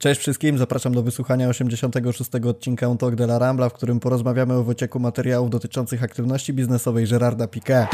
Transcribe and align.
Cześć 0.00 0.20
wszystkim, 0.20 0.58
zapraszam 0.58 0.94
do 0.94 1.02
wysłuchania 1.02 1.48
86. 1.48 2.30
odcinka 2.34 2.96
Talk 2.98 3.14
de 3.14 3.24
la 3.24 3.38
Rambla, 3.38 3.68
w 3.68 3.72
którym 3.72 4.00
porozmawiamy 4.00 4.54
o 4.54 4.64
wycieku 4.64 5.00
materiałów 5.00 5.50
dotyczących 5.50 6.02
aktywności 6.02 6.52
biznesowej 6.52 7.06
Gerarda 7.06 7.46
Piqué. 7.46 7.86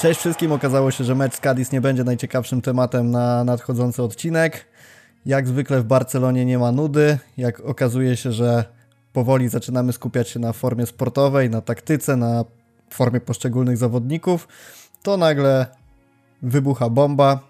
Cześć 0.00 0.20
wszystkim, 0.20 0.52
okazało 0.52 0.90
się, 0.90 1.04
że 1.04 1.14
mecz 1.14 1.34
z 1.34 1.40
Cadiz 1.40 1.72
nie 1.72 1.80
będzie 1.80 2.04
najciekawszym 2.04 2.62
tematem 2.62 3.10
na 3.10 3.44
nadchodzący 3.44 4.02
odcinek. 4.02 4.64
Jak 5.26 5.48
zwykle 5.48 5.80
w 5.80 5.84
Barcelonie 5.84 6.44
nie 6.44 6.58
ma 6.58 6.72
nudy, 6.72 7.18
jak 7.36 7.60
okazuje 7.60 8.16
się, 8.16 8.32
że 8.32 8.77
powoli 9.18 9.48
zaczynamy 9.48 9.92
skupiać 9.92 10.28
się 10.28 10.40
na 10.40 10.52
formie 10.52 10.86
sportowej, 10.86 11.50
na 11.50 11.60
taktyce, 11.60 12.16
na 12.16 12.44
formie 12.90 13.20
poszczególnych 13.20 13.76
zawodników, 13.76 14.48
to 15.02 15.16
nagle 15.16 15.66
wybucha 16.42 16.90
bomba 16.90 17.40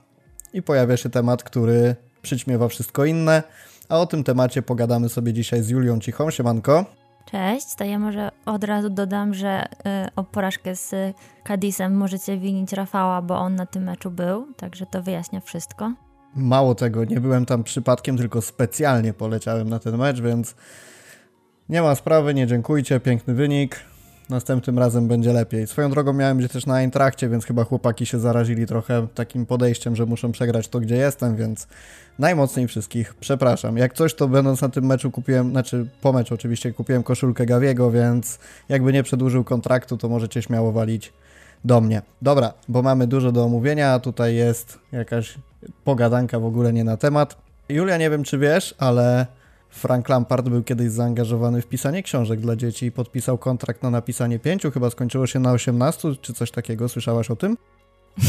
i 0.53 0.63
pojawia 0.63 0.97
się 0.97 1.11
temat, 1.11 1.43
który 1.43 1.97
przyćmiewa 2.23 2.69
wszystko 2.69 3.05
inne. 3.05 3.43
A 3.89 3.99
o 3.99 4.07
tym 4.07 4.25
temacie 4.25 4.63
pogadamy 4.63 5.09
sobie 5.09 5.33
dzisiaj 5.33 5.63
z 5.63 5.69
Julią 5.69 6.01
Cichą. 6.01 6.31
Siemanko. 6.31 6.85
Cześć, 7.31 7.75
to 7.75 7.85
ja 7.85 7.99
może 7.99 8.31
od 8.47 8.65
razu 8.65 8.91
dodam, 8.91 9.35
że 9.35 9.65
y, 9.65 9.69
o 10.17 10.25
porażkę 10.25 10.77
z 10.77 11.17
Cadizem 11.45 11.97
możecie 11.97 12.39
winić 12.39 12.73
Rafała, 12.73 13.23
bo 13.23 13.39
on 13.39 13.55
na 13.55 13.67
tym 13.67 13.83
meczu 13.83 14.11
był, 14.11 14.53
także 14.57 14.87
to 14.87 15.03
wyjaśnia 15.03 15.41
wszystko. 15.41 15.93
Mało 16.35 16.75
tego, 16.75 17.05
nie 17.05 17.21
byłem 17.21 17.47
tam 17.47 17.65
przypadkiem, 17.65 18.17
tylko 18.17 18.43
specjalnie 18.43 19.13
poleciałem 19.13 19.69
na 19.69 19.79
ten 19.79 19.97
mecz, 19.97 20.21
więc 20.21 20.55
nie 21.69 21.83
ma 21.83 21.95
sprawy, 21.95 22.35
nie 22.35 22.47
dziękujcie, 22.47 23.01
piękny 23.01 23.35
wynik. 23.35 23.77
Następnym 24.31 24.79
razem 24.79 25.09
będzie 25.09 25.33
lepiej. 25.33 25.67
Swoją 25.67 25.91
drogą 25.91 26.13
miałem 26.13 26.39
być 26.39 26.53
też 26.53 26.67
na 26.67 26.81
Eintrakcie, 26.81 27.29
więc 27.29 27.45
chyba 27.45 27.65
chłopaki 27.65 28.07
się 28.07 28.19
zarazili 28.19 28.67
trochę 28.67 29.07
takim 29.15 29.47
podejściem, 29.47 29.97
że 29.97 30.07
muszą 30.07 30.33
przegrać 30.33 30.69
to, 30.69 30.81
gdzie 30.81 30.97
jestem, 30.97 31.37
więc 31.37 31.67
najmocniej 32.19 32.69
wszystkich 32.69 33.15
przepraszam. 33.15 33.77
Jak 33.77 33.95
coś, 33.95 34.15
to 34.15 34.29
będąc 34.29 34.61
na 34.61 34.69
tym 34.69 34.87
meczu 34.87 35.11
kupiłem, 35.11 35.51
znaczy 35.51 35.87
po 36.01 36.13
meczu 36.13 36.35
oczywiście 36.35 36.73
kupiłem 36.73 37.03
koszulkę 37.03 37.47
Gawiego, 37.47 37.91
więc 37.91 38.39
jakby 38.69 38.93
nie 38.93 39.03
przedłużył 39.03 39.45
kontraktu, 39.45 39.97
to 39.97 40.09
możecie 40.09 40.43
śmiało 40.43 40.73
walić 40.73 41.13
do 41.65 41.81
mnie. 41.81 42.03
Dobra, 42.23 42.53
bo 42.69 42.83
mamy 42.83 43.07
dużo 43.07 43.33
do 43.33 43.45
omówienia, 43.45 43.99
tutaj 43.99 44.35
jest 44.35 44.79
jakaś 44.93 45.35
pogadanka 45.85 46.39
w 46.39 46.45
ogóle 46.45 46.73
nie 46.73 46.85
na 46.85 46.97
temat. 46.97 47.37
Julia, 47.69 47.97
nie 47.97 48.11
wiem 48.11 48.25
czy 48.25 48.39
wiesz, 48.39 48.75
ale 48.79 49.27
Frank 49.71 50.09
Lampard 50.09 50.49
był 50.49 50.63
kiedyś 50.63 50.91
zaangażowany 50.91 51.63
w 51.63 51.67
pisanie 51.67 52.03
książek 52.03 52.41
dla 52.41 52.57
dzieci 52.57 52.87
i 52.87 52.93
podpisał 52.93 53.39
kontrakt 53.39 53.83
na 53.83 53.91
napisanie 53.91 54.39
pięciu, 54.39 54.71
chyba 54.71 54.91
skończyło 54.91 55.27
się 55.27 55.41
na 55.41 55.53
18, 55.53 56.09
czy 56.21 56.33
coś 56.33 56.51
takiego. 56.51 56.89
Słyszałaś 56.89 57.31
o 57.31 57.37
tym? 57.37 57.57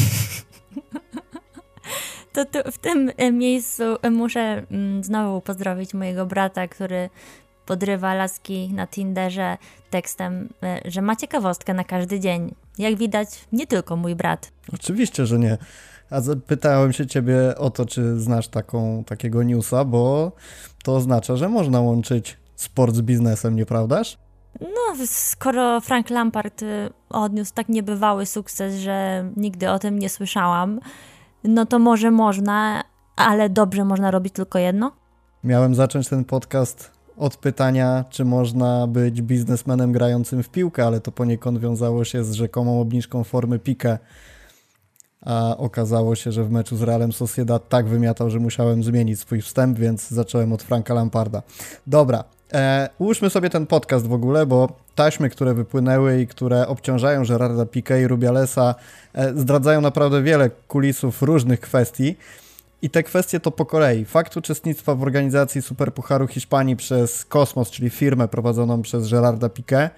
To 2.33 2.45
tu, 2.45 2.71
w 2.71 2.77
tym 2.77 3.11
e, 3.17 3.31
miejscu 3.31 3.83
e, 4.01 4.09
muszę 4.09 4.63
mm, 4.71 5.03
znowu 5.03 5.41
pozdrowić 5.41 5.93
mojego 5.93 6.25
brata, 6.25 6.67
który 6.67 7.09
podrywa 7.65 8.13
laski 8.13 8.73
na 8.73 8.87
Tinderze 8.87 9.57
tekstem, 9.89 10.49
e, 10.63 10.81
że 10.85 11.01
ma 11.01 11.15
ciekawostkę 11.15 11.73
na 11.73 11.83
każdy 11.83 12.19
dzień. 12.19 12.55
Jak 12.77 12.95
widać, 12.95 13.29
nie 13.51 13.67
tylko 13.67 13.95
mój 13.95 14.15
brat. 14.15 14.51
Oczywiście, 14.73 15.25
że 15.25 15.39
nie. 15.39 15.57
A 16.09 16.21
zapytałem 16.21 16.93
się 16.93 17.07
ciebie 17.07 17.55
o 17.57 17.69
to, 17.69 17.85
czy 17.85 18.19
znasz 18.19 18.47
taką, 18.47 19.03
takiego 19.03 19.43
newsa, 19.43 19.85
bo 19.85 20.31
to 20.89 20.95
oznacza, 20.95 21.35
że 21.35 21.49
można 21.49 21.81
łączyć 21.81 22.37
sport 22.55 22.95
z 22.95 23.01
biznesem, 23.01 23.55
nieprawdaż? 23.55 24.17
No, 24.61 25.05
skoro 25.05 25.81
Frank 25.81 26.09
Lampard 26.09 26.63
y, 26.63 26.89
odniósł 27.09 27.53
tak 27.53 27.69
niebywały 27.69 28.25
sukces, 28.25 28.75
że 28.75 29.25
nigdy 29.37 29.69
o 29.69 29.79
tym 29.79 29.99
nie 29.99 30.09
słyszałam, 30.09 30.79
no 31.43 31.65
to 31.65 31.79
może 31.79 32.11
można, 32.11 32.83
ale 33.15 33.49
dobrze 33.49 33.85
można 33.85 34.11
robić 34.11 34.33
tylko 34.33 34.59
jedno? 34.59 34.91
Miałem 35.43 35.75
zacząć 35.75 36.07
ten 36.07 36.25
podcast 36.25 36.91
od 37.17 37.37
pytania, 37.37 38.05
czy 38.09 38.25
można 38.25 38.87
być 38.87 39.21
biznesmenem 39.21 39.91
grającym 39.91 40.43
w 40.43 40.49
piłkę, 40.49 40.85
ale 40.85 41.01
to 41.01 41.11
poniekąd 41.11 41.59
wiązało 41.59 42.03
się 42.03 42.23
z 42.23 42.33
rzekomą 42.33 42.81
obniżką 42.81 43.23
formy 43.23 43.59
pikę 43.59 43.97
a 45.25 45.57
okazało 45.57 46.15
się, 46.15 46.31
że 46.31 46.43
w 46.43 46.51
meczu 46.51 46.77
z 46.77 46.81
Realem 46.81 47.13
Sociedad 47.13 47.69
tak 47.69 47.87
wymiatał, 47.87 48.29
że 48.29 48.39
musiałem 48.39 48.83
zmienić 48.83 49.19
swój 49.19 49.41
wstęp, 49.41 49.79
więc 49.79 50.09
zacząłem 50.09 50.53
od 50.53 50.63
Franka 50.63 50.93
Lamparda. 50.93 51.41
Dobra, 51.87 52.23
e, 52.53 52.89
ułóżmy 52.99 53.29
sobie 53.29 53.49
ten 53.49 53.67
podcast 53.67 54.07
w 54.07 54.13
ogóle, 54.13 54.45
bo 54.45 54.69
taśmy, 54.95 55.29
które 55.29 55.53
wypłynęły 55.53 56.21
i 56.21 56.27
które 56.27 56.67
obciążają 56.67 57.25
Gerarda 57.25 57.63
Piqué 57.63 58.01
i 58.01 58.07
Rubialesa 58.07 58.75
e, 59.13 59.33
zdradzają 59.33 59.81
naprawdę 59.81 60.23
wiele 60.23 60.49
kulisów 60.67 61.21
różnych 61.21 61.59
kwestii. 61.59 62.15
I 62.81 62.89
te 62.89 63.03
kwestie 63.03 63.39
to 63.39 63.51
po 63.51 63.65
kolei. 63.65 64.05
Fakt 64.05 64.37
uczestnictwa 64.37 64.95
w 64.95 65.03
organizacji 65.03 65.61
Superpucharu 65.61 66.27
Hiszpanii 66.27 66.75
przez 66.75 67.25
Kosmos, 67.25 67.69
czyli 67.69 67.89
firmę 67.89 68.27
prowadzoną 68.27 68.81
przez 68.81 69.11
Gerarda 69.11 69.47
Piqué, 69.47 69.89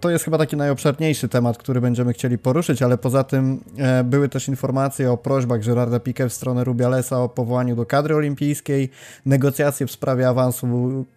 to 0.00 0.10
jest 0.10 0.24
chyba 0.24 0.38
taki 0.38 0.56
najobszerniejszy 0.56 1.28
temat, 1.28 1.58
który 1.58 1.80
będziemy 1.80 2.12
chcieli 2.12 2.38
poruszyć, 2.38 2.82
ale 2.82 2.98
poza 2.98 3.24
tym 3.24 3.64
e, 3.78 4.04
były 4.04 4.28
też 4.28 4.48
informacje 4.48 5.12
o 5.12 5.16
prośbach 5.16 5.64
Gerarda 5.64 5.98
Piqué 5.98 6.28
w 6.28 6.32
stronę 6.32 6.64
Rubialesa 6.64 7.22
o 7.22 7.28
powołaniu 7.28 7.76
do 7.76 7.86
kadry 7.86 8.16
olimpijskiej, 8.16 8.90
negocjacje 9.26 9.86
w 9.86 9.90
sprawie 9.90 10.28
awansu 10.28 10.66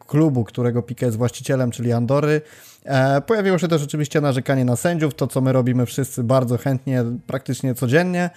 klubu, 0.08 0.44
którego 0.44 0.82
Piqué 0.82 1.06
jest 1.06 1.18
właścicielem, 1.18 1.72
czyli 1.72 1.92
Andory. 1.92 2.42
E, 2.86 3.22
pojawiło 3.22 3.58
się 3.58 3.68
też 3.68 3.84
oczywiście 3.84 4.22
narzekanie 4.22 4.66
na 4.66 4.76
sędziów, 4.76 5.14
to 5.14 5.28
co 5.28 5.42
my 5.42 5.54
robimy 5.54 5.86
wszyscy 5.86 6.24
bardzo 6.24 6.58
chętnie, 6.58 7.04
praktycznie 7.28 7.76
codziennie, 7.76 8.30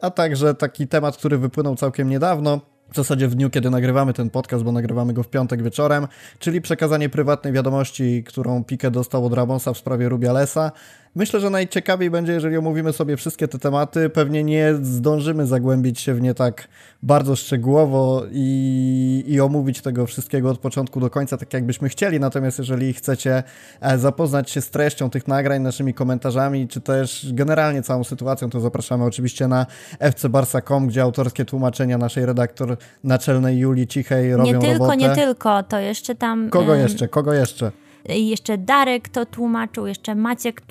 a 0.00 0.10
także 0.10 0.54
taki 0.54 0.88
temat, 0.88 1.16
który 1.16 1.38
wypłynął 1.38 1.76
całkiem 1.76 2.08
niedawno, 2.08 2.60
w 2.92 2.96
zasadzie 2.96 3.28
w 3.28 3.34
dniu, 3.34 3.50
kiedy 3.50 3.70
nagrywamy 3.70 4.12
ten 4.12 4.30
podcast, 4.30 4.64
bo 4.64 4.72
nagrywamy 4.72 5.12
go 5.12 5.22
w 5.22 5.28
piątek 5.28 5.62
wieczorem, 5.62 6.08
czyli 6.38 6.60
przekazanie 6.60 7.08
prywatnej 7.08 7.52
wiadomości, 7.52 8.24
którą 8.26 8.64
Pique 8.64 8.90
dostał 8.90 9.26
od 9.26 9.32
Ramosa 9.32 9.72
w 9.72 9.78
sprawie 9.78 10.08
Rubialesa. 10.08 10.72
Myślę, 11.18 11.40
że 11.40 11.50
najciekawiej 11.50 12.10
będzie, 12.10 12.32
jeżeli 12.32 12.56
omówimy 12.56 12.92
sobie 12.92 13.16
wszystkie 13.16 13.48
te 13.48 13.58
tematy. 13.58 14.10
Pewnie 14.10 14.44
nie 14.44 14.74
zdążymy 14.82 15.46
zagłębić 15.46 16.00
się 16.00 16.14
w 16.14 16.20
nie 16.20 16.34
tak 16.34 16.68
bardzo 17.02 17.36
szczegółowo 17.36 18.22
i, 18.32 19.24
i 19.26 19.40
omówić 19.40 19.80
tego 19.80 20.06
wszystkiego 20.06 20.50
od 20.50 20.58
początku 20.58 21.00
do 21.00 21.10
końca, 21.10 21.36
tak 21.36 21.54
jakbyśmy 21.54 21.88
chcieli. 21.88 22.20
Natomiast 22.20 22.58
jeżeli 22.58 22.92
chcecie 22.92 23.42
e, 23.80 23.98
zapoznać 23.98 24.50
się 24.50 24.60
z 24.60 24.70
treścią 24.70 25.10
tych 25.10 25.28
nagrań, 25.28 25.62
naszymi 25.62 25.94
komentarzami, 25.94 26.68
czy 26.68 26.80
też 26.80 27.26
generalnie 27.32 27.82
całą 27.82 28.04
sytuacją, 28.04 28.50
to 28.50 28.60
zapraszamy 28.60 29.04
oczywiście 29.04 29.48
na 29.48 29.66
fcbarsa.com, 30.00 30.86
gdzie 30.86 31.02
autorskie 31.02 31.44
tłumaczenia 31.44 31.98
naszej 31.98 32.26
redaktor 32.26 32.76
naczelnej 33.04 33.58
Julii 33.58 33.86
Cichej 33.86 34.36
robią 34.36 34.44
Nie 34.44 34.58
tylko, 34.58 34.72
robotę. 34.72 34.96
nie 34.96 35.10
tylko, 35.10 35.62
to 35.62 35.78
jeszcze 35.78 36.14
tam... 36.14 36.50
Kogo 36.50 36.74
jeszcze, 36.74 37.08
kogo 37.08 37.34
jeszcze? 37.34 37.72
Jeszcze 38.08 38.58
Darek 38.58 39.08
to 39.08 39.26
tłumaczył, 39.26 39.86
jeszcze 39.86 40.14
Maciek 40.14 40.62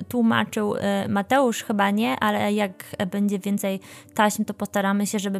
y, 0.00 0.04
tłumaczył, 0.04 0.74
y, 0.74 0.80
Mateusz 1.08 1.62
chyba 1.62 1.90
nie, 1.90 2.16
ale 2.20 2.52
jak 2.52 2.84
będzie 3.10 3.38
więcej 3.38 3.80
taśm, 4.14 4.44
to 4.44 4.54
postaramy 4.54 5.06
się, 5.06 5.18
żeby, 5.18 5.38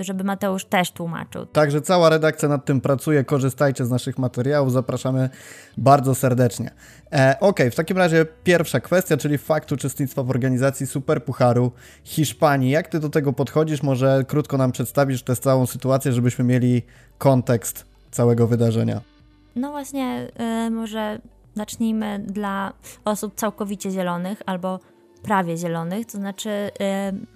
y, 0.00 0.04
żeby 0.04 0.24
Mateusz 0.24 0.64
też 0.64 0.90
tłumaczył. 0.90 1.46
Także 1.46 1.80
cała 1.80 2.10
redakcja 2.10 2.48
nad 2.48 2.64
tym 2.64 2.80
pracuje, 2.80 3.24
korzystajcie 3.24 3.84
z 3.84 3.90
naszych 3.90 4.18
materiałów, 4.18 4.72
zapraszamy 4.72 5.30
bardzo 5.76 6.14
serdecznie. 6.14 6.70
E, 7.12 7.36
ok, 7.40 7.60
w 7.72 7.74
takim 7.74 7.98
razie 7.98 8.26
pierwsza 8.44 8.80
kwestia, 8.80 9.16
czyli 9.16 9.38
fakt 9.38 9.72
uczestnictwa 9.72 10.22
w 10.22 10.30
organizacji 10.30 10.86
Superpucharu 10.86 11.72
Hiszpanii. 12.04 12.70
Jak 12.70 12.88
ty 12.88 13.00
do 13.00 13.08
tego 13.08 13.32
podchodzisz? 13.32 13.82
Może 13.82 14.24
krótko 14.28 14.56
nam 14.56 14.72
przedstawisz 14.72 15.22
tę 15.22 15.36
całą 15.36 15.66
sytuację, 15.66 16.12
żebyśmy 16.12 16.44
mieli 16.44 16.82
kontekst 17.18 17.86
całego 18.10 18.46
wydarzenia. 18.46 19.15
No 19.56 19.70
właśnie, 19.70 20.28
y, 20.66 20.70
może 20.70 21.18
zacznijmy 21.54 22.18
dla 22.18 22.72
osób 23.04 23.34
całkowicie 23.34 23.90
zielonych 23.90 24.42
albo 24.46 24.80
prawie 25.22 25.56
zielonych, 25.56 26.06
to 26.06 26.18
znaczy, 26.18 26.50
y, 26.50 27.26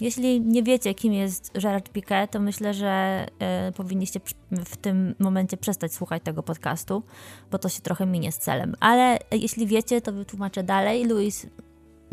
jeśli 0.00 0.40
nie 0.40 0.62
wiecie, 0.62 0.94
kim 0.94 1.12
jest 1.12 1.52
Gerard 1.62 1.90
Piquet, 1.90 2.30
to 2.30 2.40
myślę, 2.40 2.74
że 2.74 3.26
y, 3.68 3.72
powinniście 3.72 4.20
w 4.50 4.76
tym 4.76 5.14
momencie 5.18 5.56
przestać 5.56 5.94
słuchać 5.94 6.22
tego 6.22 6.42
podcastu, 6.42 7.02
bo 7.50 7.58
to 7.58 7.68
się 7.68 7.80
trochę 7.80 8.06
minie 8.06 8.32
z 8.32 8.38
celem. 8.38 8.74
Ale 8.80 9.18
jeśli 9.32 9.66
wiecie, 9.66 10.00
to 10.00 10.12
wytłumaczę 10.12 10.62
dalej. 10.62 11.04
Luis 11.04 11.46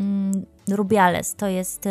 mm, 0.00 0.46
Rubiales 0.70 1.34
to 1.34 1.46
jest 1.48 1.84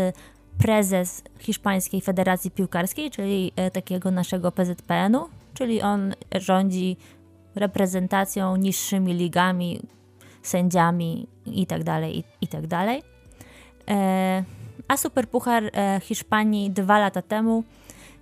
prezes 0.57 1.23
Hiszpańskiej 1.39 2.01
Federacji 2.01 2.51
Piłkarskiej, 2.51 3.11
czyli 3.11 3.51
takiego 3.73 4.11
naszego 4.11 4.51
PZPN-u, 4.51 5.29
czyli 5.53 5.81
on 5.81 6.13
rządzi 6.39 6.97
reprezentacją, 7.55 8.55
niższymi 8.55 9.13
ligami, 9.13 9.79
sędziami 10.41 11.27
itd. 11.45 11.83
Tak 11.83 12.01
itd. 12.41 12.67
Tak 12.67 12.89
e, 13.89 14.43
a 14.87 14.97
Superpuchar 14.97 15.63
e, 15.63 15.99
Hiszpanii 16.03 16.71
dwa 16.71 16.99
lata 16.99 17.21
temu 17.21 17.63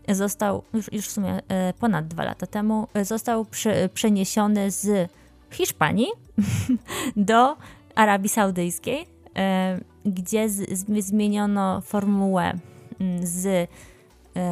został, 0.10 0.64
już, 0.74 0.94
już 0.94 1.08
w 1.08 1.12
sumie 1.12 1.40
ponad 1.80 2.08
dwa 2.08 2.24
lata 2.24 2.48
temu, 2.48 2.88
został 3.02 3.46
przeniesiony 3.94 4.72
z 4.72 5.12
Hiszpanii 5.52 6.08
do 7.16 7.58
Arabii 7.96 8.30
Saudyjskiej, 8.30 9.06
gdzie 10.06 10.50
zmieniono 11.00 11.82
formułę 11.82 12.54
z 13.24 13.70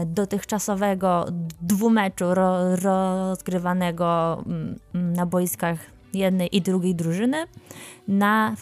dotychczasowego 0.05 1.25
dwumeczu 1.61 2.33
ro, 2.33 2.75
rozgrywanego 2.75 4.37
mm, 4.45 4.79
na 5.13 5.25
boiskach 5.25 5.79
jednej 6.13 6.55
i 6.55 6.61
drugiej 6.61 6.95
drużyny 6.95 7.45
na 8.07 8.55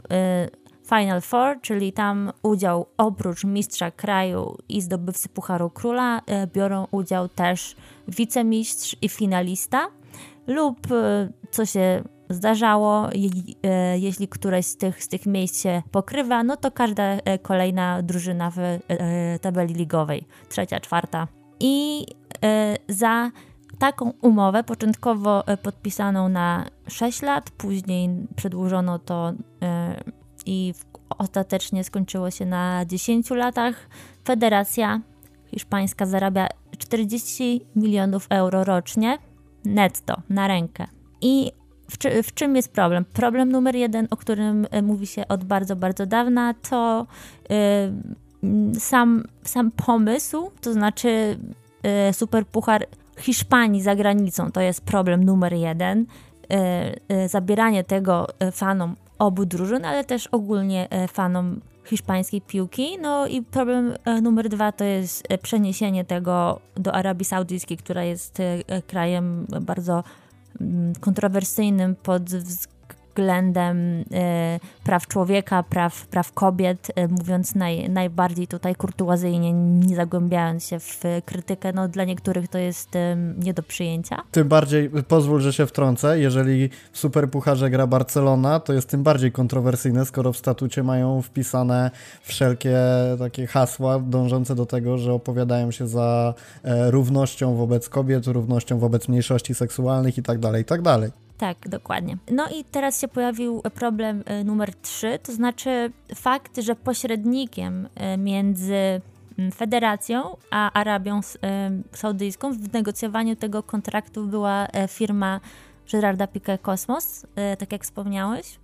Final 0.90 1.22
Four, 1.22 1.62
czyli 1.62 1.94
tam 1.94 2.31
udział 2.44 2.86
oprócz 2.98 3.44
mistrza 3.44 3.92
kraju 3.92 4.58
i 4.69 4.81
zdobywcy 4.81 5.30
Pucharu 5.30 5.69
Króla 5.69 6.22
e, 6.25 6.48
biorą 6.48 6.88
udział 6.92 7.30
też 7.30 7.75
wicemistrz 8.08 8.96
i 9.02 9.10
finalista 9.10 9.88
lub 10.48 10.92
e, 10.92 11.30
co 11.52 11.66
się 11.66 12.04
zdarzało, 12.29 13.09
e, 13.63 14.00
jeśli 14.00 14.27
któreś 14.27 14.65
z 14.65 14.77
tych, 14.77 15.03
z 15.03 15.07
tych 15.07 15.25
miejsc 15.25 15.62
się 15.62 15.81
pokrywa, 15.91 16.44
no 16.44 16.57
to 16.57 16.71
każda 16.71 17.18
kolejna 17.41 18.01
drużyna 18.01 18.51
w 18.56 18.57
tabeli 19.41 19.74
ligowej, 19.74 20.27
trzecia, 20.50 20.79
czwarta. 20.79 21.27
I 21.59 22.06
za 22.89 23.31
taką 23.79 24.13
umowę, 24.21 24.63
początkowo 24.63 25.44
podpisaną 25.63 26.29
na 26.29 26.65
6 26.88 27.21
lat, 27.21 27.50
później 27.50 28.09
przedłużono 28.35 29.00
to 29.00 29.33
i 30.45 30.74
ostatecznie 31.18 31.83
skończyło 31.83 32.31
się 32.31 32.45
na 32.45 32.85
10 32.85 33.29
latach. 33.29 33.89
Federacja 34.25 35.01
hiszpańska 35.51 36.06
zarabia 36.06 36.47
40 36.77 37.62
milionów 37.75 38.27
euro 38.29 38.63
rocznie 38.63 39.18
netto, 39.65 40.21
na 40.29 40.47
rękę. 40.47 40.88
I 41.21 41.51
w, 41.92 41.98
czy, 41.98 42.24
w, 42.24 42.34
czym 42.34 42.56
jest 42.56 42.74
problem? 42.74 43.06
Problem 43.06 43.51
numer 43.51 43.75
jeden, 43.75 44.07
o 44.10 44.18
którym 44.18 44.68
e, 44.72 44.81
mówi 44.81 45.07
się 45.07 45.28
od 45.28 45.44
bardzo, 45.44 45.75
bardzo 45.75 46.06
dawna, 46.06 46.54
to 46.69 47.07
yy, 47.50 48.80
sam, 48.80 49.24
sam 49.44 49.72
pomysł, 49.72 50.51
to 50.62 50.74
znaczy 50.74 51.38
yy, 51.84 52.13
superpuchar 52.13 52.86
Hiszpanii 53.18 53.81
za 53.81 53.95
granicą, 53.95 54.51
to 54.51 54.62
jest 54.62 54.81
problem 54.81 55.24
numer 55.24 55.54
jeden. 55.54 56.06
Zabieranie 57.28 57.84
tego 57.84 58.28
fanom 58.51 58.95
obu 59.19 59.45
drużyn, 59.45 59.86
ale 59.86 60.04
też 60.04 60.28
ogólnie 60.28 60.88
fanom 61.07 61.62
hiszpańskiej 61.86 62.42
piłki. 62.42 62.98
No 63.01 63.28
i 63.28 63.42
problem 63.42 63.94
numer 64.22 64.50
dwa 64.50 64.72
to 64.72 64.84
jest 64.84 65.28
przeniesienie 65.42 66.06
tego 66.06 66.60
do 66.75 66.95
Arabii 66.95 67.25
Saudyjskiej, 67.25 67.78
która 67.78 68.04
jest 68.04 68.42
krajem 68.88 69.48
bardzo 69.62 70.04
kontrowersyjnym 71.00 71.95
pod 71.95 72.24
względem 72.24 72.76
względem 73.18 74.04
e, 74.14 74.60
praw 74.84 75.08
człowieka, 75.08 75.64
praw, 75.64 76.08
praw 76.08 76.34
kobiet, 76.34 76.92
e, 76.96 77.08
mówiąc 77.08 77.56
naj, 77.56 77.90
najbardziej 77.90 78.48
tutaj 78.48 78.75
kurtuazyjnie, 78.75 79.54
nie 79.54 79.96
zagłębiając 79.96 80.66
się 80.66 80.80
w 80.80 81.04
krytykę, 81.25 81.74
no 81.74 81.88
dla 81.88 82.04
niektórych 82.04 82.48
to 82.48 82.58
jest 82.58 82.90
nie 83.38 83.54
do 83.54 83.64
przyjęcia. 83.64 84.24
Tym 84.31 84.48
bardziej, 84.48 84.90
pozwól, 84.90 85.42
że 85.42 85.54
się 85.54 85.66
wtrącę, 85.66 86.19
jeżeli 86.19 86.69
w 86.92 86.98
Superpucharze 86.98 87.69
gra 87.69 87.88
Barcelona, 87.88 88.60
to 88.60 88.74
jest 88.74 88.90
tym 88.90 89.04
bardziej 89.04 89.31
kontrowersyjne, 89.31 90.06
skoro 90.06 90.34
w 90.34 90.38
statucie 90.38 90.84
mają 90.84 91.22
wpisane 91.22 91.92
wszelkie 92.22 92.78
takie 93.20 93.48
hasła 93.48 94.00
dążące 94.00 94.56
do 94.56 94.66
tego, 94.66 94.98
że 94.98 95.13
opowiadają 95.13 95.72
się 95.72 95.88
za 95.88 96.34
e, 96.63 96.92
równością 96.92 97.56
wobec 97.56 97.90
kobiet, 97.90 98.28
równością 98.28 98.80
wobec 98.80 99.08
mniejszości 99.08 99.56
seksualnych 99.56 100.18
i 100.18 100.24
tak 100.24 100.40
dalej, 100.40 100.62
i 100.62 100.66
tak 101.38 101.69
dokładnie. 101.69 102.18
No 102.31 102.48
i 102.50 102.63
teraz 102.63 103.01
się 103.01 103.07
pojawił 103.07 103.62
problem 103.62 104.24
e, 104.25 104.44
numer 104.44 104.75
3, 104.75 105.19
to 105.24 105.31
znaczy 105.31 105.92
fakt, 106.16 106.57
że 106.57 106.75
pośrednikiem 106.75 107.89
e, 107.95 108.18
między 108.18 109.01
mm, 109.38 109.51
Federacją 109.51 110.38
a 110.51 110.72
Arabią 110.74 111.19
e, 111.44 111.72
Saudyjską 111.92 112.54
w 112.54 112.74
negocjowaniu 112.74 113.36
tego 113.36 113.63
kontraktu 113.63 114.28
była 114.28 114.68
firma 114.89 115.39
Gerarda 115.92 116.25
Piqué 116.25 116.60
Cosmos, 116.62 117.25
tak 117.60 117.72
jak 117.72 117.84
wspomniałeś. 117.84 118.60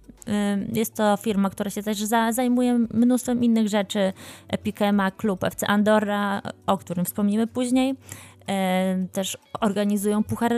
Jest 0.73 0.93
to 0.93 1.17
firma, 1.17 1.49
która 1.49 1.69
się 1.69 1.83
też 1.83 1.97
zajmuje 2.31 2.79
mnóstwem 2.93 3.43
innych 3.43 3.67
rzeczy. 3.67 4.13
Piqué 4.63 4.93
ma 4.93 5.11
klub 5.11 5.43
FC 5.43 5.67
Andorra, 5.67 6.41
o 6.67 6.77
którym 6.77 7.05
wspomnimy 7.05 7.47
później. 7.47 7.95
Też 9.11 9.37
organizują 9.61 10.23
Puchar 10.23 10.53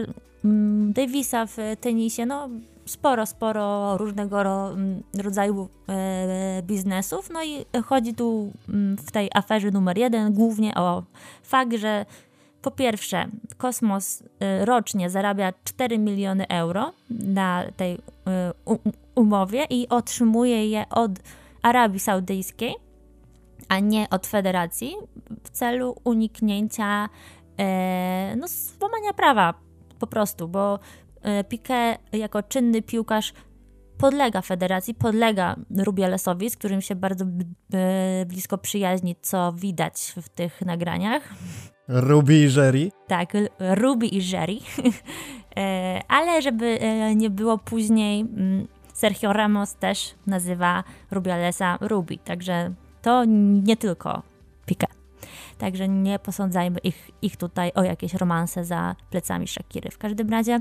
Davisa 0.94 1.46
w 1.46 1.58
tenisie, 1.82 2.26
no 2.26 2.50
sporo, 2.86 3.26
sporo 3.26 3.98
różnego 3.98 4.42
mm, 4.72 5.04
rodzaju 5.24 5.70
e, 5.90 6.62
biznesów. 6.64 7.30
No 7.30 7.44
i 7.44 7.66
chodzi 7.86 8.14
tu 8.14 8.52
mm, 8.70 8.98
w 8.98 9.12
tej 9.12 9.30
aferze 9.34 9.72
numer 9.72 9.98
jeden 9.98 10.34
głównie 10.34 10.76
o 10.76 11.04
fakt, 11.44 11.74
że 11.74 12.06
po 12.62 12.72
pierwsze, 12.72 13.28
Kosmos 13.58 14.24
e, 14.40 14.66
rocznie 14.66 15.10
zarabia 15.10 15.54
4 15.64 15.98
miliony 15.98 16.48
euro 16.48 16.94
na 17.10 17.64
tej 17.78 17.94
e, 17.94 18.00
umowie 19.16 19.66
i 19.70 19.90
otrzymuje 19.90 20.70
je 20.70 20.86
od 20.90 21.12
Arabii 21.62 22.00
Saudyjskiej, 22.00 22.76
a 23.70 23.80
nie 23.80 24.10
od 24.10 24.28
federacji, 24.28 24.96
w 25.44 25.50
celu 25.50 25.96
uniknięcia 26.04 27.10
no, 28.38 28.48
złamania 28.48 29.14
prawa 29.14 29.54
po 30.06 30.12
prostu, 30.12 30.48
bo 30.48 30.80
e, 31.22 31.44
Piqué 31.44 31.98
jako 32.14 32.44
czynny 32.44 32.82
piłkarz 32.82 33.34
podlega 33.98 34.42
federacji, 34.42 34.94
podlega 34.94 35.56
Rubialesowi, 35.78 36.50
z 36.50 36.58
którym 36.58 36.82
się 36.82 36.96
bardzo 36.96 37.26
blisko 38.26 38.58
przyjaźni, 38.58 39.16
co 39.22 39.54
widać 39.54 40.14
w 40.22 40.30
tych 40.30 40.62
nagraniach. 40.62 41.34
Ruby 41.88 42.36
i 42.36 42.54
Jerry? 42.54 42.92
Tak, 43.08 43.34
Ruby 43.60 44.08
i 44.08 44.32
Jerry. 44.32 44.58
E, 45.58 46.02
ale 46.08 46.42
żeby 46.42 46.66
e, 46.66 47.16
nie 47.16 47.30
było 47.30 47.58
później, 47.58 48.26
Sergio 48.94 49.34
Ramos 49.34 49.76
też 49.76 50.16
nazywa 50.28 50.84
Rubialesa 51.12 51.78
Ruby, 51.82 52.18
także 52.18 52.74
to 53.02 53.26
nie 53.64 53.78
tylko 53.78 54.22
Piqué. 54.68 54.95
Także 55.58 55.88
nie 55.88 56.20
posądzajmy 56.20 56.80
ich, 56.80 57.12
ich 57.22 57.38
tutaj 57.38 57.72
o 57.76 57.84
jakieś 57.84 58.14
romanse 58.14 58.66
za 58.66 58.96
plecami 59.10 59.48
Shakiry. 59.48 59.92
W 59.92 59.98
każdym 59.98 60.30
razie, 60.30 60.60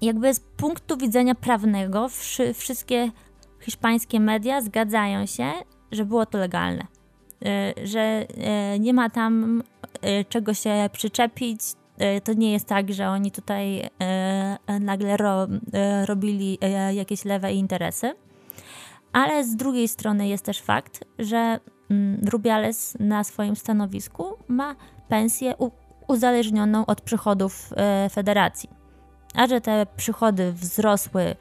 jakby 0.00 0.34
z 0.34 0.40
punktu 0.40 0.96
widzenia 0.96 1.34
prawnego, 1.34 2.08
wszy, 2.08 2.54
wszystkie 2.54 3.10
hiszpańskie 3.60 4.20
media 4.20 4.60
zgadzają 4.60 5.26
się, 5.26 5.52
że 5.92 6.04
było 6.04 6.26
to 6.26 6.38
legalne. 6.38 6.86
Y, 7.46 7.86
że 7.86 8.26
y, 8.74 8.78
nie 8.78 8.94
ma 8.94 9.10
tam 9.10 9.62
y, 10.04 10.24
czego 10.28 10.54
się 10.54 10.90
przyczepić. 10.92 11.60
To 12.24 12.32
nie 12.32 12.52
jest 12.52 12.66
tak, 12.66 12.92
że 12.92 13.08
oni 13.08 13.30
tutaj 13.30 13.90
nagle 14.80 15.16
ro, 15.16 15.46
robili 16.04 16.58
jakieś 16.94 17.24
lewe 17.24 17.52
interesy. 17.52 18.14
Ale 19.12 19.44
z 19.44 19.56
drugiej 19.56 19.88
strony 19.88 20.28
jest 20.28 20.44
też 20.44 20.60
fakt, 20.60 21.04
że 21.18 21.60
Rubiales 22.30 22.96
na 23.00 23.24
swoim 23.24 23.56
stanowisku 23.56 24.24
ma 24.48 24.74
pensję 25.08 25.54
uzależnioną 26.08 26.86
od 26.86 27.00
przychodów 27.00 27.72
e, 27.76 28.08
federacji. 28.08 28.70
A 29.34 29.46
że 29.46 29.60
te 29.60 29.86
przychody 29.96 30.52
wzrosły, 30.52 31.36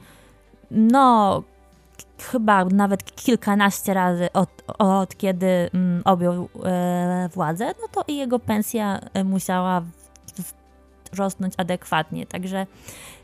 no, 0.72 1.44
chyba 2.32 2.66
nawet 2.66 3.16
kilkanaście 3.16 3.94
razy 3.94 4.27
od, 4.34 4.50
od 4.77 5.18
kiedy 5.18 5.70
mm, 5.74 6.01
objął 6.06 6.50
e, 6.66 7.30
władzę, 7.34 7.66
no 7.66 7.88
to 7.92 8.04
i 8.08 8.18
jego 8.18 8.39
pensja 8.39 9.00
e, 9.13 9.24
musiała 9.24 9.82
rosnąć 11.18 11.54
adekwatnie. 11.58 12.25
Także 12.25 12.66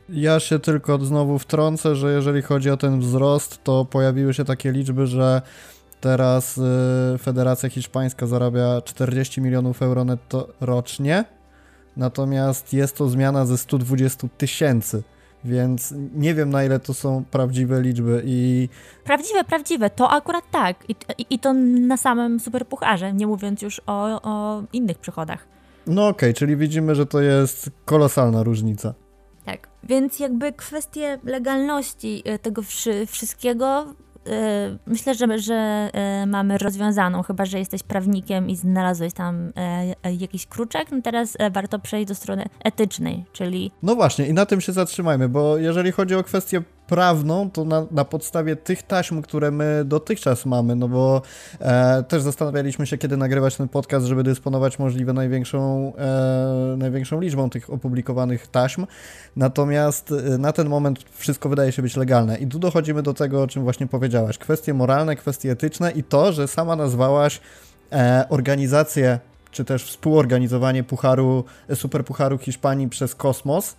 ja 0.10 0.40
się 0.40 0.60
tylko 0.60 1.00
znowu 1.00 1.40
wtrącę, 1.40 1.96
że 1.96 2.14
jeżeli 2.14 2.42
chodzi 2.42 2.70
o 2.70 2.78
ten 2.78 3.00
wzrost, 3.00 3.64
to 3.64 3.86
pojawiły 3.86 4.34
się 4.34 4.46
takie 4.46 4.72
liczby, 4.72 5.08
że 5.08 5.42
Teraz 6.04 6.58
y, 6.58 7.18
Federacja 7.18 7.70
Hiszpańska 7.70 8.28
zarabia 8.28 8.82
40 8.82 9.42
milionów 9.42 9.82
euro 9.82 10.06
netto 10.06 10.48
rocznie, 10.62 11.26
natomiast 11.98 12.74
jest 12.74 12.98
to 12.98 13.10
zmiana 13.10 13.46
ze 13.46 13.58
120 13.58 14.28
tysięcy. 14.38 15.04
Więc 15.44 15.94
nie 16.16 16.34
wiem, 16.34 16.50
na 16.50 16.64
ile 16.64 16.80
to 16.80 16.94
są 16.94 17.24
prawdziwe 17.32 17.82
liczby 17.82 18.22
i... 18.26 18.70
Prawdziwe, 19.04 19.44
prawdziwe, 19.44 19.90
to 19.90 20.10
akurat 20.10 20.44
tak. 20.52 20.90
I, 20.90 20.96
i, 21.18 21.26
i 21.30 21.40
to 21.40 21.54
na 21.54 21.98
samym 21.98 22.40
superpucharze, 22.40 23.14
nie 23.14 23.28
mówiąc 23.28 23.62
już 23.62 23.82
o, 23.88 24.22
o 24.24 24.64
innych 24.74 24.98
przychodach. 24.98 25.48
No 25.88 26.08
okej, 26.08 26.30
okay, 26.30 26.34
czyli 26.34 26.58
widzimy, 26.58 26.96
że 26.96 27.06
to 27.06 27.22
jest 27.22 27.70
kolosalna 27.86 28.44
różnica. 28.44 28.94
Tak, 29.46 29.68
więc 29.84 30.20
jakby 30.20 30.54
kwestie 30.54 31.20
legalności 31.24 32.24
y, 32.28 32.40
tego 32.40 32.62
wszystkiego 33.08 33.86
myślę, 34.86 35.16
że, 35.16 35.40
że 35.40 35.90
mamy 36.28 36.58
rozwiązaną, 36.58 37.24
chyba 37.24 37.46
że 37.46 37.60
jesteś 37.60 37.84
prawnikiem 37.84 38.50
i 38.50 38.56
znalazłeś 38.56 39.14
tam 39.14 39.52
jakiś 40.20 40.46
kruczek. 40.46 40.92
No 40.92 41.02
teraz 41.02 41.38
warto 41.52 41.80
przejść 41.80 42.08
do 42.08 42.16
strony 42.16 42.46
etycznej, 42.64 43.26
czyli. 43.34 43.72
No 43.84 43.96
właśnie, 43.96 44.28
i 44.28 44.34
na 44.34 44.46
tym 44.46 44.62
się 44.62 44.72
zatrzymajmy, 44.72 45.30
bo 45.30 45.58
jeżeli 45.58 45.92
chodzi 45.92 46.16
o 46.16 46.24
kwestię 46.24 46.62
prawną, 46.88 47.50
to 47.50 47.66
na, 47.66 47.86
na 47.92 48.06
podstawie 48.06 48.56
tych 48.56 48.84
taśm, 48.84 49.22
które 49.22 49.52
my 49.52 49.84
dotychczas 49.86 50.46
mamy, 50.46 50.76
no 50.76 50.88
bo 50.88 51.22
e, 51.60 52.04
też 52.04 52.22
zastanawialiśmy 52.22 52.88
się, 52.88 52.98
kiedy 52.98 53.18
nagrywać 53.18 53.56
ten 53.56 53.70
podcast, 53.70 54.06
żeby 54.06 54.24
dysponować 54.24 54.80
możliwie 54.80 55.14
największą, 55.14 55.94
e, 55.98 56.76
największą 56.78 57.20
liczbą 57.20 57.50
tych 57.50 57.70
opublikowanych 57.70 58.48
taśm. 58.48 58.86
Natomiast 59.36 60.12
e, 60.12 60.38
na 60.38 60.52
ten 60.52 60.70
moment 60.70 61.00
wszystko 61.12 61.50
wydaje 61.50 61.72
się 61.72 61.82
być 61.82 61.96
legalne. 61.96 62.38
I 62.38 62.48
tu 62.48 62.60
dochodzimy 62.60 63.04
do 63.04 63.14
tego, 63.14 63.42
o 63.42 63.48
czym 63.48 63.64
właśnie 63.64 63.88
powiedziałaś. 63.88 64.38
Kwestie 64.38 64.74
moralne, 64.74 65.16
kwestie 65.16 65.52
etyczne 65.52 65.92
i 65.92 66.04
to, 66.04 66.34
że 66.34 66.48
sama 66.48 66.76
nazwałaś 66.76 67.42
e, 67.92 68.26
organizację 68.30 69.20
czy 69.52 69.66
też 69.66 69.84
współorganizowanie 69.84 70.84
pucharu, 70.84 71.44
superpucharu 71.74 72.38
Hiszpanii 72.38 72.90
przez 72.90 73.16
Kosmos 73.16 73.76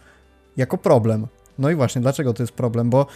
jako 0.56 0.78
problem. 0.78 1.26
No 1.58 1.70
i 1.70 1.74
właśnie, 1.74 2.02
dlaczego 2.02 2.34
to 2.34 2.42
jest 2.42 2.52
problem? 2.52 2.90
Bo 2.90 3.06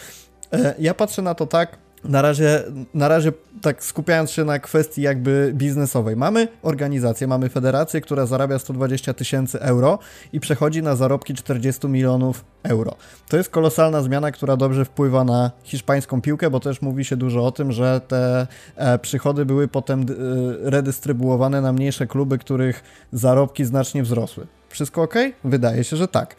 e, 0.52 0.74
ja 0.78 0.94
patrzę 0.94 1.22
na 1.22 1.34
to 1.34 1.46
tak, 1.46 1.78
na 2.04 2.22
razie, 2.22 2.62
na 2.94 3.08
razie 3.08 3.32
tak 3.62 3.84
skupiając 3.84 4.30
się 4.30 4.44
na 4.44 4.58
kwestii 4.58 5.02
jakby 5.02 5.52
biznesowej. 5.54 6.16
Mamy 6.16 6.48
organizację, 6.62 7.26
mamy 7.26 7.48
federację, 7.48 8.00
która 8.00 8.26
zarabia 8.26 8.58
120 8.58 9.14
tysięcy 9.14 9.60
euro 9.60 9.98
i 10.32 10.40
przechodzi 10.40 10.82
na 10.82 10.96
zarobki 10.96 11.34
40 11.34 11.88
milionów 11.88 12.44
euro. 12.62 12.94
To 13.28 13.36
jest 13.36 13.50
kolosalna 13.50 14.02
zmiana, 14.02 14.30
która 14.30 14.56
dobrze 14.56 14.84
wpływa 14.84 15.24
na 15.24 15.50
hiszpańską 15.62 16.20
piłkę, 16.20 16.50
bo 16.50 16.60
też 16.60 16.82
mówi 16.82 17.04
się 17.04 17.16
dużo 17.16 17.46
o 17.46 17.52
tym, 17.52 17.72
że 17.72 18.00
te 18.08 18.46
e, 18.76 18.98
przychody 18.98 19.44
były 19.44 19.68
potem 19.68 20.00
e, 20.00 20.04
redystrybuowane 20.70 21.60
na 21.60 21.72
mniejsze 21.72 22.06
kluby, 22.06 22.38
których 22.38 22.82
zarobki 23.12 23.64
znacznie 23.64 24.02
wzrosły. 24.02 24.46
Wszystko 24.68 25.02
ok? 25.02 25.14
Wydaje 25.44 25.84
się, 25.84 25.96
że 25.96 26.08
tak. 26.08 26.36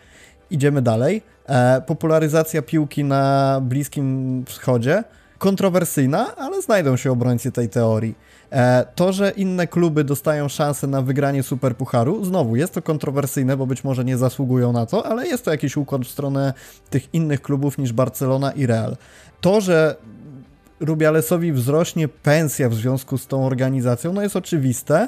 Idziemy 0.52 0.82
dalej. 0.82 1.22
E, 1.46 1.82
popularyzacja 1.82 2.62
piłki 2.62 3.04
na 3.04 3.60
Bliskim 3.64 4.44
Wschodzie. 4.48 5.04
Kontrowersyjna, 5.38 6.36
ale 6.36 6.62
znajdą 6.62 6.98
się 6.98 7.12
obrońcy 7.12 7.52
tej 7.52 7.70
teorii. 7.70 8.16
E, 8.52 8.86
to, 8.96 9.14
że 9.14 9.30
inne 9.32 9.68
kluby 9.68 10.04
dostają 10.04 10.48
szansę 10.48 10.88
na 10.88 11.02
wygranie 11.02 11.44
Superpucharu, 11.44 12.26
znowu 12.26 12.56
jest 12.56 12.74
to 12.74 12.82
kontrowersyjne, 12.82 13.58
bo 13.58 13.66
być 13.66 13.84
może 13.84 14.06
nie 14.06 14.18
zasługują 14.18 14.72
na 14.72 14.86
to, 14.86 15.06
ale 15.06 15.28
jest 15.28 15.46
to 15.46 15.52
jakiś 15.52 15.78
układ 15.78 16.02
w 16.02 16.10
stronę 16.10 16.54
tych 16.90 17.14
innych 17.14 17.42
klubów 17.42 17.78
niż 17.78 17.94
Barcelona 17.94 18.52
i 18.52 18.66
Real. 18.66 18.98
To, 19.42 19.62
że 19.62 19.96
Rubialesowi 20.80 21.52
wzrośnie 21.52 22.08
pensja 22.08 22.70
w 22.70 22.74
związku 22.74 23.18
z 23.18 23.28
tą 23.28 23.46
organizacją, 23.46 24.14
no 24.14 24.22
jest 24.22 24.36
oczywiste. 24.36 25.08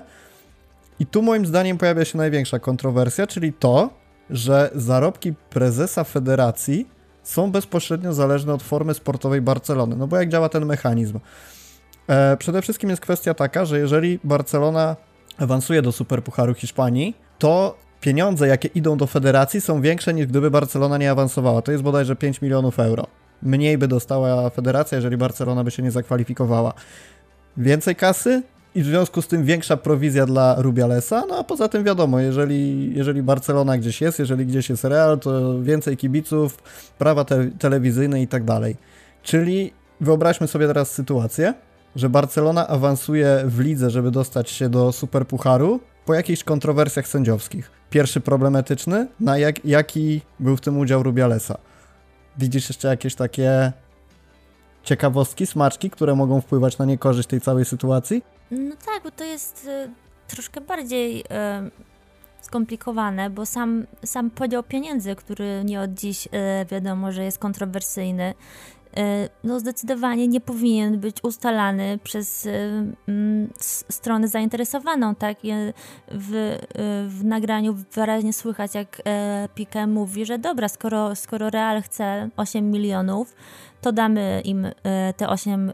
I 0.99 1.05
tu 1.05 1.21
moim 1.21 1.45
zdaniem 1.45 1.77
pojawia 1.77 2.05
się 2.05 2.17
największa 2.17 2.59
kontrowersja, 2.59 3.27
czyli 3.27 3.53
to, 3.53 3.89
że 4.31 4.69
zarobki 4.75 5.33
prezesa 5.49 6.03
federacji 6.03 6.87
są 7.23 7.51
bezpośrednio 7.51 8.13
zależne 8.13 8.53
od 8.53 8.63
formy 8.63 8.93
sportowej 8.93 9.41
Barcelony. 9.41 9.95
No 9.95 10.07
bo 10.07 10.17
jak 10.17 10.29
działa 10.29 10.49
ten 10.49 10.65
mechanizm? 10.65 11.19
E, 12.07 12.37
przede 12.37 12.61
wszystkim 12.61 12.89
jest 12.89 13.01
kwestia 13.01 13.33
taka, 13.33 13.65
że 13.65 13.79
jeżeli 13.79 14.19
Barcelona 14.23 14.95
awansuje 15.37 15.81
do 15.81 15.91
Superpucharu 15.91 16.53
Hiszpanii, 16.53 17.15
to 17.39 17.77
pieniądze, 18.01 18.47
jakie 18.47 18.67
idą 18.67 18.97
do 18.97 19.07
federacji, 19.07 19.61
są 19.61 19.81
większe 19.81 20.13
niż 20.13 20.25
gdyby 20.25 20.51
Barcelona 20.51 20.97
nie 20.97 21.11
awansowała. 21.11 21.61
To 21.61 21.71
jest 21.71 21.83
bodajże 21.83 22.15
5 22.15 22.41
milionów 22.41 22.79
euro. 22.79 23.07
Mniej 23.43 23.77
by 23.77 23.87
dostała 23.87 24.49
federacja, 24.49 24.95
jeżeli 24.95 25.17
Barcelona 25.17 25.63
by 25.63 25.71
się 25.71 25.83
nie 25.83 25.91
zakwalifikowała. 25.91 26.73
Więcej 27.57 27.95
kasy, 27.95 28.43
i 28.75 28.83
w 28.83 28.85
związku 28.85 29.21
z 29.21 29.27
tym 29.27 29.45
większa 29.45 29.77
prowizja 29.77 30.25
dla 30.25 30.55
Rubialesa, 30.57 31.23
no 31.29 31.37
a 31.39 31.43
poza 31.43 31.67
tym 31.67 31.83
wiadomo, 31.83 32.19
jeżeli, 32.19 32.93
jeżeli 32.95 33.23
Barcelona 33.23 33.77
gdzieś 33.77 34.01
jest, 34.01 34.19
jeżeli 34.19 34.45
gdzieś 34.45 34.69
jest 34.69 34.83
Real, 34.83 35.19
to 35.19 35.61
więcej 35.61 35.97
kibiców, 35.97 36.57
prawa 36.97 37.25
te, 37.25 37.49
telewizyjne 37.59 38.21
i 38.21 38.27
tak 38.27 38.43
dalej. 38.43 38.75
Czyli 39.23 39.73
wyobraźmy 40.01 40.47
sobie 40.47 40.67
teraz 40.67 40.91
sytuację, 40.91 41.53
że 41.95 42.09
Barcelona 42.09 42.67
awansuje 42.67 43.43
w 43.45 43.59
lidze, 43.59 43.89
żeby 43.89 44.11
dostać 44.11 44.49
się 44.49 44.69
do 44.69 44.91
Superpucharu 44.91 45.79
po 46.05 46.13
jakichś 46.13 46.43
kontrowersjach 46.43 47.07
sędziowskich. 47.07 47.71
Pierwszy 47.89 48.21
problematyczny, 48.21 49.07
na 49.19 49.37
jak, 49.37 49.65
jaki 49.65 50.21
był 50.39 50.57
w 50.57 50.61
tym 50.61 50.77
udział 50.77 51.03
Rubialesa. 51.03 51.57
Widzisz 52.37 52.69
jeszcze 52.69 52.87
jakieś 52.87 53.15
takie 53.15 53.71
ciekawostki, 54.83 55.47
smaczki, 55.47 55.89
które 55.89 56.15
mogą 56.15 56.41
wpływać 56.41 56.77
na 56.77 56.85
niekorzyść 56.85 57.29
tej 57.29 57.41
całej 57.41 57.65
sytuacji? 57.65 58.23
No 58.51 58.75
tak, 58.85 59.03
bo 59.03 59.11
to 59.11 59.23
jest 59.23 59.67
y, 59.67 59.89
troszkę 60.27 60.61
bardziej 60.61 61.19
y, 61.19 61.23
skomplikowane, 62.41 63.29
bo 63.29 63.45
sam, 63.45 63.85
sam 64.05 64.29
podział 64.29 64.63
pieniędzy, 64.63 65.15
który 65.15 65.63
nie 65.65 65.81
od 65.81 65.93
dziś 65.93 66.27
y, 66.27 66.29
wiadomo, 66.71 67.11
że 67.11 67.23
jest 67.23 67.39
kontrowersyjny, 67.39 68.33
no 69.43 69.59
zdecydowanie 69.59 70.27
nie 70.27 70.41
powinien 70.41 70.99
być 70.99 71.23
ustalany 71.23 71.99
przez 72.03 72.47
mm, 73.07 73.49
stronę 73.89 74.27
zainteresowaną, 74.27 75.15
tak? 75.15 75.37
W, 76.11 76.57
w 77.07 77.23
nagraniu 77.23 77.73
wyraźnie 77.93 78.33
słychać, 78.33 78.75
jak 78.75 79.01
Piqué 79.55 79.87
mówi, 79.87 80.25
że 80.25 80.39
dobra, 80.39 80.67
skoro, 80.69 81.15
skoro 81.15 81.49
Real 81.49 81.81
chce 81.81 82.29
8 82.37 82.71
milionów, 82.71 83.35
to 83.81 83.91
damy 83.91 84.41
im 84.45 84.67
te 85.17 85.29
8 85.29 85.71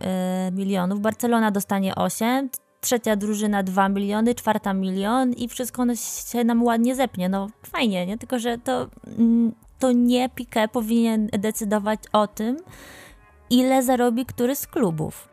milionów. 0.51 1.01
Barcelona 1.01 1.51
dostanie 1.51 1.95
8, 1.95 2.49
trzecia 2.81 3.15
drużyna 3.15 3.63
2 3.63 3.89
miliony, 3.89 4.35
czwarta 4.35 4.73
milion 4.73 5.33
i 5.33 5.47
wszystko 5.47 5.85
się 6.31 6.43
nam 6.43 6.63
ładnie 6.63 6.95
zepnie. 6.95 7.29
No 7.29 7.47
fajnie, 7.65 8.05
nie? 8.05 8.17
Tylko, 8.17 8.39
że 8.39 8.57
to, 8.57 8.87
mm, 9.17 9.51
to 9.79 9.91
nie 9.91 10.29
Piqué 10.29 10.67
powinien 10.67 11.27
decydować 11.27 11.99
o 12.13 12.27
tym, 12.27 12.57
ile 13.49 13.83
zarobi 13.83 14.25
który 14.25 14.55
z 14.55 14.67
klubów. 14.67 15.27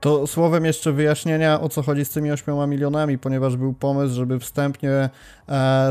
To 0.00 0.26
słowem 0.26 0.64
jeszcze 0.64 0.92
wyjaśnienia, 0.92 1.60
o 1.60 1.68
co 1.68 1.82
chodzi 1.82 2.04
z 2.04 2.10
tymi 2.10 2.30
8 2.30 2.70
milionami, 2.70 3.18
ponieważ 3.18 3.56
był 3.56 3.72
pomysł, 3.72 4.14
żeby 4.14 4.40
wstępnie 4.40 5.10
e, 5.48 5.90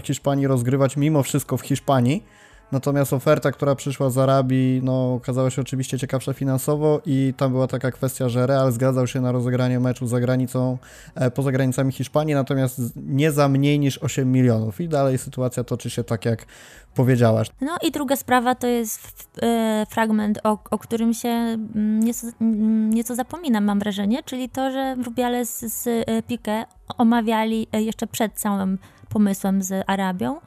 Hiszpanii 0.00 0.46
rozgrywać 0.46 0.96
mimo 0.96 1.22
wszystko 1.22 1.56
w 1.56 1.62
Hiszpanii, 1.62 2.24
Natomiast 2.72 3.12
oferta, 3.12 3.52
która 3.52 3.74
przyszła 3.74 4.10
z 4.10 4.18
Arabii, 4.18 4.80
no, 4.84 5.14
okazała 5.14 5.50
się 5.50 5.62
oczywiście 5.62 5.98
ciekawsza 5.98 6.32
finansowo 6.32 7.00
i 7.06 7.34
tam 7.36 7.52
była 7.52 7.66
taka 7.66 7.90
kwestia, 7.90 8.28
że 8.28 8.46
Real 8.46 8.72
zgadzał 8.72 9.06
się 9.06 9.20
na 9.20 9.32
rozegranie 9.32 9.80
meczu 9.80 10.06
za 10.06 10.20
granicą, 10.20 10.78
e, 11.14 11.30
poza 11.30 11.52
granicami 11.52 11.92
Hiszpanii, 11.92 12.34
natomiast 12.34 12.80
nie 12.96 13.32
za 13.32 13.48
mniej 13.48 13.78
niż 13.78 13.98
8 13.98 14.32
milionów. 14.32 14.80
I 14.80 14.88
dalej 14.88 15.18
sytuacja 15.18 15.64
toczy 15.64 15.90
się 15.90 16.04
tak, 16.04 16.24
jak 16.24 16.46
powiedziałaś. 16.94 17.48
No 17.60 17.76
i 17.82 17.90
druga 17.90 18.16
sprawa 18.16 18.54
to 18.54 18.66
jest 18.66 19.28
e, 19.42 19.86
fragment, 19.90 20.38
o, 20.44 20.58
o 20.70 20.78
którym 20.78 21.14
się 21.14 21.28
mm, 21.28 22.00
nieco, 22.00 22.26
mm, 22.40 22.90
nieco 22.90 23.14
zapominam, 23.14 23.64
mam 23.64 23.78
wrażenie, 23.78 24.22
czyli 24.22 24.48
to, 24.48 24.70
że 24.70 24.94
Rubiales 25.04 25.60
z 25.60 25.86
e, 25.86 26.22
Piqué 26.22 26.64
omawiali 26.98 27.66
jeszcze 27.72 28.06
przed 28.06 28.32
całym 28.32 28.78
pomysłem 29.08 29.62
z 29.62 29.84
Arabią 29.86 30.40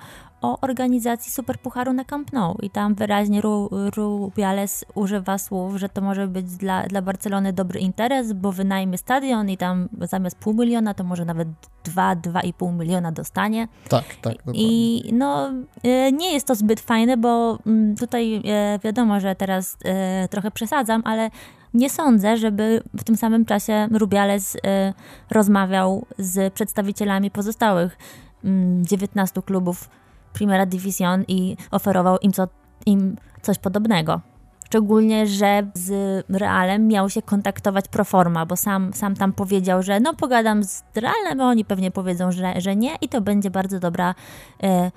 o 0.45 0.57
organizacji 0.61 1.31
Superpucharu 1.31 1.93
na 1.93 2.03
Camp 2.03 2.33
Nou 2.33 2.57
i 2.61 2.69
tam 2.69 2.95
wyraźnie 2.95 3.41
Rubiales 3.95 4.85
używa 4.95 5.37
słów, 5.37 5.75
że 5.75 5.89
to 5.89 6.01
może 6.01 6.27
być 6.27 6.45
dla, 6.45 6.83
dla 6.83 7.01
Barcelony 7.01 7.53
dobry 7.53 7.79
interes, 7.79 8.33
bo 8.33 8.51
wynajmie 8.51 8.97
stadion 8.97 9.49
i 9.49 9.57
tam 9.57 9.89
zamiast 10.01 10.37
pół 10.37 10.53
miliona 10.53 10.93
to 10.93 11.03
może 11.03 11.25
nawet 11.25 11.47
2-2,5 11.83 12.73
miliona 12.73 13.11
dostanie. 13.11 13.67
Tak, 13.89 14.03
tak. 14.21 14.37
Dokładnie. 14.37 14.61
I 14.61 15.03
no 15.13 15.51
e, 15.83 16.11
nie 16.11 16.33
jest 16.33 16.47
to 16.47 16.55
zbyt 16.55 16.79
fajne, 16.79 17.17
bo 17.17 17.59
mm, 17.65 17.95
tutaj 17.95 18.41
e, 18.45 18.79
wiadomo, 18.83 19.19
że 19.19 19.35
teraz 19.35 19.77
e, 19.85 20.27
trochę 20.27 20.51
przesadzam, 20.51 21.01
ale 21.05 21.29
nie 21.73 21.89
sądzę, 21.89 22.37
żeby 22.37 22.83
w 22.97 23.03
tym 23.03 23.17
samym 23.17 23.45
czasie 23.45 23.87
Rubiales 23.91 24.57
rozmawiał 25.29 26.05
z 26.17 26.53
przedstawicielami 26.53 27.31
pozostałych 27.31 27.97
19 28.83 29.33
mm, 29.35 29.43
klubów 29.45 29.89
Primera 30.35 30.65
Division 30.65 31.23
i 31.27 31.57
oferował 31.71 32.17
im, 32.17 32.33
co, 32.33 32.47
im 32.85 33.15
coś 33.41 33.59
podobnego. 33.59 34.21
Szczególnie, 34.65 35.27
że 35.27 35.67
z 35.73 35.89
Realem 36.29 36.87
miał 36.87 37.09
się 37.09 37.21
kontaktować 37.21 37.87
Proforma, 37.87 38.45
bo 38.45 38.55
sam, 38.55 38.93
sam 38.93 39.15
tam 39.15 39.33
powiedział, 39.33 39.83
że 39.83 39.99
no 39.99 40.13
pogadam 40.13 40.63
z 40.63 40.83
Realem, 40.95 41.41
oni 41.41 41.65
pewnie 41.65 41.91
powiedzą, 41.91 42.31
że, 42.31 42.61
że 42.61 42.75
nie 42.75 42.95
i 43.01 43.09
to 43.09 43.21
będzie 43.21 43.49
bardzo 43.49 43.79
dobra 43.79 44.15
e, 44.63 44.91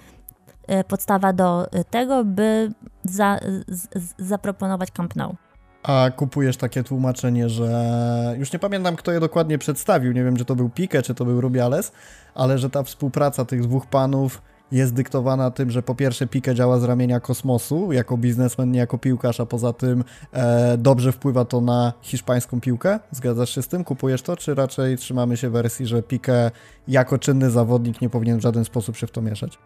e, 0.66 0.84
podstawa 0.84 1.32
do 1.32 1.66
tego, 1.90 2.24
by 2.24 2.72
za, 3.04 3.38
z, 3.68 4.14
zaproponować 4.18 4.90
Camp 4.90 5.16
Nou. 5.16 5.36
A 5.82 6.10
kupujesz 6.16 6.56
takie 6.56 6.82
tłumaczenie, 6.82 7.48
że 7.48 8.34
już 8.38 8.52
nie 8.52 8.58
pamiętam, 8.58 8.96
kto 8.96 9.12
je 9.12 9.20
dokładnie 9.20 9.58
przedstawił. 9.58 10.12
Nie 10.12 10.24
wiem, 10.24 10.36
czy 10.36 10.44
to 10.44 10.56
był 10.56 10.70
Pique, 10.70 11.02
czy 11.02 11.14
to 11.14 11.24
był 11.24 11.40
Rubiales, 11.40 11.92
ale 12.34 12.58
że 12.58 12.70
ta 12.70 12.82
współpraca 12.82 13.44
tych 13.44 13.62
dwóch 13.62 13.86
panów 13.86 14.42
jest 14.72 14.94
dyktowana 14.94 15.50
tym, 15.50 15.70
że 15.70 15.82
po 15.82 15.94
pierwsze 15.94 16.26
Pique 16.26 16.54
działa 16.54 16.78
z 16.78 16.84
ramienia 16.84 17.20
kosmosu 17.20 17.92
jako 17.92 18.16
biznesmen, 18.16 18.72
nie 18.72 18.78
jako 18.78 18.98
piłkarz, 18.98 19.40
a 19.40 19.46
poza 19.46 19.72
tym 19.72 20.04
e, 20.32 20.78
dobrze 20.78 21.12
wpływa 21.12 21.44
to 21.44 21.60
na 21.60 21.92
hiszpańską 22.02 22.60
piłkę. 22.60 23.00
Zgadzasz 23.10 23.54
się 23.54 23.62
z 23.62 23.68
tym? 23.68 23.84
Kupujesz 23.84 24.22
to, 24.22 24.36
czy 24.36 24.54
raczej 24.54 24.96
trzymamy 24.96 25.36
się 25.36 25.50
wersji, 25.50 25.86
że 25.86 26.02
Pique 26.02 26.50
jako 26.88 27.18
czynny 27.18 27.50
zawodnik 27.50 28.00
nie 28.00 28.10
powinien 28.10 28.38
w 28.38 28.42
żaden 28.42 28.64
sposób 28.64 28.96
się 28.96 29.06
w 29.06 29.10
to 29.10 29.22
mieszać? 29.22 29.58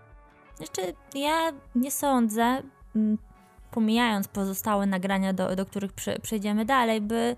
Jeszcze 0.60 0.82
ja 1.14 1.52
nie 1.74 1.90
sądzę, 1.90 2.62
pomijając 3.70 4.28
pozostałe 4.28 4.86
nagrania, 4.86 5.32
do, 5.32 5.56
do 5.56 5.66
których 5.66 5.92
przejdziemy 6.22 6.64
dalej, 6.64 7.00
by 7.00 7.36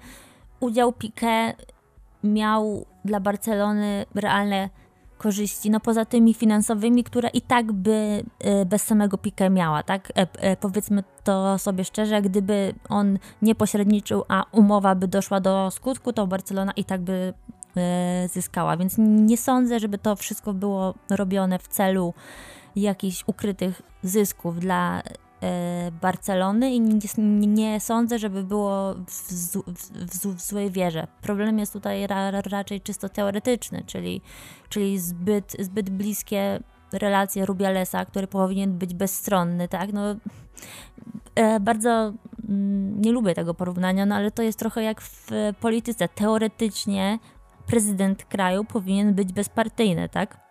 udział 0.60 0.92
Pique 0.92 1.54
miał 2.24 2.86
dla 3.04 3.20
Barcelony 3.20 4.06
realne 4.14 4.70
korzyści, 5.18 5.70
no 5.70 5.80
poza 5.80 6.04
tymi 6.04 6.34
finansowymi, 6.34 7.04
które 7.04 7.28
i 7.28 7.40
tak 7.40 7.72
by 7.72 8.24
e, 8.38 8.66
bez 8.66 8.82
samego 8.82 9.18
Pique 9.18 9.50
miała, 9.50 9.82
tak? 9.82 10.10
E, 10.10 10.26
e, 10.36 10.56
powiedzmy 10.56 11.04
to 11.24 11.58
sobie 11.58 11.84
szczerze, 11.84 12.22
gdyby 12.22 12.74
on 12.88 13.18
nie 13.42 13.54
pośredniczył, 13.54 14.24
a 14.28 14.44
umowa 14.52 14.94
by 14.94 15.08
doszła 15.08 15.40
do 15.40 15.70
skutku, 15.70 16.12
to 16.12 16.26
Barcelona 16.26 16.72
i 16.72 16.84
tak 16.84 17.00
by 17.00 17.34
zyskała, 18.32 18.76
więc 18.76 18.94
nie 18.98 19.36
sądzę, 19.36 19.80
żeby 19.80 19.98
to 19.98 20.16
wszystko 20.16 20.54
było 20.54 20.94
robione 21.10 21.58
w 21.58 21.68
celu 21.68 22.14
jakichś 22.76 23.24
ukrytych 23.26 23.82
zysków 24.02 24.60
dla 24.60 25.02
Barcelony 26.02 26.74
i 26.74 26.80
nie, 26.80 26.98
nie, 27.46 27.80
sądzę, 27.80 28.18
żeby 28.18 28.42
było 28.42 28.94
w, 28.94 29.32
w, 29.32 29.62
w, 29.86 30.36
w 30.36 30.40
złej 30.40 30.70
wierze. 30.70 31.06
Problem 31.22 31.58
jest 31.58 31.72
tutaj 31.72 32.06
ra, 32.06 32.30
raczej 32.30 32.80
czysto 32.80 33.08
teoretyczny, 33.08 33.82
czyli, 33.86 34.20
czyli 34.68 34.98
zbyt, 34.98 35.56
zbyt 35.58 35.90
bliskie 35.90 36.60
relacje 36.92 37.46
Rubialesa, 37.46 38.04
który 38.04 38.26
powinien 38.26 38.78
być 38.78 38.94
bezstronny, 38.94 39.68
tak? 39.68 39.92
No, 39.92 40.16
e, 41.34 41.60
bardzo 41.60 42.12
mm, 42.48 43.00
nie 43.00 43.12
lubię 43.12 43.34
tego 43.34 43.54
porównania, 43.54 44.06
no 44.06 44.14
ale 44.14 44.30
to 44.30 44.42
jest 44.42 44.58
trochę 44.58 44.82
jak 44.82 45.00
w 45.00 45.30
polityce. 45.60 46.08
Teoretycznie 46.08 47.18
prezydent 47.66 48.24
kraju 48.24 48.64
powinien 48.64 49.14
być 49.14 49.32
bezpartyjny, 49.32 50.08
tak? 50.08 50.43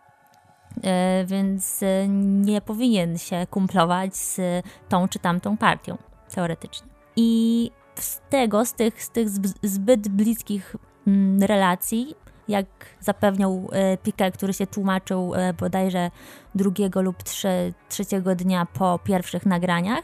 E, 0.83 1.25
więc 1.27 1.83
e, 1.83 2.07
nie 2.07 2.61
powinien 2.61 3.17
się 3.17 3.47
kumplować 3.51 4.15
z 4.15 4.41
tą 4.89 5.07
czy 5.07 5.19
tamtą 5.19 5.57
partią, 5.57 5.97
teoretycznie. 6.35 6.87
I 7.15 7.71
z 7.95 8.21
tego, 8.29 8.65
z 8.65 8.73
tych, 8.73 9.03
z 9.03 9.09
tych 9.09 9.29
zbyt 9.63 10.09
bliskich 10.09 10.75
mm, 11.07 11.43
relacji, 11.43 12.15
jak 12.47 12.65
zapewniał 12.99 13.69
e, 13.71 13.97
Piquet, 13.97 14.37
który 14.37 14.53
się 14.53 14.67
tłumaczył 14.67 15.31
bodajże 15.59 16.11
drugiego 16.55 17.01
lub 17.01 17.23
trze, 17.23 17.71
trzeciego 17.89 18.35
dnia 18.35 18.67
po 18.73 18.99
pierwszych 19.03 19.45
nagraniach, 19.45 20.03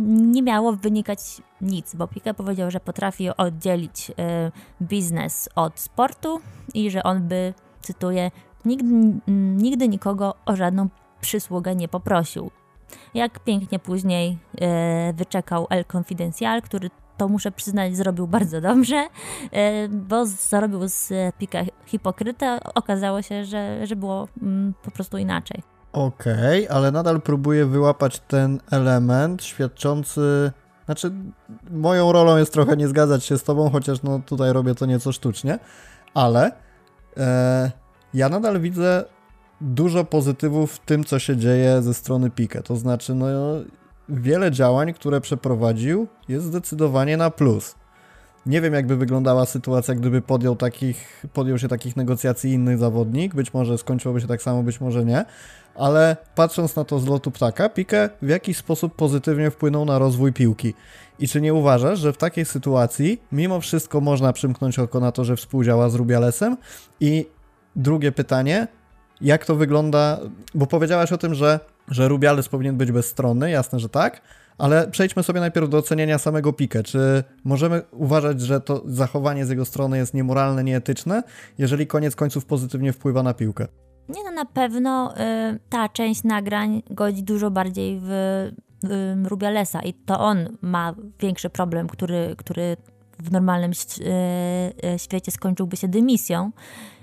nie 0.00 0.42
miało 0.42 0.72
wynikać 0.72 1.20
nic, 1.60 1.94
bo 1.94 2.08
Piquet 2.08 2.36
powiedział, 2.36 2.70
że 2.70 2.80
potrafi 2.80 3.30
oddzielić 3.36 4.12
biznes 4.82 5.48
od 5.54 5.80
sportu 5.80 6.40
i 6.74 6.90
że 6.90 7.02
on 7.02 7.28
by, 7.28 7.54
cytuję, 7.80 8.30
Nigdy, 8.64 9.20
nigdy 9.56 9.88
nikogo 9.88 10.34
o 10.46 10.56
żadną 10.56 10.88
przysługę 11.20 11.76
nie 11.76 11.88
poprosił. 11.88 12.50
Jak 13.14 13.38
pięknie 13.38 13.78
później 13.78 14.38
e, 14.60 15.12
wyczekał 15.12 15.66
El 15.70 15.84
Confidencial, 15.84 16.62
który 16.62 16.90
to 17.16 17.28
muszę 17.28 17.52
przyznać 17.52 17.96
zrobił 17.96 18.26
bardzo 18.26 18.60
dobrze, 18.60 19.08
e, 19.52 19.88
bo 19.88 20.26
zrobił 20.26 20.88
z 20.88 21.12
pika 21.38 21.58
hipokrytę. 21.86 22.58
Okazało 22.74 23.22
się, 23.22 23.44
że, 23.44 23.86
że 23.86 23.96
było 23.96 24.28
mm, 24.42 24.74
po 24.82 24.90
prostu 24.90 25.18
inaczej. 25.18 25.62
Okej, 25.92 26.66
okay, 26.66 26.76
ale 26.76 26.92
nadal 26.92 27.20
próbuję 27.20 27.66
wyłapać 27.66 28.20
ten 28.20 28.60
element 28.70 29.44
świadczący. 29.44 30.52
Znaczy, 30.84 31.12
moją 31.70 32.12
rolą 32.12 32.36
jest 32.36 32.52
trochę 32.52 32.76
nie 32.76 32.88
zgadzać 32.88 33.24
się 33.24 33.38
z 33.38 33.42
tobą, 33.42 33.70
chociaż 33.70 34.02
no 34.02 34.20
tutaj 34.26 34.52
robię 34.52 34.74
to 34.74 34.86
nieco 34.86 35.12
sztucznie, 35.12 35.58
ale 36.14 36.52
e, 37.16 37.70
ja 38.14 38.28
nadal 38.28 38.60
widzę 38.60 39.04
dużo 39.60 40.04
pozytywów 40.04 40.72
w 40.72 40.78
tym, 40.78 41.04
co 41.04 41.18
się 41.18 41.36
dzieje 41.36 41.82
ze 41.82 41.94
strony 41.94 42.30
Pique. 42.30 42.62
To 42.62 42.76
znaczy, 42.76 43.14
no, 43.14 43.26
wiele 44.08 44.50
działań, 44.50 44.92
które 44.92 45.20
przeprowadził, 45.20 46.06
jest 46.28 46.46
zdecydowanie 46.46 47.16
na 47.16 47.30
plus. 47.30 47.74
Nie 48.46 48.60
wiem, 48.60 48.74
jakby 48.74 48.96
wyglądała 48.96 49.46
sytuacja, 49.46 49.94
gdyby 49.94 50.22
podjął, 50.22 50.56
takich, 50.56 51.26
podjął 51.32 51.58
się 51.58 51.68
takich 51.68 51.96
negocjacji 51.96 52.52
inny 52.52 52.78
zawodnik. 52.78 53.34
Być 53.34 53.54
może 53.54 53.78
skończyłoby 53.78 54.20
się 54.20 54.26
tak 54.26 54.42
samo, 54.42 54.62
być 54.62 54.80
może 54.80 55.04
nie. 55.04 55.24
Ale 55.74 56.16
patrząc 56.34 56.76
na 56.76 56.84
to 56.84 56.98
z 56.98 57.06
lotu 57.06 57.30
ptaka, 57.30 57.68
Pique 57.68 58.10
w 58.22 58.28
jakiś 58.28 58.56
sposób 58.56 58.96
pozytywnie 58.96 59.50
wpłynął 59.50 59.84
na 59.84 59.98
rozwój 59.98 60.32
piłki. 60.32 60.74
I 61.18 61.28
czy 61.28 61.40
nie 61.40 61.54
uważasz, 61.54 61.98
że 61.98 62.12
w 62.12 62.16
takiej 62.16 62.44
sytuacji 62.44 63.22
mimo 63.32 63.60
wszystko 63.60 64.00
można 64.00 64.32
przymknąć 64.32 64.78
oko 64.78 65.00
na 65.00 65.12
to, 65.12 65.24
że 65.24 65.36
współdziała 65.36 65.90
z 65.90 65.94
Rubialesem 65.94 66.56
i 67.00 67.26
drugie 67.76 68.12
pytanie, 68.12 68.66
jak 69.20 69.46
to 69.46 69.54
wygląda, 69.54 70.18
bo 70.54 70.66
powiedziałaś 70.66 71.12
o 71.12 71.18
tym, 71.18 71.34
że, 71.34 71.60
że 71.88 72.08
Rubiales 72.08 72.48
powinien 72.48 72.76
być 72.76 72.92
bezstronny, 72.92 73.50
jasne, 73.50 73.78
że 73.78 73.88
tak, 73.88 74.20
ale 74.58 74.88
przejdźmy 74.88 75.22
sobie 75.22 75.40
najpierw 75.40 75.68
do 75.68 75.78
oceniania 75.78 76.18
samego 76.18 76.52
Pique. 76.52 76.82
Czy 76.82 77.24
możemy 77.44 77.82
uważać, 77.90 78.40
że 78.40 78.60
to 78.60 78.82
zachowanie 78.86 79.46
z 79.46 79.50
jego 79.50 79.64
strony 79.64 79.98
jest 79.98 80.14
niemoralne, 80.14 80.64
nieetyczne, 80.64 81.22
jeżeli 81.58 81.86
koniec 81.86 82.16
końców 82.16 82.44
pozytywnie 82.44 82.92
wpływa 82.92 83.22
na 83.22 83.34
piłkę? 83.34 83.66
Nie, 84.08 84.24
no 84.24 84.30
na 84.30 84.44
pewno 84.44 85.14
y, 85.16 85.58
ta 85.68 85.88
część 85.88 86.24
nagrań 86.24 86.82
godzi 86.90 87.22
dużo 87.22 87.50
bardziej 87.50 88.00
w, 88.02 88.08
w 88.82 89.26
Rubialesa 89.26 89.80
i 89.80 89.94
to 89.94 90.20
on 90.20 90.56
ma 90.62 90.94
większy 91.20 91.50
problem, 91.50 91.88
który, 91.88 92.34
który 92.38 92.76
w 93.22 93.32
normalnym 93.32 93.70
y, 93.70 94.86
y, 94.94 94.98
świecie 94.98 95.32
skończyłby 95.32 95.76
się 95.76 95.88
dymisją, 95.88 96.50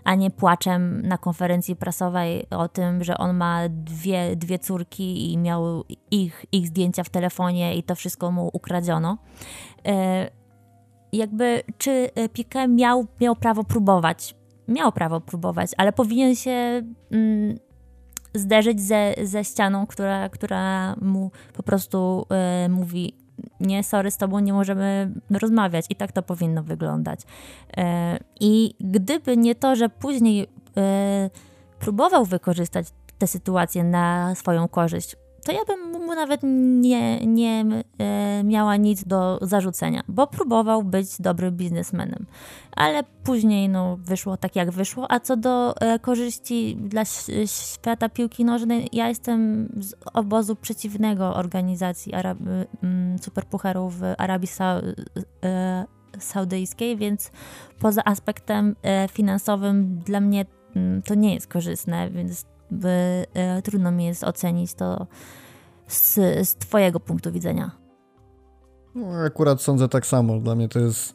a 0.03 0.15
nie 0.15 0.31
płaczem 0.31 1.01
na 1.01 1.17
konferencji 1.17 1.75
prasowej 1.75 2.45
o 2.49 2.67
tym, 2.67 3.03
że 3.03 3.17
on 3.17 3.37
ma 3.37 3.69
dwie, 3.69 4.35
dwie 4.35 4.59
córki 4.59 5.33
i 5.33 5.37
miał 5.37 5.83
ich, 6.11 6.45
ich 6.51 6.67
zdjęcia 6.67 7.03
w 7.03 7.09
telefonie 7.09 7.75
i 7.75 7.83
to 7.83 7.95
wszystko 7.95 8.31
mu 8.31 8.49
ukradziono. 8.53 9.17
E, 9.85 10.29
jakby, 11.13 11.63
czy 11.77 12.09
Piqué 12.15 12.69
miał, 12.69 13.07
miał 13.21 13.35
prawo 13.35 13.63
próbować? 13.63 14.35
Miał 14.67 14.91
prawo 14.91 15.21
próbować, 15.21 15.71
ale 15.77 15.93
powinien 15.93 16.35
się 16.35 16.81
mm, 17.11 17.59
zderzyć 18.33 18.81
ze, 18.81 19.13
ze 19.23 19.43
ścianą, 19.43 19.87
która, 19.87 20.29
która 20.29 20.95
mu 21.01 21.31
po 21.53 21.63
prostu 21.63 22.25
y, 22.65 22.69
mówi 22.69 23.13
nie, 23.59 23.83
sorry, 23.83 24.11
z 24.11 24.17
tobą 24.17 24.39
nie 24.39 24.53
możemy 24.53 25.11
rozmawiać. 25.29 25.85
I 25.89 25.95
tak 25.95 26.11
to 26.11 26.21
powinno 26.21 26.63
wyglądać. 26.63 27.19
E, 27.77 28.19
I 28.39 28.73
gdyby 28.79 29.37
nie 29.37 29.55
to, 29.55 29.75
że 29.75 29.89
później 29.89 30.47
e, 30.77 31.29
próbował 31.79 32.25
wykorzystać 32.25 32.87
tę 33.17 33.27
sytuację 33.27 33.83
na 33.83 34.35
swoją 34.35 34.67
korzyść, 34.67 35.15
to 35.45 35.51
ja 35.51 35.65
bym 35.67 35.91
mu 36.05 36.15
nawet 36.15 36.41
nie, 36.43 37.25
nie 37.25 37.65
miała 38.43 38.75
nic 38.75 39.03
do 39.03 39.39
zarzucenia, 39.41 40.01
bo 40.07 40.27
próbował 40.27 40.83
być 40.83 41.07
dobrym 41.19 41.57
biznesmenem. 41.57 42.25
Ale 42.71 43.03
później 43.23 43.69
no, 43.69 43.97
wyszło 43.97 44.37
tak, 44.37 44.55
jak 44.55 44.71
wyszło. 44.71 45.11
A 45.11 45.19
co 45.19 45.37
do 45.37 45.75
e, 45.81 45.99
korzyści 45.99 46.77
dla 46.79 47.03
świata 47.45 48.09
piłki 48.09 48.45
nożnej, 48.45 48.89
ja 48.93 49.07
jestem 49.07 49.69
z 49.79 49.93
obozu 50.13 50.55
przeciwnego 50.55 51.35
organizacji 51.35 52.13
Arab 52.13 52.37
Superpucharów 53.21 53.99
w 53.99 54.03
Arabii 54.17 54.47
Sa 54.47 54.81
e, 55.43 55.85
Saudyjskiej, 56.19 56.97
więc 56.97 57.31
poza 57.79 58.03
aspektem 58.05 58.75
e, 58.83 59.07
finansowym 59.07 59.99
dla 60.05 60.19
mnie 60.19 60.45
to 61.05 61.15
nie 61.15 61.33
jest 61.33 61.47
korzystne, 61.47 62.09
więc 62.09 62.45
by, 62.71 63.25
e, 63.33 63.61
trudno 63.61 63.91
mi 63.91 64.05
jest 64.05 64.23
ocenić 64.23 64.73
to 64.73 65.07
z, 65.87 66.13
z 66.49 66.55
Twojego 66.55 66.99
punktu 66.99 67.31
widzenia. 67.31 67.71
No, 68.95 69.07
akurat 69.25 69.61
sądzę 69.61 69.89
tak 69.89 70.05
samo. 70.05 70.39
Dla 70.39 70.55
mnie 70.55 70.69
to 70.69 70.79
jest 70.79 71.13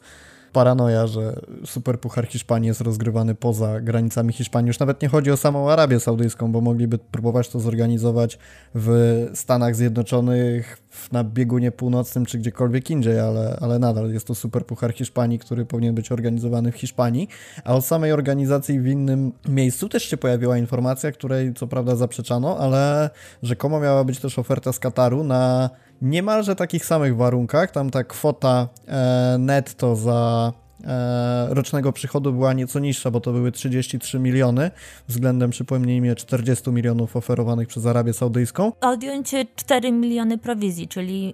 paranoja, 0.55 1.07
że 1.07 1.39
Superpuchar 1.65 2.27
Hiszpanii 2.27 2.67
jest 2.67 2.81
rozgrywany 2.81 3.35
poza 3.35 3.81
granicami 3.81 4.33
Hiszpanii. 4.33 4.67
Już 4.67 4.79
nawet 4.79 5.01
nie 5.01 5.07
chodzi 5.07 5.31
o 5.31 5.37
samą 5.37 5.69
Arabię 5.69 5.99
Saudyjską, 5.99 6.51
bo 6.51 6.61
mogliby 6.61 6.97
próbować 6.97 7.49
to 7.49 7.59
zorganizować 7.59 8.37
w 8.75 8.89
Stanach 9.33 9.75
Zjednoczonych, 9.75 10.77
na 11.11 11.23
biegunie 11.23 11.71
północnym 11.71 12.25
czy 12.25 12.37
gdziekolwiek 12.37 12.89
indziej, 12.89 13.19
ale, 13.19 13.57
ale 13.61 13.79
nadal 13.79 14.11
jest 14.11 14.27
to 14.27 14.35
Superpuchar 14.35 14.93
Hiszpanii, 14.93 15.39
który 15.39 15.65
powinien 15.65 15.95
być 15.95 16.11
organizowany 16.11 16.71
w 16.71 16.75
Hiszpanii. 16.75 17.27
A 17.63 17.75
od 17.75 17.85
samej 17.85 18.11
organizacji 18.11 18.79
w 18.79 18.87
innym 18.87 19.31
miejscu 19.47 19.89
też 19.89 20.03
się 20.03 20.17
pojawiła 20.17 20.57
informacja, 20.57 21.11
której 21.11 21.53
co 21.53 21.67
prawda 21.67 21.95
zaprzeczano, 21.95 22.57
ale 22.57 23.09
rzekomo 23.43 23.79
miała 23.79 24.03
być 24.03 24.19
też 24.19 24.39
oferta 24.39 24.73
z 24.73 24.79
Kataru 24.79 25.23
na 25.23 25.69
niemalże 26.01 26.55
takich 26.55 26.85
samych 26.85 27.15
warunkach. 27.15 27.71
Tam 27.71 27.89
ta 27.89 28.03
kwota 28.03 28.67
e, 28.87 29.35
netto 29.39 29.95
za 29.95 30.53
e, 30.83 31.47
rocznego 31.49 31.91
przychodu 31.93 32.33
była 32.33 32.53
nieco 32.53 32.79
niższa, 32.79 33.11
bo 33.11 33.19
to 33.19 33.31
były 33.31 33.51
33 33.51 34.19
miliony 34.19 34.71
względem, 35.07 35.49
przypomnijmy, 35.49 36.15
40 36.15 36.71
milionów 36.71 37.15
oferowanych 37.15 37.67
przez 37.67 37.85
Arabię 37.85 38.13
Saudyjską. 38.13 38.71
Odjąć 38.81 39.31
4 39.55 39.91
miliony 39.91 40.37
prowizji, 40.37 40.87
czyli 40.87 41.33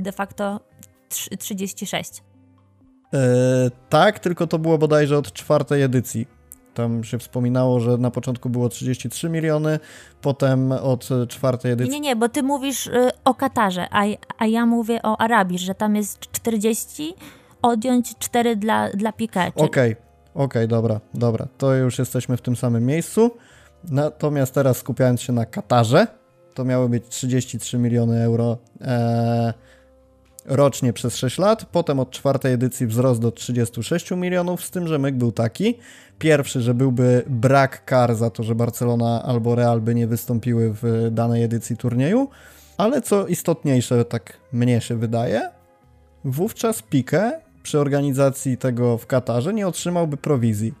de 0.00 0.12
facto 0.12 0.60
36. 1.38 2.22
tak, 3.88 4.18
tylko 4.18 4.46
to 4.46 4.58
było 4.58 4.78
bodajże 4.78 5.18
od 5.18 5.32
czwartej 5.32 5.82
edycji 5.82 6.26
tam 6.74 7.04
się 7.04 7.18
wspominało, 7.18 7.80
że 7.80 7.96
na 7.96 8.10
początku 8.10 8.50
było 8.50 8.68
33 8.68 9.28
miliony, 9.28 9.78
potem 10.20 10.72
od 10.72 11.08
czwartej 11.28 11.72
edycji. 11.72 11.92
Nie, 11.92 12.00
nie, 12.00 12.16
bo 12.16 12.28
ty 12.28 12.42
mówisz 12.42 12.86
y, 12.86 13.10
o 13.24 13.34
Katarze, 13.34 13.86
a, 13.90 14.02
a 14.38 14.46
ja 14.46 14.66
mówię 14.66 15.00
o 15.02 15.20
Arabii, 15.20 15.58
że 15.58 15.74
tam 15.74 15.96
jest 15.96 16.20
40, 16.20 17.14
odjąć 17.62 18.18
4 18.18 18.56
dla, 18.56 18.90
dla 18.90 19.10
Piqué. 19.10 19.48
Okej, 19.48 19.62
okay, 19.64 19.96
okej, 20.34 20.44
okay, 20.44 20.68
dobra, 20.68 21.00
dobra. 21.14 21.46
To 21.58 21.74
już 21.74 21.98
jesteśmy 21.98 22.36
w 22.36 22.42
tym 22.42 22.56
samym 22.56 22.86
miejscu. 22.86 23.30
Natomiast 23.90 24.54
teraz 24.54 24.76
skupiając 24.76 25.20
się 25.20 25.32
na 25.32 25.46
Katarze, 25.46 26.06
to 26.54 26.64
miały 26.64 26.88
być 26.88 27.08
33 27.08 27.78
miliony 27.78 28.22
euro. 28.22 28.58
E, 28.80 29.54
rocznie 30.44 30.92
przez 30.92 31.16
6 31.16 31.38
lat, 31.38 31.64
potem 31.64 32.00
od 32.00 32.10
czwartej 32.10 32.52
edycji 32.52 32.86
wzrost 32.86 33.20
do 33.20 33.32
36 33.32 34.10
milionów, 34.10 34.64
z 34.64 34.70
tym, 34.70 34.88
że 34.88 34.98
myk 34.98 35.14
był 35.14 35.32
taki. 35.32 35.78
Pierwszy, 36.18 36.60
że 36.60 36.74
byłby 36.74 37.24
brak 37.26 37.84
kar 37.84 38.14
za 38.14 38.30
to, 38.30 38.42
że 38.42 38.54
Barcelona 38.54 39.22
albo 39.22 39.54
Real 39.54 39.80
by 39.80 39.94
nie 39.94 40.06
wystąpiły 40.06 40.74
w 40.82 41.08
danej 41.10 41.44
edycji 41.44 41.76
turnieju, 41.76 42.28
ale 42.78 43.02
co 43.02 43.26
istotniejsze, 43.26 44.04
tak 44.04 44.38
mnie 44.52 44.80
się 44.80 44.96
wydaje, 44.96 45.50
wówczas 46.24 46.82
Piqué 46.82 47.30
przy 47.62 47.80
organizacji 47.80 48.58
tego 48.58 48.98
w 48.98 49.06
Katarze 49.06 49.54
nie 49.54 49.66
otrzymałby 49.66 50.16
prowizji. 50.16 50.74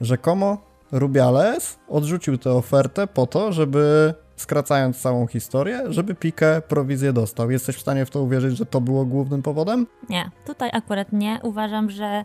Rzekomo 0.00 0.58
Rubiales 0.92 1.78
odrzucił 1.88 2.38
tę 2.38 2.52
ofertę 2.52 3.06
po 3.06 3.26
to, 3.26 3.52
żeby 3.52 4.14
skracając 4.42 5.00
całą 5.00 5.26
historię, 5.26 5.82
żeby 5.88 6.14
Pikę 6.14 6.62
prowizję 6.68 7.12
dostał. 7.12 7.50
Jesteś 7.50 7.76
w 7.76 7.80
stanie 7.80 8.06
w 8.06 8.10
to 8.10 8.22
uwierzyć, 8.22 8.56
że 8.56 8.66
to 8.66 8.80
było 8.80 9.04
głównym 9.04 9.42
powodem? 9.42 9.86
Nie, 10.08 10.30
tutaj 10.46 10.70
akurat 10.72 11.12
nie. 11.12 11.40
Uważam, 11.42 11.90
że 11.90 12.24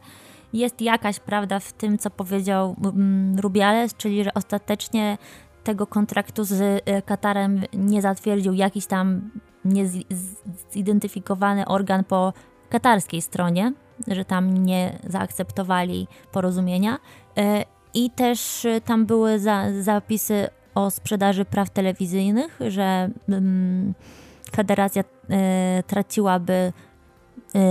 jest 0.53 0.82
jakaś 0.82 1.19
prawda 1.19 1.60
w 1.60 1.73
tym, 1.73 1.97
co 1.97 2.10
powiedział 2.10 2.75
mm, 2.84 3.39
Rubiales, 3.39 3.95
czyli 3.95 4.23
że 4.23 4.34
ostatecznie 4.34 5.17
tego 5.63 5.88
kontraktu 5.88 6.43
z 6.43 6.62
y, 6.62 6.82
Katarem 7.06 7.62
nie 7.73 8.01
zatwierdził 8.01 8.53
jakiś 8.53 8.86
tam 8.86 9.32
niezidentyfikowany 9.65 11.65
organ 11.65 12.03
po 12.03 12.34
katarskiej 12.69 13.21
stronie, 13.21 13.73
że 14.08 14.25
tam 14.25 14.58
nie 14.58 14.99
zaakceptowali 15.03 16.08
porozumienia. 16.32 16.95
Y, 16.95 17.41
I 17.93 18.12
też 18.12 18.67
tam 18.86 19.06
były 19.06 19.39
za, 19.39 19.63
zapisy 19.82 20.47
o 20.78 20.92
sprzedaży 20.92 21.46
praw 21.46 21.70
telewizyjnych, 21.70 22.60
że 22.68 23.10
mm, 23.30 23.94
federacja 24.52 25.02
y, 25.02 25.84
traciłaby 25.84 26.74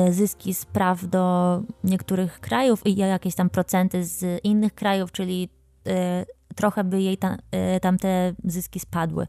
y, 0.08 0.12
zyski 0.12 0.54
z 0.54 0.64
praw 0.64 1.06
do 1.06 1.62
niektórych 1.84 2.40
krajów 2.40 2.86
i 2.86 2.96
jakieś 2.96 3.34
tam 3.34 3.50
procenty 3.50 4.04
z 4.04 4.44
innych 4.44 4.74
krajów, 4.74 5.12
czyli 5.12 5.48
y, 5.86 5.90
trochę 6.54 6.84
by 6.84 7.02
jej 7.02 7.18
ta, 7.18 7.36
tam 7.82 7.98
te 7.98 8.34
zyski 8.44 8.80
spadły. 8.80 9.26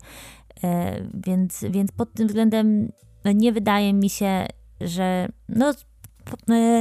Więc, 1.14 1.66
więc 1.70 1.92
pod 1.92 2.14
tym 2.14 2.28
względem 2.28 2.92
nie 3.26 3.52
wydaje 3.52 3.94
mi 3.94 4.10
się, 4.10 4.46
że 4.82 5.28
no 5.50 5.74
po, 6.26 6.38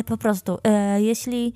po 0.06 0.16
prostu 0.16 0.58
jeśli 0.96 1.54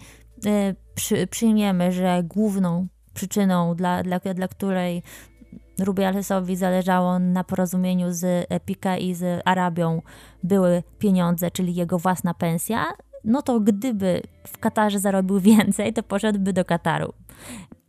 przy, 0.94 1.26
przyjmiemy, 1.26 1.92
że 1.92 2.22
główną 2.24 2.86
przyczyną, 3.14 3.74
dla, 3.74 4.02
dla, 4.02 4.18
dla 4.18 4.48
której 4.48 5.02
Rubialesowi 5.82 6.56
zależało 6.56 7.18
na 7.18 7.44
porozumieniu 7.44 8.12
z 8.12 8.46
Epika 8.48 8.96
i 8.96 9.14
z 9.14 9.42
Arabią 9.44 10.02
były 10.42 10.82
pieniądze, 10.98 11.50
czyli 11.50 11.74
jego 11.74 11.98
własna 11.98 12.34
pensja, 12.34 12.86
no 13.24 13.42
to 13.42 13.60
gdyby 13.60 14.22
w 14.46 14.58
Katarze 14.58 14.98
zarobił 14.98 15.40
więcej, 15.50 15.92
to 15.92 16.02
poszedłby 16.02 16.52
do 16.52 16.64
Kataru. 16.64 17.12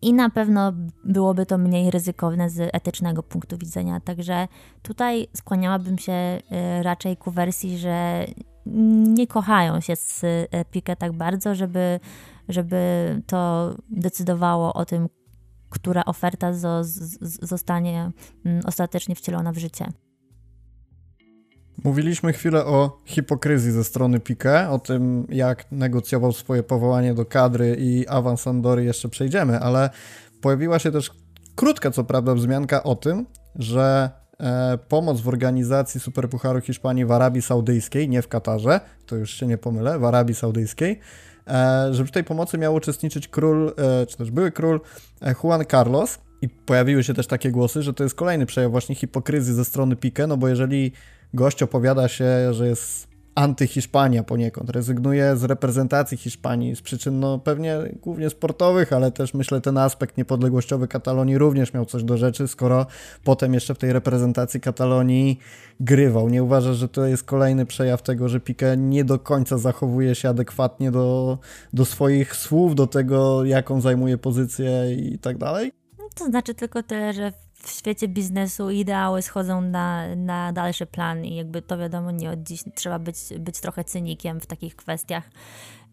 I 0.02 0.14
na 0.14 0.30
pewno 0.30 0.74
byłoby 1.06 1.46
to 1.46 1.58
mniej 1.58 1.92
ryzykowne 1.92 2.50
z 2.50 2.70
etycznego 2.74 3.24
punktu 3.24 3.58
widzenia. 3.58 4.00
Także 4.00 4.48
tutaj 4.82 5.28
skłaniałabym 5.36 5.98
się 5.98 6.14
y, 6.14 6.84
raczej 6.84 7.18
ku 7.18 7.32
wersji, 7.32 7.78
że 7.78 8.26
nie 9.06 9.28
kochają 9.28 9.80
się 9.80 9.96
z 9.96 10.22
Piqué 10.74 10.96
tak 10.96 11.12
bardzo, 11.12 11.56
żeby, 11.56 12.00
żeby 12.50 12.78
to 13.28 13.72
decydowało 13.90 14.74
o 14.74 14.86
tym, 14.86 15.10
która 15.72 16.06
oferta 16.06 16.52
zostanie 17.42 18.12
mm, 18.46 18.62
ostatecznie 18.66 19.16
wcielona 19.16 19.52
w 19.52 19.58
życie. 19.58 19.86
Mówiliśmy 21.84 22.34
chwilę 22.34 22.66
o 22.66 23.02
hipokryzji 23.06 23.72
ze 23.72 23.84
strony 23.84 24.20
Piqué, 24.20 24.70
o 24.70 24.80
tym 24.80 25.28
jak 25.30 25.72
negocjował 25.72 26.32
swoje 26.32 26.64
powołanie 26.64 27.14
do 27.14 27.26
kadry 27.26 27.78
i 27.80 28.08
awans 28.08 28.48
Andory 28.48 28.84
jeszcze 28.84 29.10
przejdziemy, 29.10 29.60
ale 29.60 29.90
pojawiła 30.42 30.80
się 30.80 30.92
też 30.92 31.12
krótka 31.56 31.92
co 31.92 32.04
prawda 32.04 32.36
wzmianka 32.36 32.84
o 32.84 32.96
tym, 32.96 33.26
że 33.56 34.10
e, 34.40 34.78
pomoc 34.88 35.22
w 35.22 35.28
organizacji 35.28 36.00
Superpucharu 36.00 36.62
Hiszpanii 36.62 37.06
w 37.06 37.12
Arabii 37.12 37.42
Saudyjskiej, 37.42 38.10
nie 38.10 38.22
w 38.22 38.28
Katarze, 38.28 38.80
to 39.06 39.16
już 39.16 39.34
się 39.34 39.48
nie 39.48 39.58
pomylę, 39.58 40.00
w 40.00 40.04
Arabii 40.04 40.36
Saudyjskiej, 40.36 41.00
że 41.92 42.06
w 42.06 42.12
tej 42.12 42.24
pomocy 42.24 42.58
miał 42.58 42.76
uczestniczyć 42.76 43.28
król, 43.28 43.74
e, 43.78 44.06
czy 44.06 44.18
też 44.18 44.32
były 44.32 44.52
król 44.52 44.82
e, 45.22 45.36
Juan 45.44 45.66
Carlos. 45.72 46.20
I 46.42 46.50
pojawiły 46.50 47.04
się 47.04 47.14
też 47.14 47.28
takie 47.28 47.52
głosy, 47.52 47.82
że 47.82 47.94
to 47.94 48.04
jest 48.04 48.16
kolejny 48.16 48.46
przejaw 48.46 48.72
właśnie 48.72 48.96
hipokryzji 48.96 49.54
ze 49.54 49.66
strony 49.66 49.96
Pique, 49.96 50.28
no 50.28 50.38
bo 50.38 50.48
jeżeli 50.48 50.92
gość 51.34 51.64
opowiada 51.64 52.08
się, 52.08 52.54
że 52.54 52.68
jest 52.68 53.11
antyhiszpania 53.36 54.24
poniekąd. 54.24 54.70
Rezygnuje 54.70 55.38
z 55.38 55.44
reprezentacji 55.44 56.18
Hiszpanii 56.18 56.76
z 56.76 56.82
przyczyn 56.82 57.20
no, 57.20 57.40
pewnie 57.40 57.78
głównie 58.02 58.30
sportowych, 58.30 58.94
ale 58.94 59.12
też 59.12 59.34
myślę 59.34 59.62
ten 59.62 59.78
aspekt 59.78 60.18
niepodległościowy 60.18 60.88
Katalonii 60.88 61.38
również 61.38 61.74
miał 61.74 61.86
coś 61.86 62.04
do 62.04 62.18
rzeczy, 62.18 62.48
skoro 62.48 62.86
potem 63.24 63.54
jeszcze 63.54 63.76
w 63.76 63.78
tej 63.78 63.94
reprezentacji 63.94 64.62
Katalonii 64.62 65.40
grywał. 65.80 66.30
Nie 66.30 66.44
uważasz, 66.44 66.78
że 66.78 66.90
to 66.90 67.06
jest 67.06 67.24
kolejny 67.24 67.66
przejaw 67.66 68.02
tego, 68.02 68.30
że 68.30 68.40
Piqué 68.40 68.78
nie 68.78 69.06
do 69.06 69.20
końca 69.20 69.58
zachowuje 69.58 70.16
się 70.16 70.30
adekwatnie 70.30 70.92
do, 70.92 71.38
do 71.74 71.86
swoich 71.86 72.36
słów, 72.36 72.76
do 72.76 72.88
tego, 72.88 73.46
jaką 73.46 73.82
zajmuje 73.82 74.18
pozycję 74.18 74.96
i 74.96 75.20
tak 75.20 75.38
dalej? 75.38 75.72
To 76.16 76.26
znaczy 76.26 76.54
tylko 76.54 76.84
tyle, 76.84 77.14
że 77.14 77.32
w 77.64 77.70
świecie 77.70 78.08
biznesu 78.08 78.70
ideały 78.70 79.22
schodzą 79.22 79.62
na, 79.62 80.16
na 80.16 80.54
dalszy 80.54 80.86
plan 80.86 81.26
i 81.26 81.36
jakby 81.36 81.62
to 81.62 81.78
wiadomo, 81.78 82.12
nie 82.12 82.32
od 82.32 82.44
dziś 82.44 82.64
trzeba 82.76 83.00
być, 83.00 83.18
być 83.40 83.60
trochę 83.60 83.84
cynikiem 83.84 84.40
w 84.40 84.46
takich 84.46 84.76
kwestiach. 84.76 85.30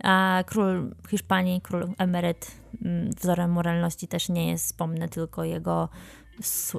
A 0.04 0.44
król 0.46 0.94
Hiszpanii, 1.10 1.60
król 1.60 1.88
emeryt, 1.98 2.50
mm, 2.84 3.10
wzorem 3.10 3.50
moralności 3.50 4.08
też 4.08 4.28
nie 4.28 4.50
jest, 4.50 4.64
wspomnę 4.64 5.08
tylko 5.08 5.44
jego 5.44 5.88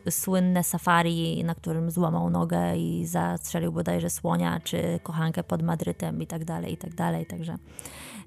słynne 0.10 0.63
safari, 0.63 1.43
na 1.43 1.56
którym 1.56 1.91
złamał 1.91 2.30
nogę 2.30 2.78
i 2.78 3.06
zastrzelił 3.06 3.71
bodajże 3.71 4.10
słonia, 4.10 4.60
czy 4.63 4.99
kochankę 5.04 5.43
pod 5.43 5.63
Madrytem 5.63 6.21
i 6.21 6.28
tak 6.28 6.45
dalej, 6.45 6.73
i 6.73 6.78
tak 6.78 6.95
dalej, 6.95 7.25
także 7.25 7.58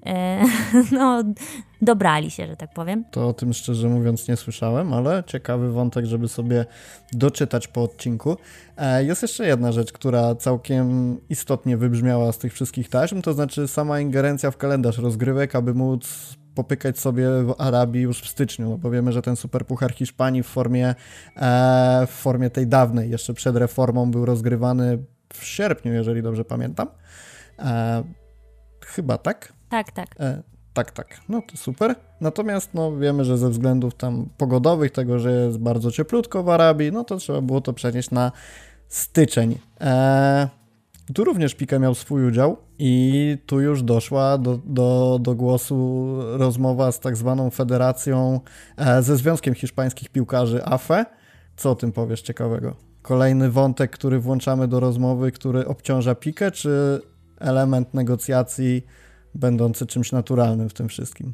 no, 0.91 1.23
dobrali 1.81 2.31
się, 2.31 2.47
że 2.47 2.57
tak 2.57 2.73
powiem. 2.73 3.05
To 3.11 3.27
o 3.27 3.33
tym 3.33 3.53
szczerze 3.53 3.89
mówiąc 3.89 4.27
nie 4.27 4.35
słyszałem, 4.35 4.93
ale 4.93 5.23
ciekawy 5.27 5.71
wątek, 5.71 6.05
żeby 6.05 6.27
sobie 6.27 6.65
doczytać 7.11 7.67
po 7.67 7.83
odcinku. 7.83 8.37
E, 8.77 9.03
jest 9.03 9.21
jeszcze 9.21 9.47
jedna 9.47 9.71
rzecz, 9.71 9.91
która 9.93 10.35
całkiem 10.35 11.17
istotnie 11.29 11.77
wybrzmiała 11.77 12.31
z 12.31 12.37
tych 12.37 12.53
wszystkich 12.53 12.89
taśm, 12.89 13.21
to 13.21 13.33
znaczy 13.33 13.67
sama 13.67 13.99
ingerencja 13.99 14.51
w 14.51 14.57
kalendarz 14.57 14.97
rozgrywek, 14.97 15.55
aby 15.55 15.73
móc 15.73 16.35
popykać 16.55 16.99
sobie 16.99 17.27
w 17.43 17.55
Arabii 17.57 18.01
już 18.01 18.21
w 18.21 18.27
styczniu, 18.27 18.69
no 18.69 18.77
bo 18.77 18.91
wiemy, 18.91 19.11
że 19.11 19.21
ten 19.21 19.35
superpuchar 19.35 19.93
Hiszpanii 19.93 20.43
w 20.43 20.47
formie, 20.47 20.95
e, 21.37 22.07
w 22.07 22.11
formie 22.11 22.49
tej 22.49 22.67
dawnej, 22.67 23.09
jeszcze 23.09 23.33
przed 23.33 23.55
reformą 23.55 24.11
był 24.11 24.25
rozgrywany 24.25 25.03
w 25.33 25.45
sierpniu, 25.45 25.93
jeżeli 25.93 26.21
dobrze 26.21 26.45
pamiętam. 26.45 26.87
E, 27.59 28.03
chyba 28.85 29.17
tak? 29.17 29.53
Tak, 29.73 29.91
tak. 29.91 30.15
E, 30.19 30.43
tak, 30.73 30.91
tak. 30.91 31.19
No 31.29 31.41
to 31.41 31.57
super. 31.57 31.95
Natomiast 32.21 32.73
no, 32.73 32.97
wiemy, 32.97 33.25
że 33.25 33.37
ze 33.37 33.49
względów 33.49 33.95
tam 33.95 34.29
pogodowych, 34.37 34.91
tego, 34.91 35.19
że 35.19 35.31
jest 35.31 35.57
bardzo 35.57 35.91
cieplutko 35.91 36.43
w 36.43 36.49
Arabii, 36.49 36.91
no 36.91 37.03
to 37.03 37.17
trzeba 37.17 37.41
było 37.41 37.61
to 37.61 37.73
przenieść 37.73 38.11
na 38.11 38.31
styczeń. 38.87 39.57
E, 39.81 40.49
tu 41.13 41.23
również 41.23 41.55
Pika 41.55 41.79
miał 41.79 41.95
swój 41.95 42.27
udział 42.27 42.57
i 42.79 43.37
tu 43.45 43.61
już 43.61 43.83
doszła 43.83 44.37
do, 44.37 44.59
do, 44.65 45.19
do 45.21 45.35
głosu 45.35 46.17
rozmowa 46.37 46.91
z 46.91 46.99
tak 46.99 47.17
zwaną 47.17 47.49
federacją, 47.49 48.39
e, 48.77 49.03
ze 49.03 49.17
Związkiem 49.17 49.53
Hiszpańskich 49.53 50.09
Piłkarzy 50.09 50.65
AFE. 50.65 51.05
Co 51.55 51.71
o 51.71 51.75
tym 51.75 51.91
powiesz 51.91 52.21
ciekawego? 52.21 52.75
Kolejny 53.01 53.49
wątek, 53.49 53.91
który 53.91 54.19
włączamy 54.19 54.67
do 54.67 54.79
rozmowy, 54.79 55.31
który 55.31 55.67
obciąża 55.67 56.15
Pikę, 56.15 56.51
czy 56.51 57.01
element 57.39 57.93
negocjacji 57.93 58.85
będący 59.35 59.85
czymś 59.85 60.11
naturalnym 60.11 60.69
w 60.69 60.73
tym 60.73 60.89
wszystkim. 60.89 61.33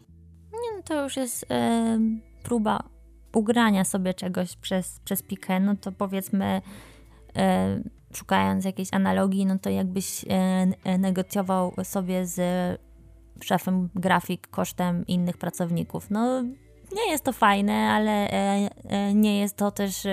Nie, 0.53 0.77
no 0.77 0.83
to 0.83 1.03
już 1.03 1.17
jest 1.17 1.45
e, 1.51 1.99
próba 2.43 2.83
ugrania 3.33 3.83
sobie 3.85 4.13
czegoś 4.13 4.55
przez, 4.55 4.99
przez 4.99 5.23
pikę, 5.23 5.59
no 5.59 5.75
to 5.75 5.91
powiedzmy 5.91 6.61
e, 7.35 7.79
szukając 8.13 8.65
jakiejś 8.65 8.93
analogii, 8.93 9.45
no 9.45 9.59
to 9.59 9.69
jakbyś 9.69 10.25
e, 10.29 10.97
negocjował 10.97 11.73
sobie 11.83 12.25
z 12.25 12.39
szefem 13.43 13.89
grafik 13.95 14.47
kosztem 14.47 15.07
innych 15.07 15.37
pracowników. 15.37 16.09
No 16.09 16.43
nie 16.95 17.11
jest 17.11 17.23
to 17.23 17.33
fajne, 17.33 17.73
ale 17.73 18.29
nie 19.15 19.39
jest 19.39 19.55
to 19.55 19.71
też 19.71 20.07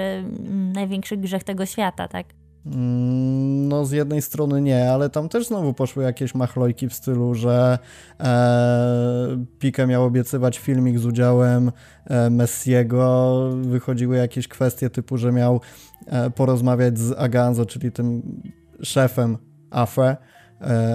największy 0.75 1.17
grzech 1.17 1.45
tego 1.45 1.67
świata, 1.67 2.09
tak? 2.09 2.27
Mm, 2.67 3.69
no, 3.69 3.85
z 3.85 3.93
jednej 3.93 4.23
strony 4.23 4.63
nie, 4.63 4.93
ale 4.93 5.11
tam 5.11 5.29
też 5.29 5.47
znowu 5.47 5.75
poszły 5.75 6.05
jakieś 6.05 6.35
machlojki 6.35 6.89
w 6.89 6.95
stylu, 6.95 7.35
że 7.35 7.79
e, 8.21 9.45
Pike 9.59 9.87
miał 9.87 10.05
obiecywać 10.05 10.59
filmik 10.59 10.99
z 10.99 11.07
udziałem 11.07 11.73
e, 12.05 12.31
Messiego. 12.31 13.37
Wychodziły 13.63 14.17
jakieś 14.17 14.49
kwestie 14.49 14.91
typu, 14.91 15.17
że 15.17 15.33
miał 15.33 15.61
e, 16.07 16.31
porozmawiać 16.31 16.99
z 16.99 17.13
Aganzo, 17.13 17.67
czyli 17.67 17.93
tym 17.93 18.23
szefem 18.83 19.39
AFE 19.71 20.17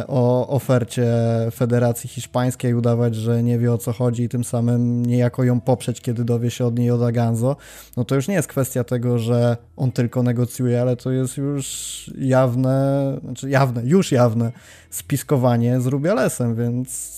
o 0.08 0.48
ofercie 0.48 1.08
Federacji 1.52 2.10
Hiszpańskiej, 2.10 2.74
udawać, 2.74 3.16
że 3.16 3.44
nie 3.44 3.60
wie 3.60 3.74
o 3.74 3.78
co 3.78 3.94
chodzi 3.94 4.24
i 4.24 4.30
tym 4.30 4.44
samym 4.44 5.06
niejako 5.06 5.44
ją 5.44 5.62
poprzeć, 5.62 6.02
kiedy 6.02 6.26
dowie 6.26 6.52
się 6.52 6.66
od 6.66 6.80
niej 6.80 6.92
od 6.92 7.02
Aganzo, 7.02 7.56
no 7.98 8.06
to 8.06 8.16
już 8.16 8.28
nie 8.28 8.36
jest 8.36 8.48
kwestia 8.48 8.84
tego, 8.84 9.20
że 9.20 9.58
on 9.78 9.92
tylko 9.92 10.24
negocjuje, 10.24 10.82
ale 10.82 10.96
to 10.96 11.12
jest 11.12 11.38
już 11.38 12.12
jawne, 12.18 13.18
znaczy 13.24 13.50
jawne, 13.50 13.82
już 13.86 14.12
jawne 14.12 14.52
spiskowanie 14.90 15.82
z 15.82 15.86
Rubialesem, 15.86 16.56
więc 16.56 17.12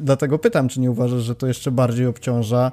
dlatego 0.00 0.38
pytam, 0.38 0.68
czy 0.68 0.80
nie 0.80 0.90
uważasz, 0.90 1.22
że 1.22 1.34
to 1.34 1.46
jeszcze 1.46 1.70
bardziej 1.70 2.06
obciąża 2.06 2.72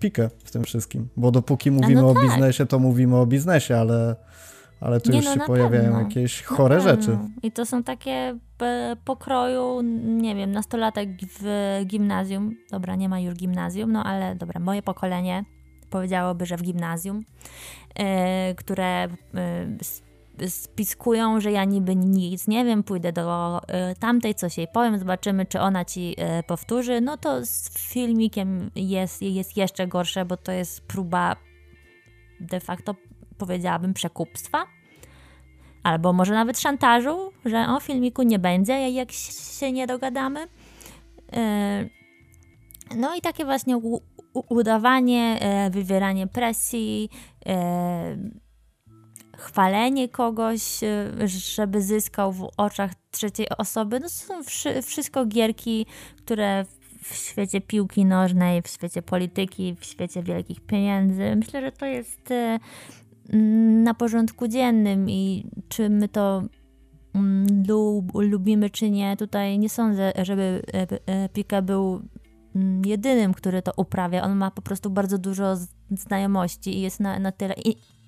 Pikę 0.00 0.30
w 0.44 0.50
tym 0.50 0.64
wszystkim, 0.64 1.08
bo 1.16 1.30
dopóki 1.30 1.70
mówimy 1.70 2.02
no 2.02 2.14
tak. 2.14 2.22
o 2.22 2.26
biznesie, 2.26 2.66
to 2.66 2.78
mówimy 2.78 3.16
o 3.16 3.26
biznesie, 3.26 3.76
ale 3.76 4.16
ale 4.80 5.00
tu 5.00 5.10
nie, 5.10 5.16
już 5.16 5.26
no, 5.26 5.34
się 5.34 5.40
pojawiają 5.40 5.84
pewno. 5.84 6.00
jakieś 6.00 6.42
chore 6.42 6.80
rzeczy. 6.80 7.18
I 7.42 7.52
to 7.52 7.66
są 7.66 7.82
takie 7.82 8.38
pokroju, 9.04 9.80
nie 10.02 10.34
wiem, 10.34 10.52
nastolatek 10.52 11.08
w 11.38 11.80
gimnazjum. 11.86 12.54
Dobra, 12.70 12.96
nie 12.96 13.08
ma 13.08 13.20
już 13.20 13.34
gimnazjum, 13.34 13.92
no 13.92 14.04
ale 14.04 14.34
dobra, 14.34 14.60
moje 14.60 14.82
pokolenie 14.82 15.44
powiedziałoby, 15.90 16.46
że 16.46 16.56
w 16.56 16.62
gimnazjum, 16.62 17.24
yy, 17.98 18.04
które 18.54 19.08
yy, 20.38 20.50
spiskują, 20.50 21.40
że 21.40 21.52
ja 21.52 21.64
niby 21.64 21.96
nic 21.96 22.48
nie 22.48 22.64
wiem, 22.64 22.82
pójdę 22.82 23.12
do 23.12 23.58
y, 23.58 23.94
tamtej, 23.98 24.34
coś 24.34 24.58
jej 24.58 24.68
powiem, 24.68 24.98
zobaczymy, 24.98 25.46
czy 25.46 25.60
ona 25.60 25.84
ci 25.84 26.16
powtórzy. 26.46 27.00
No 27.00 27.16
to 27.16 27.46
z 27.46 27.70
filmikiem 27.78 28.70
jest, 28.74 29.22
jest 29.22 29.56
jeszcze 29.56 29.86
gorsze, 29.86 30.24
bo 30.24 30.36
to 30.36 30.52
jest 30.52 30.86
próba 30.86 31.36
de 32.40 32.60
facto 32.60 32.94
powiedziałabym, 33.40 33.94
przekupstwa. 33.94 34.66
Albo 35.82 36.12
może 36.12 36.34
nawet 36.34 36.60
szantażu, 36.60 37.32
że 37.44 37.66
o 37.68 37.80
filmiku 37.80 38.22
nie 38.22 38.38
będzie, 38.38 38.90
jak 38.90 39.12
się 39.60 39.72
nie 39.72 39.86
dogadamy. 39.86 40.46
E, 41.32 41.84
no 42.96 43.14
i 43.14 43.20
takie 43.20 43.44
właśnie 43.44 43.80
udawanie, 44.32 45.38
e, 45.40 45.70
wywieranie 45.70 46.26
presji, 46.26 47.08
e, 47.46 48.16
chwalenie 49.36 50.08
kogoś, 50.08 50.80
żeby 51.26 51.82
zyskał 51.82 52.32
w 52.32 52.48
oczach 52.56 52.90
trzeciej 53.10 53.48
osoby. 53.48 54.00
No 54.00 54.08
to 54.08 54.14
są 54.14 54.34
wszystko 54.82 55.26
gierki, 55.26 55.86
które 56.18 56.64
w 57.02 57.14
świecie 57.14 57.60
piłki 57.60 58.04
nożnej, 58.04 58.62
w 58.62 58.68
świecie 58.68 59.02
polityki, 59.02 59.76
w 59.80 59.84
świecie 59.84 60.22
wielkich 60.22 60.60
pieniędzy. 60.60 61.36
Myślę, 61.36 61.60
że 61.60 61.72
to 61.72 61.86
jest 61.86 62.32
na 63.82 63.94
porządku 63.94 64.48
dziennym 64.48 65.10
i 65.10 65.46
czy 65.68 65.90
my 65.90 66.08
to 66.08 66.42
mm, 67.14 67.64
lub, 67.68 68.12
lubimy, 68.14 68.70
czy 68.70 68.90
nie, 68.90 69.16
tutaj 69.16 69.58
nie 69.58 69.68
sądzę, 69.68 70.12
żeby 70.22 70.62
Pika 71.32 71.62
był 71.62 72.00
mm, 72.54 72.82
jedynym, 72.84 73.34
który 73.34 73.62
to 73.62 73.72
uprawia. 73.76 74.22
On 74.22 74.36
ma 74.36 74.50
po 74.50 74.62
prostu 74.62 74.90
bardzo 74.90 75.18
dużo 75.18 75.56
znajomości 75.90 76.78
i 76.78 76.80
jest 76.80 77.00
na, 77.00 77.18
na 77.18 77.32
tyle 77.32 77.54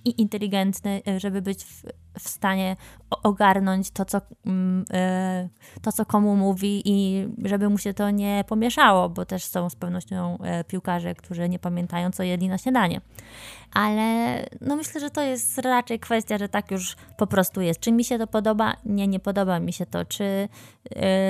i 0.04 0.20
inteligentny, 0.20 1.02
e, 1.08 1.20
żeby 1.20 1.42
być 1.42 1.64
w, 1.64 1.82
w 2.18 2.28
stanie 2.28 2.76
ogarnąć 3.22 3.90
to 3.90 4.04
co, 4.04 4.20
mm, 4.46 4.84
e, 4.92 5.48
to, 5.82 5.92
co 5.92 6.06
komu 6.06 6.36
mówi 6.36 6.82
i 6.84 7.26
żeby 7.44 7.68
mu 7.68 7.78
się 7.78 7.94
to 7.94 8.10
nie 8.10 8.44
pomieszało, 8.48 9.08
bo 9.08 9.24
też 9.24 9.44
są 9.44 9.70
z 9.70 9.76
pewnością 9.76 10.38
e, 10.38 10.64
piłkarze, 10.64 11.14
którzy 11.14 11.48
nie 11.48 11.58
pamiętają, 11.58 12.10
co 12.10 12.22
jedli 12.22 12.48
na 12.48 12.58
śniadanie. 12.58 13.00
Ale 13.72 14.36
no 14.60 14.76
myślę, 14.76 15.00
że 15.00 15.10
to 15.10 15.22
jest 15.22 15.58
raczej 15.58 16.00
kwestia, 16.00 16.38
że 16.38 16.48
tak 16.48 16.70
już 16.70 16.96
po 17.16 17.26
prostu 17.26 17.60
jest. 17.60 17.80
Czy 17.80 17.92
mi 17.92 18.04
się 18.04 18.18
to 18.18 18.26
podoba? 18.26 18.76
Nie, 18.84 19.08
nie 19.08 19.20
podoba 19.20 19.60
mi 19.60 19.72
się 19.72 19.86
to. 19.86 20.04
Czy 20.04 20.48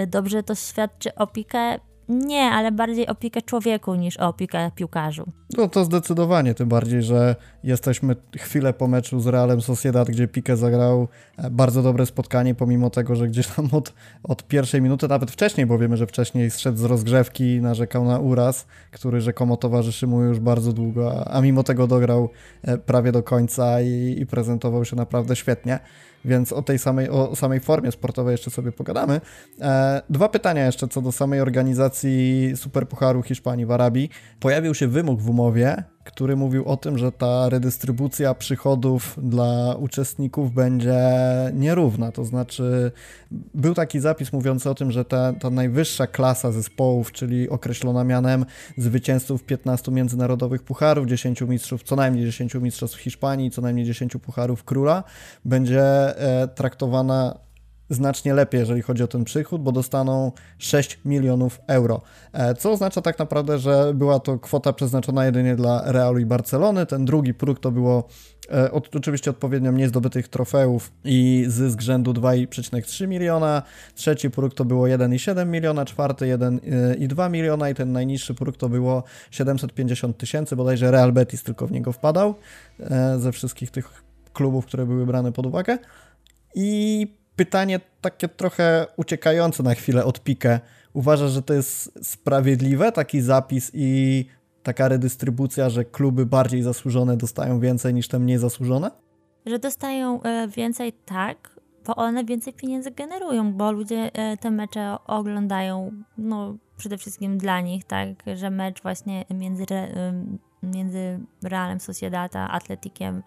dobrze 0.06 0.42
to 0.42 0.54
świadczy 0.54 1.14
o 1.14 1.26
Pikę? 1.26 1.78
Nie, 2.08 2.42
ale 2.42 2.72
bardziej 2.72 3.06
opiekę 3.06 3.42
człowieku 3.42 3.94
niż 3.94 4.16
opiekę 4.16 4.70
piłkarzu. 4.74 5.24
No 5.56 5.68
to 5.68 5.84
zdecydowanie, 5.84 6.54
tym 6.54 6.68
bardziej, 6.68 7.02
że 7.02 7.36
jesteśmy 7.64 8.16
chwilę 8.36 8.72
po 8.72 8.88
meczu 8.88 9.20
z 9.20 9.26
Realem 9.26 9.60
Sociedad, 9.60 10.08
gdzie 10.08 10.28
Pique 10.28 10.56
zagrał 10.56 11.08
e, 11.36 11.50
bardzo 11.50 11.82
dobre 11.82 12.06
spotkanie, 12.06 12.54
pomimo 12.54 12.90
tego, 12.90 13.16
że 13.16 13.28
gdzieś 13.28 13.46
tam 13.46 13.68
od, 13.72 13.92
od 14.22 14.48
pierwszej 14.48 14.82
minuty, 14.82 15.08
nawet 15.08 15.30
wcześniej, 15.30 15.66
bo 15.66 15.78
wiemy, 15.78 15.96
że 15.96 16.06
wcześniej 16.06 16.50
zszedł 16.50 16.78
z 16.78 16.84
rozgrzewki, 16.84 17.60
narzekał 17.60 18.04
na 18.04 18.18
uraz, 18.18 18.66
który 18.90 19.20
rzekomo 19.20 19.56
towarzyszy 19.56 20.06
mu 20.06 20.22
już 20.22 20.40
bardzo 20.40 20.72
długo, 20.72 21.28
a 21.28 21.40
mimo 21.40 21.62
tego 21.62 21.86
dograł 21.86 22.28
e, 22.62 22.78
prawie 22.78 23.12
do 23.12 23.22
końca 23.22 23.80
i, 23.80 24.16
i 24.18 24.26
prezentował 24.26 24.84
się 24.84 24.96
naprawdę 24.96 25.36
świetnie 25.36 25.78
więc 26.24 26.52
o 26.52 26.62
tej 26.62 26.78
samej, 26.78 27.08
o 27.08 27.37
samej 27.37 27.61
formie 27.61 27.92
sportowej 27.92 28.32
jeszcze 28.32 28.50
sobie 28.50 28.72
pogadamy. 28.72 29.20
E, 29.61 30.02
dwa 30.11 30.28
pytania 30.28 30.66
jeszcze 30.66 30.88
co 30.88 31.02
do 31.02 31.12
samej 31.12 31.40
organizacji 31.40 32.52
Superpucharu 32.56 33.22
Hiszpanii 33.22 33.66
w 33.66 33.70
Arabii. 33.70 34.11
Pojawił 34.40 34.74
się 34.74 34.88
wymóg 34.88 35.20
w 35.20 35.30
umowie, 35.30 35.85
który 36.04 36.36
mówił 36.36 36.64
o 36.64 36.76
tym, 36.76 36.98
że 36.98 37.12
ta 37.12 37.48
redystrybucja 37.48 38.34
przychodów 38.34 39.18
dla 39.22 39.74
uczestników 39.74 40.52
będzie 40.52 41.00
nierówna. 41.54 42.12
To 42.12 42.24
znaczy, 42.24 42.92
był 43.54 43.74
taki 43.74 44.00
zapis 44.00 44.32
mówiący 44.32 44.70
o 44.70 44.74
tym, 44.74 44.90
że 44.90 45.04
ta, 45.04 45.32
ta 45.32 45.50
najwyższa 45.50 46.06
klasa 46.06 46.52
zespołów, 46.52 47.12
czyli 47.12 47.48
określona 47.48 48.04
mianem 48.04 48.46
zwycięzców 48.76 49.44
15 49.44 49.92
międzynarodowych 49.92 50.62
pucharów, 50.62 51.06
10 51.06 51.40
mistrzów, 51.40 51.82
co 51.82 51.96
najmniej 51.96 52.26
10 52.26 52.54
mistrzostw 52.54 52.98
Hiszpanii, 52.98 53.50
co 53.50 53.62
najmniej 53.62 53.86
10 53.86 54.12
pucharów 54.12 54.64
króla, 54.64 55.04
będzie 55.44 55.82
e, 55.82 56.48
traktowana 56.48 57.38
znacznie 57.94 58.35
lepiej, 58.35 58.61
jeżeli 58.61 58.83
chodzi 58.83 59.02
o 59.02 59.07
ten 59.07 59.24
przychód, 59.24 59.62
bo 59.62 59.72
dostaną 59.72 60.33
6 60.59 60.98
milionów 61.05 61.61
euro. 61.66 62.00
E, 62.33 62.55
co 62.55 62.70
oznacza 62.70 63.02
tak 63.02 63.18
naprawdę, 63.18 63.59
że 63.59 63.92
była 63.94 64.20
to 64.20 64.38
kwota 64.38 64.72
przeznaczona 64.72 65.26
jedynie 65.26 65.57
dla 65.57 65.92
Realu 65.92 66.18
i 66.18 66.26
Barcelony. 66.26 66.87
Ten 66.87 67.05
drugi 67.05 67.35
próg 67.35 67.61
to 67.61 67.70
było 67.70 68.09
e, 68.50 68.70
oczywiście 68.72 69.31
odpowiednio 69.31 69.72
mniej 69.72 69.88
zdobytych 69.88 70.28
trofeów 70.28 70.92
i 71.05 71.44
zysk 71.48 71.81
rzędu 71.81 72.12
2,3 72.12 73.09
miliona. 73.09 73.62
Trzeci 73.94 74.31
próg 74.31 74.55
to 74.55 74.64
było 74.64 74.87
1,7 74.87 75.46
miliona, 75.46 75.85
czwarty 75.85 76.24
1,2 76.24 77.31
miliona 77.31 77.70
i 77.70 77.74
ten 77.74 77.92
najniższy 77.92 78.35
próg 78.35 78.57
to 78.57 78.68
było 78.68 79.02
750 79.31 80.18
tysięcy, 80.18 80.57
bodajże 80.57 80.90
Real 80.90 81.12
Betis 81.12 81.42
tylko 81.42 81.66
w 81.66 81.72
niego 81.72 81.92
wpadał 81.92 82.35
e, 82.81 83.18
ze 83.18 83.33
wszystkich 83.33 83.70
tych 83.70 84.02
klubów, 84.33 84.66
które 84.66 84.87
były 84.87 85.07
brane 85.07 85.33
pod 85.33 85.46
uwagę. 85.46 85.78
I 86.55 87.21
pytanie 87.36 87.80
takie 88.00 88.28
trochę 88.28 88.86
uciekające 88.96 89.62
na 89.62 89.74
chwilę 89.74 90.04
od 90.04 90.22
pikę. 90.22 90.60
Uważasz, 90.92 91.30
że 91.30 91.42
to 91.42 91.54
jest 91.54 92.06
sprawiedliwe, 92.06 92.92
taki 92.92 93.20
zapis 93.20 93.70
i 93.74 94.24
taka 94.62 94.88
redystrybucja, 94.88 95.70
że 95.70 95.84
kluby 95.84 96.26
bardziej 96.26 96.62
zasłużone 96.62 97.16
dostają 97.16 97.60
więcej 97.60 97.94
niż 97.94 98.08
te 98.08 98.18
mniej 98.18 98.38
zasłużone? 98.38 98.90
Że 99.46 99.58
dostają 99.58 100.22
e, 100.22 100.48
więcej 100.48 100.92
tak, 100.92 101.60
bo 101.86 101.96
one 101.96 102.24
więcej 102.24 102.52
pieniędzy 102.52 102.90
generują, 102.90 103.52
bo 103.52 103.72
ludzie 103.72 104.10
e, 104.12 104.36
te 104.36 104.50
mecze 104.50 104.96
oglądają, 105.06 105.92
no 106.18 106.56
przede 106.76 106.98
wszystkim 106.98 107.38
dla 107.38 107.60
nich, 107.60 107.84
tak, 107.84 108.08
że 108.34 108.50
mecz 108.50 108.82
właśnie 108.82 109.24
między, 109.30 109.64
między 110.62 111.20
Realem 111.42 111.80
Sociedad 111.80 112.36
a 112.36 112.48
Atletikiem 112.48 113.22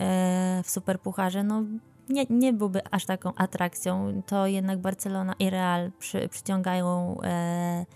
e, 0.00 0.62
w 0.64 0.70
Superpucharze, 0.70 1.44
no 1.44 1.62
nie, 2.08 2.26
nie 2.30 2.52
byłby 2.52 2.80
aż 2.90 3.06
taką 3.06 3.34
atrakcją. 3.34 4.22
To 4.26 4.46
jednak 4.46 4.78
Barcelona 4.78 5.34
i 5.38 5.50
Real 5.50 5.92
przy, 5.98 6.28
przyciągają 6.28 7.20
e, 7.22 7.86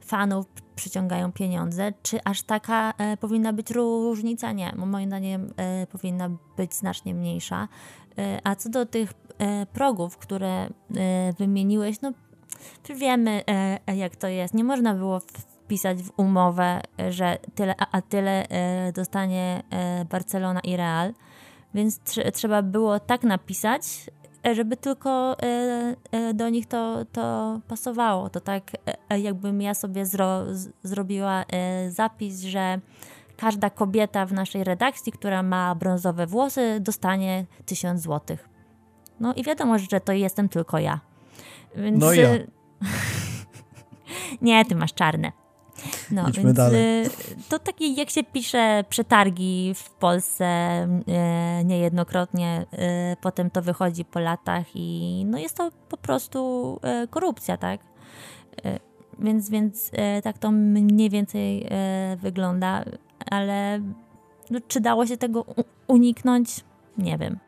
fanów, 0.00 0.46
przyciągają 0.76 1.32
pieniądze. 1.32 1.92
Czy 2.02 2.18
aż 2.24 2.42
taka 2.42 2.94
e, 2.98 3.16
powinna 3.16 3.52
być 3.52 3.70
różnica? 3.70 4.52
Nie. 4.52 4.72
Moim 4.76 5.08
zdaniem 5.08 5.52
e, 5.56 5.86
powinna 5.86 6.30
być 6.56 6.74
znacznie 6.74 7.14
mniejsza. 7.14 7.68
E, 8.18 8.40
a 8.44 8.56
co 8.56 8.68
do 8.68 8.86
tych 8.86 9.12
e, 9.38 9.66
progów, 9.66 10.18
które 10.18 10.48
e, 10.64 10.68
wymieniłeś, 11.38 12.00
no 12.00 12.12
wiemy, 12.96 13.42
jak 13.96 14.16
to 14.16 14.28
jest. 14.28 14.54
Nie 14.54 14.64
można 14.64 14.94
było 14.94 15.20
wpisać 15.64 16.02
w 16.02 16.12
umowę, 16.16 16.80
że 17.08 17.38
tyle, 17.54 17.74
a 17.92 18.02
tyle 18.02 18.46
dostanie 18.94 19.62
Barcelona 20.10 20.60
i 20.60 20.76
Real, 20.76 21.12
więc 21.74 21.98
tr 21.98 22.32
trzeba 22.32 22.62
było 22.62 23.00
tak 23.00 23.22
napisać, 23.22 23.82
żeby 24.52 24.76
tylko 24.76 25.36
do 26.34 26.48
nich 26.48 26.66
to, 26.66 27.04
to 27.12 27.60
pasowało. 27.68 28.30
To 28.30 28.40
tak, 28.40 28.70
jakbym 29.18 29.62
ja 29.62 29.74
sobie 29.74 30.06
zro 30.06 30.42
zrobiła 30.82 31.44
zapis, 31.88 32.40
że 32.40 32.80
każda 33.36 33.70
kobieta 33.70 34.26
w 34.26 34.32
naszej 34.32 34.64
redakcji, 34.64 35.12
która 35.12 35.42
ma 35.42 35.74
brązowe 35.74 36.26
włosy, 36.26 36.80
dostanie 36.80 37.46
1000 37.66 38.00
złotych. 38.00 38.48
No 39.20 39.34
i 39.34 39.44
wiadomo, 39.44 39.78
że 39.78 40.00
to 40.00 40.12
jestem 40.12 40.48
tylko 40.48 40.78
ja. 40.78 41.00
Więc, 41.76 42.00
no 42.00 42.12
ja. 42.12 42.28
nie, 44.42 44.64
ty 44.64 44.74
masz 44.74 44.94
czarne. 44.94 45.32
No, 46.12 46.28
Idźmy 46.28 46.44
więc 46.44 46.56
dalej. 46.56 47.04
Y, 47.04 47.10
to 47.48 47.58
takie 47.58 47.86
jak 47.92 48.10
się 48.10 48.24
pisze 48.24 48.84
przetargi 48.88 49.72
w 49.74 49.90
Polsce 49.90 50.44
e, 50.44 51.64
niejednokrotnie, 51.64 52.66
e, 52.72 53.16
potem 53.20 53.50
to 53.50 53.62
wychodzi 53.62 54.04
po 54.04 54.20
latach 54.20 54.66
i 54.74 55.24
no 55.26 55.38
jest 55.38 55.56
to 55.56 55.70
po 55.88 55.96
prostu 55.96 56.80
e, 56.82 57.06
korupcja, 57.06 57.56
tak? 57.56 57.80
Więc, 59.18 59.50
więc 59.50 59.90
tak 60.22 60.38
to 60.38 60.50
mniej 60.50 61.10
więcej 61.10 61.68
wygląda 62.16 62.84
ale 63.30 63.80
no, 64.50 64.58
czy 64.68 64.80
dało 64.80 65.06
się 65.06 65.16
tego 65.16 65.44
uniknąć? 65.86 66.60
Nie 66.98 67.18
wiem. 67.18 67.38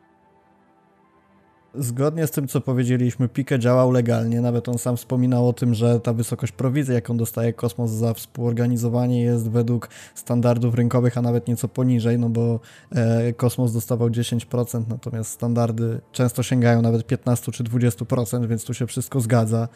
Zgodnie 1.77 2.27
z 2.27 2.31
tym, 2.31 2.47
co 2.47 2.61
powiedzieliśmy, 2.61 3.29
Pique 3.29 3.59
działał 3.59 3.91
legalnie. 3.91 4.41
Nawet 4.41 4.69
on 4.69 4.77
sam 4.77 4.97
wspominał 4.97 5.47
o 5.49 5.53
tym, 5.53 5.73
że 5.73 5.99
ta 5.99 6.13
wysokość 6.13 6.51
prowizji, 6.53 6.93
jaką 6.93 7.17
dostaje 7.17 7.53
Kosmos 7.53 7.91
za 7.91 8.13
współorganizowanie, 8.13 9.21
jest 9.21 9.49
według 9.49 9.89
standardów 10.15 10.75
rynkowych, 10.75 11.17
a 11.17 11.21
nawet 11.21 11.47
nieco 11.47 11.67
poniżej, 11.67 12.19
no 12.19 12.29
bo 12.29 12.59
e, 12.91 13.33
Kosmos 13.33 13.73
dostawał 13.73 14.09
10%, 14.09 14.83
natomiast 14.89 15.31
standardy 15.31 16.01
często 16.11 16.43
sięgają 16.43 16.81
nawet 16.81 17.07
15 17.07 17.51
czy 17.51 17.63
20%, 17.63 18.47
więc 18.47 18.63
tu 18.63 18.73
się 18.73 18.87
wszystko 18.87 19.21
zgadza. 19.21 19.67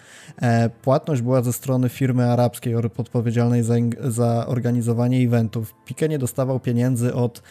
E, 0.41 0.69
płatność 0.69 1.21
była 1.21 1.41
ze 1.41 1.53
strony 1.53 1.89
firmy 1.89 2.31
arabskiej 2.31 2.75
odpowiedzialnej 2.75 3.63
za, 3.63 3.75
za 4.03 4.47
organizowanie 4.47 5.17
eventów. 5.25 5.75
Pique 5.85 6.09
nie 6.09 6.19
dostawał 6.19 6.59
pieniędzy 6.59 7.13
od 7.13 7.41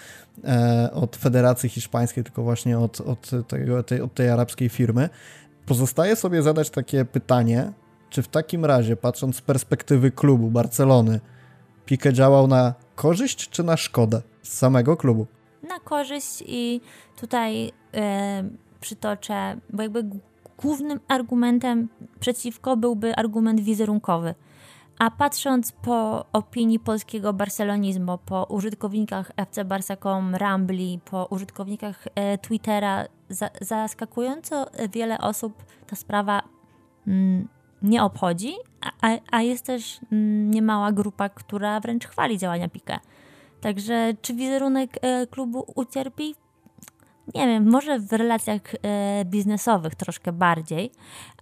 od 0.92 1.16
Federacji 1.16 1.68
Hiszpańskiej, 1.68 2.24
tylko 2.24 2.42
właśnie 2.42 2.79
od, 2.79 3.01
od, 3.01 3.31
tego, 3.48 3.83
tej, 3.83 4.01
od 4.01 4.14
tej 4.14 4.31
arabskiej 4.31 4.68
firmy. 4.68 5.09
Pozostaje 5.66 6.16
sobie 6.16 6.42
zadać 6.42 6.70
takie 6.70 7.05
pytanie, 7.05 7.72
czy 8.11 8.22
w 8.22 8.29
takim 8.29 8.64
razie, 8.64 8.96
patrząc 8.96 9.37
z 9.37 9.40
perspektywy 9.40 10.11
klubu 10.11 10.51
Barcelony, 10.51 11.20
Pique 11.87 12.12
działał 12.12 12.46
na 12.46 12.74
korzyść 12.94 13.48
czy 13.48 13.62
na 13.62 13.77
szkodę 13.77 14.22
z 14.42 14.53
samego 14.53 14.96
klubu? 14.96 15.27
Na 15.68 15.79
korzyść 15.81 16.44
i 16.46 16.81
tutaj 17.20 17.72
e, 17.94 18.44
przytoczę, 18.81 19.57
bo 19.70 19.83
jakby 19.83 20.05
głównym 20.59 21.01
argumentem 21.09 21.88
przeciwko 22.20 22.77
byłby 22.77 23.14
argument 23.14 23.61
wizerunkowy. 23.61 24.35
A 24.98 25.11
patrząc 25.11 25.72
po 25.72 26.24
opinii 26.32 26.78
polskiego 26.78 27.32
barcelonizmu, 27.32 28.18
po 28.18 28.44
użytkownikach 28.44 29.32
FC 29.37 29.64
Barsa.com, 29.64 30.34
Rambli, 30.34 31.00
po 31.04 31.24
użytkownikach 31.24 32.08
e, 32.14 32.38
Twittera, 32.38 33.04
za, 33.28 33.50
zaskakująco 33.61 34.66
wiele 34.92 35.18
osób 35.18 35.64
ta 35.87 35.96
sprawa 35.96 36.42
mm, 37.06 37.48
nie 37.82 38.02
obchodzi, 38.02 38.54
a, 39.00 39.08
a 39.30 39.42
jest 39.42 39.66
też 39.66 40.00
mm, 40.12 40.50
niemała 40.50 40.92
grupa, 40.92 41.28
która 41.28 41.80
wręcz 41.80 42.06
chwali 42.06 42.38
działania 42.38 42.68
Pique. 42.68 43.00
Także 43.61 44.14
czy 44.22 44.34
wizerunek 44.34 44.90
e, 45.02 45.26
klubu 45.26 45.64
ucierpi? 45.74 46.34
Nie 47.34 47.46
wiem, 47.46 47.70
może 47.70 47.98
w 47.98 48.12
relacjach 48.12 48.61
e, 48.82 49.24
biznesowych 49.24 49.94
troszkę 49.94 50.32
bardziej, 50.32 50.90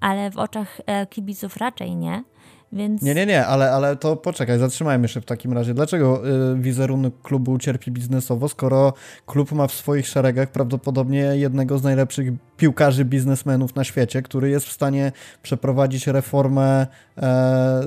ale 0.00 0.30
w 0.30 0.38
oczach 0.38 0.80
e, 0.86 1.06
kibiców 1.06 1.56
raczej 1.56 1.96
nie. 1.96 2.24
Więc... 2.72 3.02
Nie, 3.02 3.14
nie, 3.14 3.26
nie, 3.26 3.46
ale, 3.46 3.72
ale 3.72 3.96
to 3.96 4.16
poczekaj, 4.16 4.58
zatrzymajmy 4.58 5.08
się 5.08 5.20
w 5.20 5.24
takim 5.24 5.52
razie. 5.52 5.74
Dlaczego 5.74 6.22
y, 6.52 6.58
wizerunek 6.58 7.14
klubu 7.22 7.58
cierpi 7.58 7.90
biznesowo, 7.90 8.48
skoro 8.48 8.92
klub 9.26 9.52
ma 9.52 9.66
w 9.66 9.72
swoich 9.72 10.08
szeregach 10.08 10.50
prawdopodobnie 10.50 11.18
jednego 11.18 11.78
z 11.78 11.82
najlepszych 11.82 12.32
piłkarzy, 12.56 13.04
biznesmenów 13.04 13.74
na 13.74 13.84
świecie, 13.84 14.22
który 14.22 14.50
jest 14.50 14.66
w 14.66 14.72
stanie 14.72 15.12
przeprowadzić 15.42 16.06
reformę 16.06 16.86
e, 17.18 17.82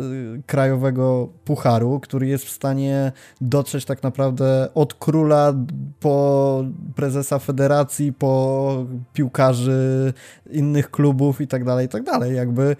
krajowego 0.45 1.29
pucharu, 1.45 1.99
który 1.99 2.27
jest 2.27 2.45
w 2.45 2.49
stanie 2.49 3.11
dotrzeć 3.41 3.85
tak 3.85 4.03
naprawdę 4.03 4.67
od 4.75 4.93
króla 4.93 5.53
po 5.99 6.63
prezesa 6.95 7.39
federacji, 7.39 8.13
po 8.13 8.85
piłkarzy 9.13 10.13
innych 10.51 10.91
klubów 10.91 11.41
i 11.41 11.47
tak 11.47 11.63
dalej, 11.63 11.85
i 11.85 11.89
tak 11.89 12.03
dalej. 12.03 12.35
Jakby 12.35 12.75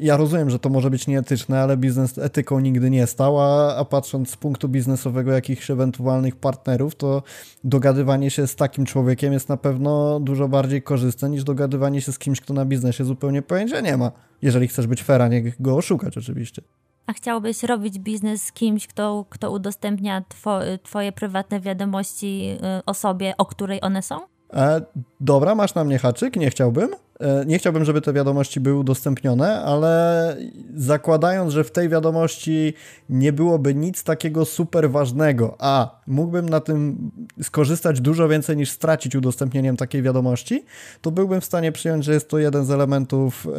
ja 0.00 0.16
rozumiem, 0.16 0.50
że 0.50 0.58
to 0.58 0.68
może 0.68 0.90
być 0.90 1.06
nieetyczne, 1.06 1.60
ale 1.60 1.76
biznes 1.76 2.18
etyką 2.18 2.60
nigdy 2.60 2.90
nie 2.90 3.06
stał, 3.06 3.40
a, 3.40 3.76
a 3.76 3.84
patrząc 3.84 4.30
z 4.30 4.36
punktu 4.36 4.68
biznesowego 4.68 5.32
jakichś 5.32 5.70
ewentualnych 5.70 6.36
partnerów, 6.36 6.94
to 6.94 7.22
dogadywanie 7.64 8.30
się 8.30 8.46
z 8.46 8.56
takim 8.56 8.86
człowiekiem 8.86 9.32
jest 9.32 9.48
na 9.48 9.56
pewno 9.56 10.20
dużo 10.20 10.48
bardziej 10.48 10.82
korzystne 10.82 11.15
niż 11.22 11.44
dogadywanie 11.44 12.00
się 12.00 12.12
z 12.12 12.18
kimś, 12.18 12.40
kto 12.40 12.54
na 12.54 12.64
biznesie 12.64 13.04
zupełnie 13.04 13.42
pojęcia 13.42 13.80
nie 13.80 13.96
ma. 13.96 14.12
Jeżeli 14.42 14.68
chcesz 14.68 14.86
być 14.86 15.02
fera, 15.02 15.28
nie 15.28 15.52
go 15.60 15.76
oszukać 15.76 16.18
oczywiście. 16.18 16.62
A 17.06 17.12
chciałbyś 17.12 17.62
robić 17.62 17.98
biznes 17.98 18.42
z 18.42 18.52
kimś, 18.52 18.86
kto, 18.86 19.26
kto 19.30 19.52
udostępnia 19.52 20.24
two, 20.28 20.60
twoje 20.82 21.12
prywatne 21.12 21.60
wiadomości 21.60 22.56
y, 22.78 22.84
osobie, 22.86 23.34
o 23.38 23.46
której 23.46 23.78
one 23.82 24.02
są? 24.02 24.35
E, 24.52 24.80
dobra, 25.20 25.54
masz 25.54 25.74
na 25.74 25.84
mnie 25.84 25.98
haczyk, 25.98 26.36
nie 26.36 26.50
chciałbym. 26.50 26.90
E, 27.20 27.44
nie 27.46 27.58
chciałbym, 27.58 27.84
żeby 27.84 28.00
te 28.00 28.12
wiadomości 28.12 28.60
były 28.60 28.78
udostępnione, 28.78 29.62
ale 29.62 30.36
zakładając, 30.74 31.52
że 31.52 31.64
w 31.64 31.70
tej 31.70 31.88
wiadomości 31.88 32.74
nie 33.08 33.32
byłoby 33.32 33.74
nic 33.74 34.04
takiego 34.04 34.44
super 34.44 34.90
ważnego, 34.90 35.56
a 35.58 36.00
mógłbym 36.06 36.48
na 36.48 36.60
tym 36.60 37.10
skorzystać 37.42 38.00
dużo 38.00 38.28
więcej 38.28 38.56
niż 38.56 38.70
stracić 38.70 39.14
udostępnieniem 39.14 39.76
takiej 39.76 40.02
wiadomości, 40.02 40.64
to 41.00 41.10
byłbym 41.10 41.40
w 41.40 41.44
stanie 41.44 41.72
przyjąć, 41.72 42.04
że 42.04 42.14
jest 42.14 42.28
to 42.28 42.38
jeden 42.38 42.64
z 42.64 42.70
elementów, 42.70 43.46
e, 43.46 43.50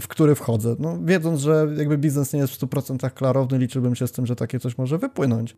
w 0.00 0.04
który 0.08 0.34
wchodzę. 0.34 0.76
No, 0.78 0.98
wiedząc, 1.04 1.40
że 1.40 1.66
jakby 1.76 1.98
biznes 1.98 2.32
nie 2.32 2.40
jest 2.40 2.52
w 2.52 2.56
100% 2.56 3.10
klarowny, 3.10 3.58
liczyłbym 3.58 3.94
się 3.94 4.06
z 4.06 4.12
tym, 4.12 4.26
że 4.26 4.36
takie 4.36 4.60
coś 4.60 4.78
może 4.78 4.98
wypłynąć. 4.98 5.56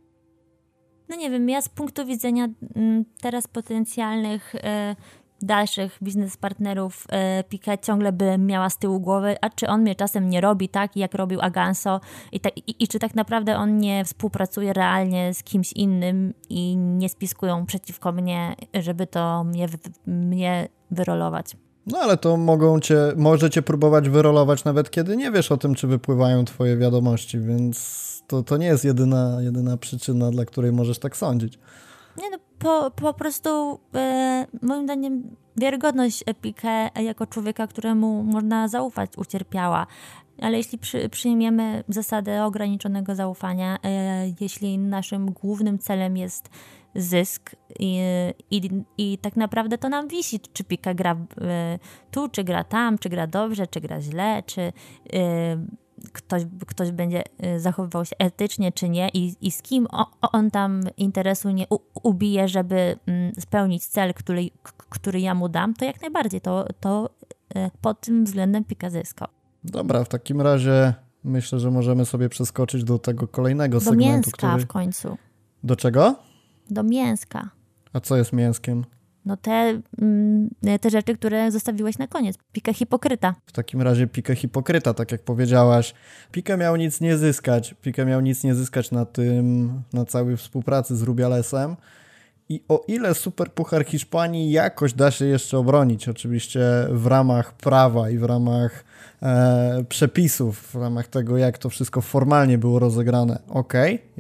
No 1.08 1.16
nie 1.16 1.30
wiem, 1.30 1.48
ja 1.48 1.62
z 1.62 1.68
punktu 1.68 2.06
widzenia 2.06 2.48
mm, 2.76 3.04
teraz 3.20 3.46
potencjalnych 3.46 4.54
e, 4.54 4.96
dalszych 5.42 5.98
biznes 6.02 6.36
partnerów 6.36 7.06
e, 7.12 7.44
ciągle 7.82 8.12
by 8.12 8.38
miała 8.38 8.70
z 8.70 8.78
tyłu 8.78 9.00
głowy, 9.00 9.36
a 9.40 9.50
czy 9.50 9.68
on 9.68 9.80
mnie 9.80 9.94
czasem 9.94 10.30
nie 10.30 10.40
robi 10.40 10.68
tak, 10.68 10.96
jak 10.96 11.14
robił 11.14 11.40
Aganso 11.40 12.00
i, 12.32 12.40
ta, 12.40 12.48
i, 12.48 12.84
i 12.84 12.88
czy 12.88 12.98
tak 12.98 13.14
naprawdę 13.14 13.56
on 13.56 13.78
nie 13.78 14.04
współpracuje 14.04 14.72
realnie 14.72 15.34
z 15.34 15.42
kimś 15.42 15.72
innym 15.72 16.34
i 16.48 16.76
nie 16.76 17.08
spiskują 17.08 17.66
przeciwko 17.66 18.12
mnie, 18.12 18.56
żeby 18.74 19.06
to 19.06 19.44
mnie, 19.44 19.68
mnie 20.06 20.68
wyrolować. 20.90 21.56
No 21.86 21.98
ale 21.98 22.16
to 22.16 22.36
mogą 22.36 22.80
cię, 22.80 22.96
możecie 23.16 23.62
próbować 23.62 24.08
wyrolować 24.08 24.64
nawet 24.64 24.90
kiedy 24.90 25.16
nie 25.16 25.30
wiesz 25.30 25.52
o 25.52 25.56
tym, 25.56 25.74
czy 25.74 25.86
wypływają 25.86 26.44
twoje 26.44 26.76
wiadomości, 26.76 27.40
więc 27.40 28.13
to, 28.26 28.42
to 28.42 28.56
nie 28.56 28.66
jest 28.66 28.84
jedyna, 28.84 29.42
jedyna 29.42 29.76
przyczyna, 29.76 30.30
dla 30.30 30.44
której 30.44 30.72
możesz 30.72 30.98
tak 30.98 31.16
sądzić. 31.16 31.58
Nie 32.16 32.30
no, 32.30 32.38
po, 32.58 32.90
po 32.90 33.14
prostu 33.14 33.80
e, 33.94 34.46
moim 34.62 34.84
zdaniem 34.84 35.36
wiarygodność 35.56 36.24
Epikę 36.26 36.88
jako 37.02 37.26
człowieka, 37.26 37.66
któremu 37.66 38.22
można 38.22 38.68
zaufać, 38.68 39.10
ucierpiała. 39.16 39.86
Ale 40.42 40.56
jeśli 40.56 40.78
przy, 40.78 41.08
przyjmiemy 41.08 41.84
zasadę 41.88 42.44
ograniczonego 42.44 43.14
zaufania, 43.14 43.78
e, 43.84 44.32
jeśli 44.40 44.78
naszym 44.78 45.30
głównym 45.30 45.78
celem 45.78 46.16
jest 46.16 46.50
zysk 46.94 47.56
i, 47.78 48.00
i, 48.50 48.70
i 48.98 49.18
tak 49.18 49.36
naprawdę 49.36 49.78
to 49.78 49.88
nam 49.88 50.08
wisi, 50.08 50.40
czy 50.52 50.64
Pika 50.64 50.94
gra 50.94 51.16
e, 51.40 51.78
tu, 52.10 52.28
czy 52.28 52.44
gra 52.44 52.64
tam, 52.64 52.98
czy 52.98 53.08
gra 53.08 53.26
dobrze, 53.26 53.66
czy 53.66 53.80
gra 53.80 54.00
źle, 54.00 54.42
czy 54.46 54.60
e, 54.60 54.72
ktoś, 56.12 56.42
ktoś 56.66 56.90
będzie 56.90 57.22
y, 57.56 57.60
zachowywał 57.60 58.04
się 58.04 58.16
etycznie 58.18 58.72
czy 58.72 58.88
nie 58.88 59.08
i, 59.08 59.34
i 59.40 59.50
z 59.50 59.62
kim 59.62 59.86
on 60.32 60.50
tam 60.50 60.82
interesu 60.96 61.50
nie 61.50 61.66
ubije, 62.02 62.48
żeby 62.48 62.96
mm, 63.06 63.32
spełnić 63.38 63.86
cel, 63.86 64.14
który, 64.14 64.50
który 64.88 65.20
ja 65.20 65.34
mu 65.34 65.48
dam, 65.48 65.74
to 65.74 65.84
jak 65.84 66.00
najbardziej 66.00 66.40
to, 66.40 66.66
to 66.80 67.10
y, 67.56 67.70
pod 67.80 68.00
tym 68.00 68.24
względem 68.24 68.64
Pika 68.64 68.90
zyskał. 68.90 69.28
Dobra, 69.64 70.04
w 70.04 70.08
takim 70.08 70.40
razie 70.40 70.94
myślę, 71.24 71.60
że 71.60 71.70
możemy 71.70 72.04
sobie 72.04 72.28
przeskoczyć 72.28 72.84
do 72.84 72.98
tego 72.98 73.28
kolejnego 73.28 73.78
do 73.78 73.84
segmentu. 73.84 74.04
Do 74.04 74.16
mięska 74.16 74.48
który... 74.48 74.64
w 74.64 74.66
końcu. 74.66 75.16
Do 75.64 75.76
czego? 75.76 76.14
Do 76.70 76.82
mięska. 76.82 77.50
A 77.92 78.00
co 78.00 78.16
jest 78.16 78.32
mięskiem? 78.32 78.84
No 79.24 79.36
te, 79.36 79.80
mm, 80.02 80.50
te 80.80 80.90
rzeczy, 80.90 81.14
które 81.14 81.52
zostawiłeś 81.52 81.98
na 81.98 82.06
koniec. 82.06 82.36
Pikę 82.52 82.74
hipokryta. 82.74 83.34
W 83.46 83.52
takim 83.52 83.82
razie 83.82 84.06
pikę 84.06 84.36
hipokryta, 84.36 84.94
tak 84.94 85.12
jak 85.12 85.22
powiedziałaś. 85.22 85.94
Pikę 86.32 86.56
miał 86.56 86.76
nic 86.76 87.00
nie 87.00 87.16
zyskać. 87.16 87.74
Pikę 87.82 88.06
miał 88.06 88.20
nic 88.20 88.44
nie 88.44 88.54
zyskać 88.54 88.90
na 88.90 89.04
tym, 89.04 89.72
na 89.92 90.04
całej 90.04 90.36
współpracy 90.36 90.96
z 90.96 91.02
Rubialesem. 91.02 91.76
I 92.48 92.62
o 92.68 92.84
ile 92.88 93.14
Super 93.14 93.52
Puchar 93.52 93.84
Hiszpanii 93.84 94.50
jakoś 94.50 94.92
da 94.92 95.10
się 95.10 95.24
jeszcze 95.24 95.58
obronić, 95.58 96.08
oczywiście 96.08 96.60
w 96.90 97.06
ramach 97.06 97.52
prawa 97.52 98.10
i 98.10 98.18
w 98.18 98.24
ramach 98.24 98.84
e, 99.24 99.84
przepisów, 99.88 100.58
w 100.58 100.74
ramach 100.74 101.08
tego, 101.08 101.36
jak 101.36 101.58
to 101.58 101.70
wszystko 101.70 102.00
formalnie 102.00 102.58
było 102.58 102.78
rozegrane, 102.78 103.38
ok, 103.48 103.72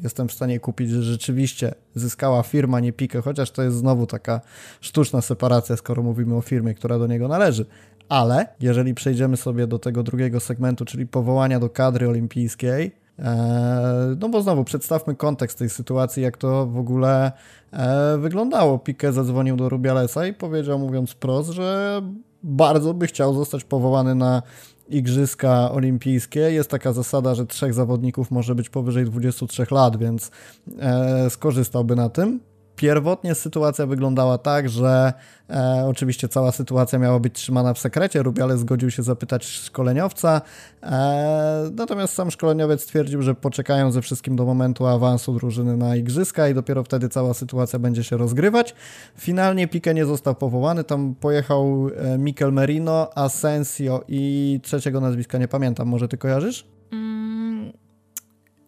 jestem 0.02 0.28
w 0.28 0.32
stanie 0.32 0.60
kupić, 0.60 0.90
że 0.90 1.02
rzeczywiście 1.02 1.74
zyskała 1.94 2.42
firma, 2.42 2.80
nie 2.80 2.92
pikę, 2.92 3.22
chociaż 3.22 3.50
to 3.50 3.62
jest 3.62 3.76
znowu 3.76 4.06
taka 4.06 4.40
sztuczna 4.80 5.20
separacja, 5.20 5.76
skoro 5.76 6.02
mówimy 6.02 6.34
o 6.36 6.40
firmie, 6.40 6.74
która 6.74 6.98
do 6.98 7.06
niego 7.06 7.28
należy. 7.28 7.66
Ale 8.08 8.46
jeżeli 8.60 8.94
przejdziemy 8.94 9.36
sobie 9.36 9.66
do 9.66 9.78
tego 9.78 10.02
drugiego 10.02 10.40
segmentu, 10.40 10.84
czyli 10.84 11.06
powołania 11.06 11.60
do 11.60 11.70
kadry 11.70 12.08
olimpijskiej, 12.08 12.92
e, 13.18 14.16
no 14.20 14.28
bo 14.28 14.42
znowu 14.42 14.64
przedstawmy 14.64 15.14
kontekst 15.14 15.58
tej 15.58 15.70
sytuacji, 15.70 16.22
jak 16.22 16.36
to 16.36 16.66
w 16.66 16.78
ogóle 16.78 17.32
e, 17.72 18.18
wyglądało. 18.18 18.78
Piqué 18.78 19.12
zadzwonił 19.12 19.56
do 19.56 19.68
Rubialesa 19.68 20.26
i 20.26 20.34
powiedział, 20.34 20.78
mówiąc 20.78 21.10
wprost, 21.10 21.50
że 21.50 22.02
bardzo 22.42 22.94
by 22.94 23.06
chciał 23.06 23.34
zostać 23.34 23.64
powołany 23.64 24.14
na 24.14 24.42
Igrzyska 24.88 25.72
Olimpijskie. 25.72 26.40
Jest 26.40 26.70
taka 26.70 26.92
zasada, 26.92 27.34
że 27.34 27.46
trzech 27.46 27.74
zawodników 27.74 28.30
może 28.30 28.54
być 28.54 28.68
powyżej 28.68 29.04
23 29.04 29.66
lat, 29.70 29.96
więc 29.96 30.30
e, 30.78 31.30
skorzystałby 31.30 31.96
na 31.96 32.08
tym. 32.08 32.40
Pierwotnie 32.76 33.34
sytuacja 33.34 33.86
wyglądała 33.86 34.38
tak, 34.38 34.68
że 34.68 35.12
e, 35.50 35.84
oczywiście 35.88 36.28
cała 36.28 36.52
sytuacja 36.52 36.98
miała 36.98 37.20
być 37.20 37.34
trzymana 37.34 37.74
w 37.74 37.78
sekrecie. 37.78 38.22
Rubiale 38.22 38.58
zgodził 38.58 38.90
się 38.90 39.02
zapytać 39.02 39.44
szkoleniowca, 39.44 40.40
e, 40.82 41.70
natomiast 41.72 42.14
sam 42.14 42.30
szkoleniowiec 42.30 42.82
stwierdził, 42.82 43.22
że 43.22 43.34
poczekają 43.34 43.90
ze 43.92 44.02
wszystkim 44.02 44.36
do 44.36 44.44
momentu 44.44 44.86
awansu 44.86 45.34
drużyny 45.34 45.76
na 45.76 45.96
igrzyska 45.96 46.48
i 46.48 46.54
dopiero 46.54 46.84
wtedy 46.84 47.08
cała 47.08 47.34
sytuacja 47.34 47.78
będzie 47.78 48.04
się 48.04 48.16
rozgrywać. 48.16 48.74
Finalnie 49.18 49.68
Pique 49.68 49.94
nie 49.94 50.06
został 50.06 50.34
powołany, 50.34 50.84
tam 50.84 51.14
pojechał 51.14 51.88
e, 51.96 52.18
Mikel 52.18 52.52
Merino, 52.52 53.18
Asensio 53.18 54.04
i 54.08 54.60
trzeciego 54.62 55.00
nazwiska 55.00 55.38
nie 55.38 55.48
pamiętam, 55.48 55.88
może 55.88 56.08
ty 56.08 56.18
kojarzysz? 56.18 56.66
Mm, 56.92 57.72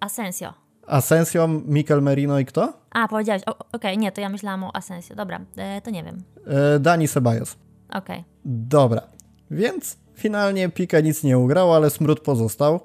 Asensio. 0.00 0.65
Asensio, 0.86 1.48
Mikel 1.48 2.02
Merino 2.02 2.38
i 2.38 2.44
kto? 2.44 2.72
A, 2.90 3.08
powiedziałeś, 3.08 3.42
okej, 3.42 3.68
okay, 3.72 3.96
nie, 3.96 4.12
to 4.12 4.20
ja 4.20 4.28
myślałam 4.28 4.64
o 4.64 4.76
Asensio, 4.76 5.14
dobra, 5.14 5.40
e, 5.56 5.80
to 5.80 5.90
nie 5.90 6.04
wiem. 6.04 6.22
E, 6.46 6.78
Dani 6.78 7.08
Ceballos. 7.08 7.56
Okej. 7.88 7.98
Okay. 7.98 8.24
Dobra, 8.44 9.02
więc 9.50 9.96
finalnie 10.14 10.68
Pika 10.68 11.00
nic 11.00 11.24
nie 11.24 11.38
ugrał, 11.38 11.74
ale 11.74 11.90
smród 11.90 12.20
pozostał. 12.20 12.80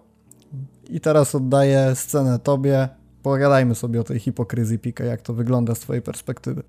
I 0.89 0.99
teraz 0.99 1.35
oddaję 1.35 1.95
scenę 1.95 2.39
tobie. 2.39 2.89
Pogadajmy 3.23 3.75
sobie 3.75 4.01
o 4.01 4.03
tej 4.03 4.19
hipokryzji 4.19 4.79
Pika, 4.79 5.03
jak 5.03 5.21
to 5.21 5.33
wygląda 5.33 5.75
z 5.75 5.79
twojej 5.79 6.01
perspektywy. 6.01 6.63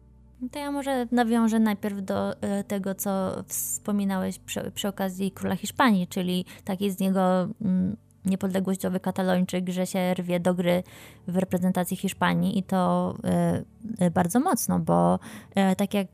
To 0.50 0.58
ja 0.58 0.70
może 0.70 1.06
nawiążę 1.12 1.58
najpierw 1.60 2.04
do 2.04 2.40
e, 2.40 2.64
tego, 2.64 2.94
co 2.94 3.42
wspominałeś 3.46 4.38
przy, 4.38 4.70
przy 4.74 4.88
okazji 4.88 5.30
króla 5.30 5.56
Hiszpanii, 5.56 6.06
czyli 6.06 6.44
taki 6.64 6.90
z 6.90 6.98
niego 6.98 7.48
mm, 7.60 7.96
niepodległościowy 8.24 9.00
katalończyk, 9.00 9.68
że 9.68 9.86
się 9.86 10.14
rwie 10.14 10.40
do 10.40 10.54
gry 10.54 10.82
w 11.28 11.36
reprezentacji 11.36 11.96
Hiszpanii 11.96 12.58
i 12.58 12.62
to 12.62 13.14
y, 14.00 14.04
y, 14.04 14.10
bardzo 14.10 14.40
mocno, 14.40 14.78
bo 14.78 15.18
y, 15.72 15.76
tak 15.76 15.94
jak 15.94 16.08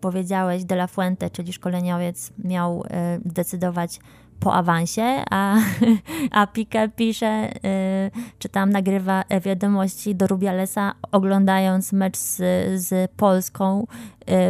powiedziałeś, 0.00 0.64
De 0.64 0.74
La 0.74 0.86
Fuente, 0.86 1.30
czyli 1.30 1.52
szkoleniowiec, 1.52 2.32
miał 2.38 2.84
decydować 3.24 4.00
po 4.40 4.54
awansie, 4.54 5.22
a, 5.30 5.56
a 6.30 6.46
Pique 6.46 6.88
pisze, 6.96 7.52
czy 8.38 8.48
tam 8.48 8.70
nagrywa 8.70 9.24
wiadomości 9.42 10.14
do 10.14 10.26
Rubialesa, 10.26 10.94
oglądając 11.12 11.92
mecz 11.92 12.16
z, 12.16 12.36
z 12.82 13.10
Polską, 13.10 13.86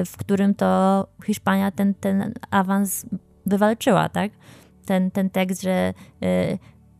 w 0.06 0.16
którym 0.16 0.54
to 0.54 1.06
Hiszpania 1.26 1.70
ten, 1.70 1.94
ten 1.94 2.34
awans 2.50 3.06
wywalczyła, 3.46 4.08
tak? 4.08 4.32
Ten, 4.84 5.10
ten 5.10 5.30
tekst, 5.30 5.62
że 5.62 5.94
y, 6.24 6.58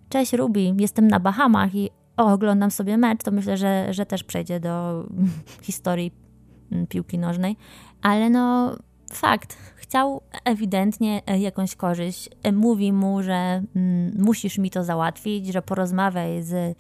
cześć 0.08 0.32
Ruby, 0.32 0.74
jestem 0.78 1.08
na 1.08 1.20
Bahamach 1.20 1.74
i 1.74 1.90
o, 2.16 2.32
oglądam 2.32 2.70
sobie 2.70 2.96
mecz, 2.96 3.22
to 3.22 3.30
myślę, 3.30 3.56
że, 3.56 3.86
że 3.90 4.06
też 4.06 4.24
przejdzie 4.24 4.60
do 4.60 5.04
historii 5.62 6.12
mm, 6.72 6.86
piłki 6.86 7.18
nożnej. 7.18 7.56
Ale 8.02 8.30
no, 8.30 8.76
fakt, 9.16 9.56
chciał 9.76 10.20
ewidentnie 10.44 11.22
e, 11.26 11.38
jakąś 11.38 11.76
korzyść. 11.76 12.30
E, 12.42 12.52
mówi 12.52 12.92
mu, 12.92 13.22
że 13.22 13.62
mm, 13.76 14.14
musisz 14.18 14.58
mi 14.58 14.70
to 14.70 14.84
załatwić, 14.84 15.46
że 15.46 15.62
porozmawiaj 15.62 16.42
z 16.42 16.52
y, 16.52 16.74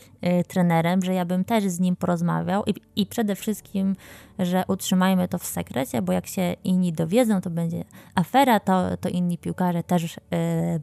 trenerem, 0.48 1.02
że 1.02 1.14
ja 1.14 1.24
bym 1.24 1.44
też 1.44 1.64
z 1.64 1.80
nim 1.80 1.96
porozmawiał 1.96 2.64
i, 2.66 2.74
i 2.96 3.06
przede 3.06 3.36
wszystkim, 3.36 3.96
że 4.38 4.64
utrzymajmy 4.68 5.28
to 5.28 5.38
w 5.38 5.44
sekrecie, 5.46 6.02
bo 6.02 6.12
jak 6.12 6.26
się 6.26 6.56
inni 6.64 6.92
dowiedzą, 6.92 7.40
to 7.40 7.50
będzie 7.50 7.84
afera, 8.14 8.60
to, 8.60 8.96
to 8.96 9.08
inni 9.08 9.38
piłkarze 9.38 9.82
też 9.82 10.16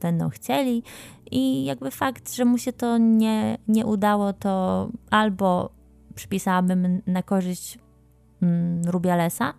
będą 0.02 0.30
chcieli. 0.30 0.84
I 1.32 1.66
jakby 1.66 1.91
fakt, 1.91 2.36
że 2.36 2.45
mu 2.45 2.58
się 2.58 2.74
to 2.74 2.97
nie, 2.97 3.58
nie 3.68 3.86
udało, 3.86 4.34
to 4.34 4.89
albo 5.10 5.70
przypisałabym 6.16 7.02
na 7.08 7.24
korzyść 7.24 7.80
mm, 8.41 8.82
Rubialesa, 8.86 9.54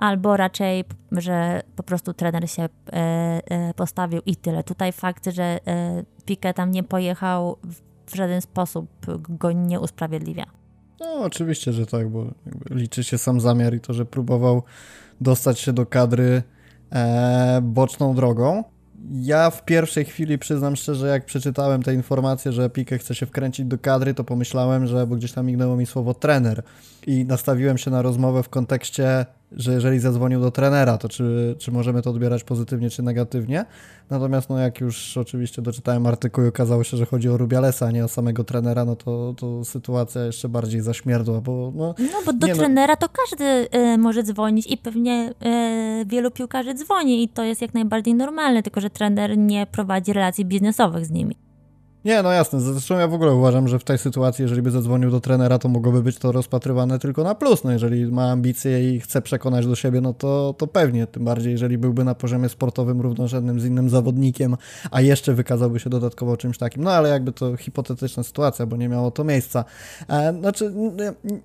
albo 0.00 0.36
raczej, 0.36 0.84
że 1.12 1.62
po 1.76 1.82
prostu 1.82 2.14
trener 2.14 2.50
się 2.50 2.62
e, 2.62 2.68
e, 2.92 3.74
postawił 3.74 4.20
i 4.26 4.36
tyle. 4.36 4.64
Tutaj 4.64 4.92
fakt, 4.92 5.26
że 5.26 5.58
e, 6.36 6.52
tam 6.54 6.70
nie 6.70 6.82
pojechał 6.82 7.56
w 8.06 8.14
żaden 8.14 8.40
sposób 8.40 8.88
go 9.28 9.52
nie 9.52 9.80
usprawiedliwia. 9.80 10.46
No, 11.00 11.14
oczywiście, 11.14 11.72
że 11.72 11.86
tak, 11.86 12.08
bo 12.08 12.26
liczy 12.70 13.04
się 13.04 13.18
sam 13.18 13.40
zamiar 13.40 13.74
i 13.74 13.80
to, 13.80 13.92
że 13.92 14.04
próbował 14.04 14.62
dostać 15.20 15.58
się 15.58 15.72
do 15.72 15.86
kadry 15.86 16.42
e, 16.92 17.60
boczną 17.62 18.14
drogą. 18.14 18.64
Ja 19.12 19.50
w 19.50 19.64
pierwszej 19.64 20.04
chwili 20.04 20.38
przyznam 20.38 20.76
szczerze, 20.76 21.08
jak 21.08 21.24
przeczytałem 21.24 21.82
te 21.82 21.94
informacje, 21.94 22.52
że 22.52 22.70
Pique 22.70 22.98
chce 22.98 23.14
się 23.14 23.26
wkręcić 23.26 23.66
do 23.66 23.78
kadry, 23.78 24.14
to 24.14 24.24
pomyślałem, 24.24 24.86
że, 24.86 25.06
bo 25.06 25.16
gdzieś 25.16 25.32
tam 25.32 25.46
mignęło 25.46 25.76
mi 25.76 25.86
słowo 25.86 26.14
trener 26.14 26.62
i 27.06 27.24
nastawiłem 27.24 27.78
się 27.78 27.90
na 27.90 28.02
rozmowę 28.02 28.42
w 28.42 28.48
kontekście 28.48 29.26
że 29.52 29.72
jeżeli 29.72 29.98
zadzwonił 29.98 30.40
do 30.40 30.50
trenera, 30.50 30.98
to 30.98 31.08
czy, 31.08 31.56
czy 31.58 31.72
możemy 31.72 32.02
to 32.02 32.10
odbierać 32.10 32.44
pozytywnie, 32.44 32.90
czy 32.90 33.02
negatywnie. 33.02 33.64
Natomiast 34.10 34.50
no 34.50 34.58
jak 34.58 34.80
już 34.80 35.16
oczywiście 35.16 35.62
doczytałem 35.62 36.06
artykuł 36.06 36.44
i 36.44 36.48
okazało 36.48 36.84
się, 36.84 36.96
że 36.96 37.06
chodzi 37.06 37.28
o 37.28 37.36
Rubialesa, 37.36 37.86
a 37.86 37.90
nie 37.90 38.04
o 38.04 38.08
samego 38.08 38.44
trenera, 38.44 38.84
no 38.84 38.96
to, 38.96 39.34
to 39.36 39.64
sytuacja 39.64 40.24
jeszcze 40.24 40.48
bardziej 40.48 40.80
zaśmierdła, 40.80 41.40
bo 41.40 41.72
no... 41.74 41.94
No 41.98 42.18
bo 42.26 42.32
do 42.32 42.46
no- 42.46 42.54
trenera 42.54 42.96
to 42.96 43.06
każdy 43.08 43.44
y, 43.78 43.98
może 43.98 44.22
dzwonić 44.22 44.66
i 44.66 44.76
pewnie 44.76 45.32
y, 46.02 46.04
wielu 46.06 46.30
piłkarzy 46.30 46.74
dzwoni 46.74 47.22
i 47.22 47.28
to 47.28 47.44
jest 47.44 47.62
jak 47.62 47.74
najbardziej 47.74 48.14
normalne, 48.14 48.62
tylko 48.62 48.80
że 48.80 48.90
trener 48.90 49.38
nie 49.38 49.66
prowadzi 49.66 50.12
relacji 50.12 50.44
biznesowych 50.44 51.06
z 51.06 51.10
nimi. 51.10 51.49
Nie, 52.04 52.22
no 52.22 52.32
jasne. 52.32 52.60
Zresztą 52.60 52.98
ja 52.98 53.08
w 53.08 53.14
ogóle 53.14 53.32
uważam, 53.32 53.68
że 53.68 53.78
w 53.78 53.84
tej 53.84 53.98
sytuacji, 53.98 54.42
jeżeli 54.42 54.62
by 54.62 54.70
zadzwonił 54.70 55.10
do 55.10 55.20
trenera, 55.20 55.58
to 55.58 55.68
mogłoby 55.68 56.02
być 56.02 56.18
to 56.18 56.32
rozpatrywane 56.32 56.98
tylko 56.98 57.24
na 57.24 57.34
plus. 57.34 57.64
No 57.64 57.72
jeżeli 57.72 58.06
ma 58.06 58.30
ambicje 58.30 58.94
i 58.94 59.00
chce 59.00 59.22
przekonać 59.22 59.66
do 59.66 59.74
siebie, 59.74 60.00
no 60.00 60.14
to, 60.14 60.54
to 60.58 60.66
pewnie. 60.66 61.06
Tym 61.06 61.24
bardziej, 61.24 61.52
jeżeli 61.52 61.78
byłby 61.78 62.04
na 62.04 62.14
poziomie 62.14 62.48
sportowym 62.48 63.00
równorzędnym 63.00 63.60
z 63.60 63.64
innym 63.64 63.90
zawodnikiem, 63.90 64.56
a 64.90 65.00
jeszcze 65.00 65.34
wykazałby 65.34 65.80
się 65.80 65.90
dodatkowo 65.90 66.36
czymś 66.36 66.58
takim. 66.58 66.84
No 66.84 66.90
ale 66.90 67.08
jakby 67.08 67.32
to 67.32 67.56
hipotetyczna 67.56 68.22
sytuacja, 68.22 68.66
bo 68.66 68.76
nie 68.76 68.88
miało 68.88 69.10
to 69.10 69.24
miejsca. 69.24 69.64
E, 70.08 70.34
znaczy, 70.40 70.72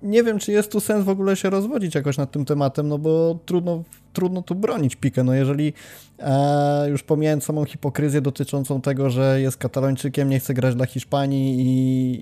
nie 0.02 0.22
wiem, 0.22 0.38
czy 0.38 0.52
jest 0.52 0.72
tu 0.72 0.80
sens 0.80 1.04
w 1.04 1.08
ogóle 1.08 1.36
się 1.36 1.50
rozwodzić 1.50 1.94
jakoś 1.94 2.16
nad 2.18 2.30
tym 2.30 2.44
tematem, 2.44 2.88
no 2.88 2.98
bo 2.98 3.38
trudno 3.46 3.82
trudno 4.16 4.42
tu 4.42 4.54
bronić 4.54 4.96
Pikę. 4.96 5.24
No 5.24 5.34
jeżeli 5.34 5.72
e, 6.18 6.86
już 6.90 7.02
pomijając 7.02 7.44
samą 7.44 7.64
hipokryzję 7.64 8.20
dotyczącą 8.20 8.80
tego, 8.80 9.10
że 9.10 9.40
jest 9.40 9.56
katalończykiem, 9.56 10.28
nie 10.28 10.40
chce 10.40 10.54
grać 10.54 10.74
dla 10.74 10.86
Hiszpanii 10.86 11.60
i, 11.60 12.14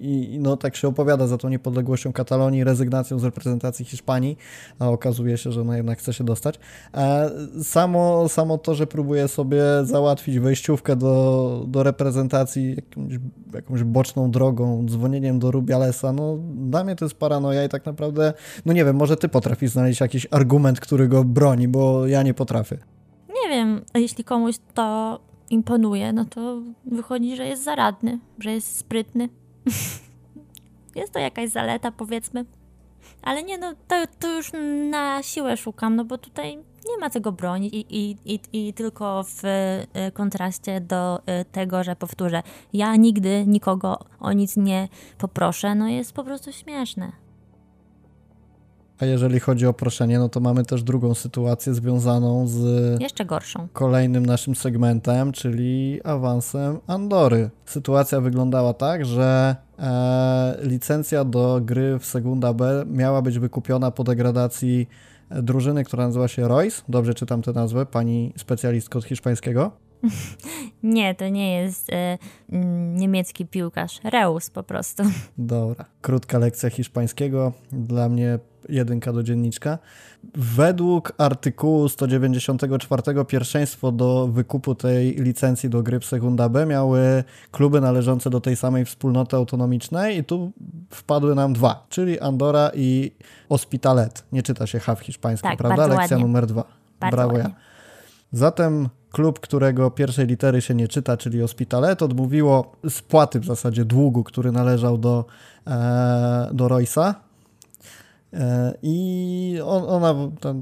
i, 0.00 0.34
i 0.34 0.38
no 0.38 0.56
tak 0.56 0.76
się 0.76 0.88
opowiada 0.88 1.26
za 1.26 1.38
tą 1.38 1.48
niepodległością 1.48 2.12
Katalonii, 2.12 2.64
rezygnacją 2.64 3.18
z 3.18 3.24
reprezentacji 3.24 3.84
Hiszpanii, 3.84 4.36
a 4.78 4.88
okazuje 4.88 5.38
się, 5.38 5.52
że 5.52 5.60
jednak 5.60 5.98
chce 5.98 6.12
się 6.12 6.24
dostać. 6.24 6.58
E, 6.94 7.30
samo, 7.62 8.28
samo 8.28 8.58
to, 8.58 8.74
że 8.74 8.86
próbuje 8.86 9.28
sobie 9.28 9.62
załatwić 9.82 10.38
wejściówkę 10.38 10.96
do, 10.96 11.64
do 11.68 11.82
reprezentacji 11.82 12.76
jakimś, 12.76 13.14
jakąś 13.54 13.82
boczną 13.82 14.30
drogą, 14.30 14.86
dzwonieniem 14.86 15.38
do 15.38 15.50
Rubialesa, 15.50 16.12
no 16.12 16.38
dla 16.54 16.84
mnie 16.84 16.96
to 16.96 17.04
jest 17.04 17.14
paranoja 17.14 17.64
i 17.64 17.68
tak 17.68 17.86
naprawdę, 17.86 18.32
no 18.66 18.72
nie 18.72 18.84
wiem, 18.84 18.96
może 18.96 19.16
ty 19.16 19.28
potrafisz 19.28 19.70
znaleźć 19.70 20.00
jakiś 20.00 20.26
argument, 20.30 20.80
który 20.80 21.08
go 21.08 21.24
broni, 21.30 21.68
bo 21.68 22.06
ja 22.06 22.22
nie 22.22 22.34
potrafię. 22.34 22.78
Nie 23.28 23.50
wiem, 23.50 23.84
jeśli 23.94 24.24
komuś 24.24 24.54
to 24.74 25.20
imponuje, 25.50 26.12
no 26.12 26.24
to 26.24 26.62
wychodzi, 26.86 27.36
że 27.36 27.46
jest 27.46 27.64
zaradny, 27.64 28.18
że 28.38 28.52
jest 28.52 28.76
sprytny. 28.76 29.28
jest 30.96 31.12
to 31.12 31.18
jakaś 31.18 31.50
zaleta, 31.50 31.92
powiedzmy. 31.92 32.44
Ale 33.22 33.42
nie, 33.42 33.58
no 33.58 33.74
to, 33.88 33.96
to 34.18 34.36
już 34.36 34.52
na 34.90 35.22
siłę 35.22 35.56
szukam, 35.56 35.96
no 35.96 36.04
bo 36.04 36.18
tutaj 36.18 36.56
nie 36.88 36.98
ma 37.00 37.10
tego 37.10 37.32
broni 37.32 37.76
i, 37.76 37.86
i, 37.90 38.16
i, 38.24 38.40
i 38.52 38.74
tylko 38.74 39.24
w 39.24 39.44
y, 39.44 40.12
kontraście 40.12 40.80
do 40.80 41.18
y, 41.18 41.44
tego, 41.44 41.84
że 41.84 41.96
powtórzę, 41.96 42.42
ja 42.72 42.96
nigdy 42.96 43.44
nikogo 43.46 43.98
o 44.20 44.32
nic 44.32 44.56
nie 44.56 44.88
poproszę, 45.18 45.74
no 45.74 45.88
jest 45.88 46.12
po 46.12 46.24
prostu 46.24 46.52
śmieszne. 46.52 47.12
A 49.00 49.06
jeżeli 49.06 49.40
chodzi 49.40 49.66
o 49.66 49.72
proszenie, 49.72 50.18
no 50.18 50.28
to 50.28 50.40
mamy 50.40 50.64
też 50.64 50.82
drugą 50.82 51.14
sytuację 51.14 51.74
związaną 51.74 52.46
z. 52.46 53.00
Jeszcze 53.00 53.24
gorszą. 53.24 53.68
Kolejnym 53.72 54.26
naszym 54.26 54.54
segmentem, 54.54 55.32
czyli 55.32 56.00
awansem 56.04 56.78
Andory. 56.86 57.50
Sytuacja 57.64 58.20
wyglądała 58.20 58.74
tak, 58.74 59.06
że 59.06 59.56
e, 59.78 60.56
licencja 60.62 61.24
do 61.24 61.60
gry 61.62 61.98
w 61.98 62.04
Segunda 62.04 62.52
B 62.52 62.84
miała 62.86 63.22
być 63.22 63.38
wykupiona 63.38 63.90
po 63.90 64.04
degradacji 64.04 64.88
drużyny, 65.30 65.84
która 65.84 66.06
nazywa 66.06 66.28
się 66.28 66.48
Royce. 66.48 66.82
Dobrze 66.88 67.14
czytam 67.14 67.42
tę 67.42 67.52
nazwę, 67.52 67.86
pani 67.86 68.32
specjalistko 68.36 68.98
od 68.98 69.04
hiszpańskiego. 69.04 69.70
Nie, 70.82 71.14
to 71.14 71.28
nie 71.28 71.52
jest 71.52 71.92
e, 71.92 72.18
mm, 72.52 72.96
niemiecki 72.96 73.46
piłkarz. 73.46 74.00
Reus 74.04 74.50
po 74.50 74.62
prostu. 74.62 75.02
Dobra. 75.38 75.84
Krótka 76.00 76.38
lekcja 76.38 76.70
hiszpańskiego. 76.70 77.52
Dla 77.72 78.08
mnie 78.08 78.38
jedynka 78.68 79.12
do 79.12 79.22
dzienniczka. 79.22 79.78
Według 80.34 81.12
artykułu 81.18 81.88
194 81.88 83.02
pierwszeństwo 83.28 83.92
do 83.92 84.28
wykupu 84.28 84.74
tej 84.74 85.14
licencji 85.14 85.70
do 85.70 85.82
gry 85.82 86.00
w 86.00 86.04
Segunda 86.04 86.48
B 86.48 86.66
miały 86.66 87.24
kluby 87.50 87.80
należące 87.80 88.30
do 88.30 88.40
tej 88.40 88.56
samej 88.56 88.84
wspólnoty 88.84 89.36
autonomicznej 89.36 90.18
i 90.18 90.24
tu 90.24 90.52
wpadły 90.90 91.34
nam 91.34 91.52
dwa, 91.52 91.86
czyli 91.88 92.20
Andora 92.20 92.70
i 92.74 93.12
Hospitalet. 93.48 94.24
Nie 94.32 94.42
czyta 94.42 94.66
się 94.66 94.78
H 94.78 94.94
w 94.94 95.00
hiszpańskim, 95.00 95.50
tak, 95.50 95.58
prawda? 95.58 95.86
Lekcja 95.86 96.00
ładnie. 96.00 96.16
numer 96.18 96.46
dwa. 96.46 96.64
Bardzo 97.00 97.16
Brawo 97.16 97.32
ładnie. 97.32 97.50
ja. 97.50 97.60
Zatem 98.32 98.88
klub, 99.12 99.40
którego 99.40 99.90
pierwszej 99.90 100.26
litery 100.26 100.60
się 100.60 100.74
nie 100.74 100.88
czyta, 100.88 101.16
czyli 101.16 101.40
Hospitalet, 101.40 102.02
odmówiło 102.02 102.72
spłaty 102.88 103.40
w 103.40 103.44
zasadzie 103.44 103.84
długu, 103.84 104.24
który 104.24 104.52
należał 104.52 104.98
do, 104.98 105.24
e, 105.66 106.50
do 106.52 106.68
Roysa. 106.68 107.14
E, 108.32 108.74
I 108.82 109.60
on, 109.64 109.84
ona, 109.88 110.14
ta, 110.40 110.54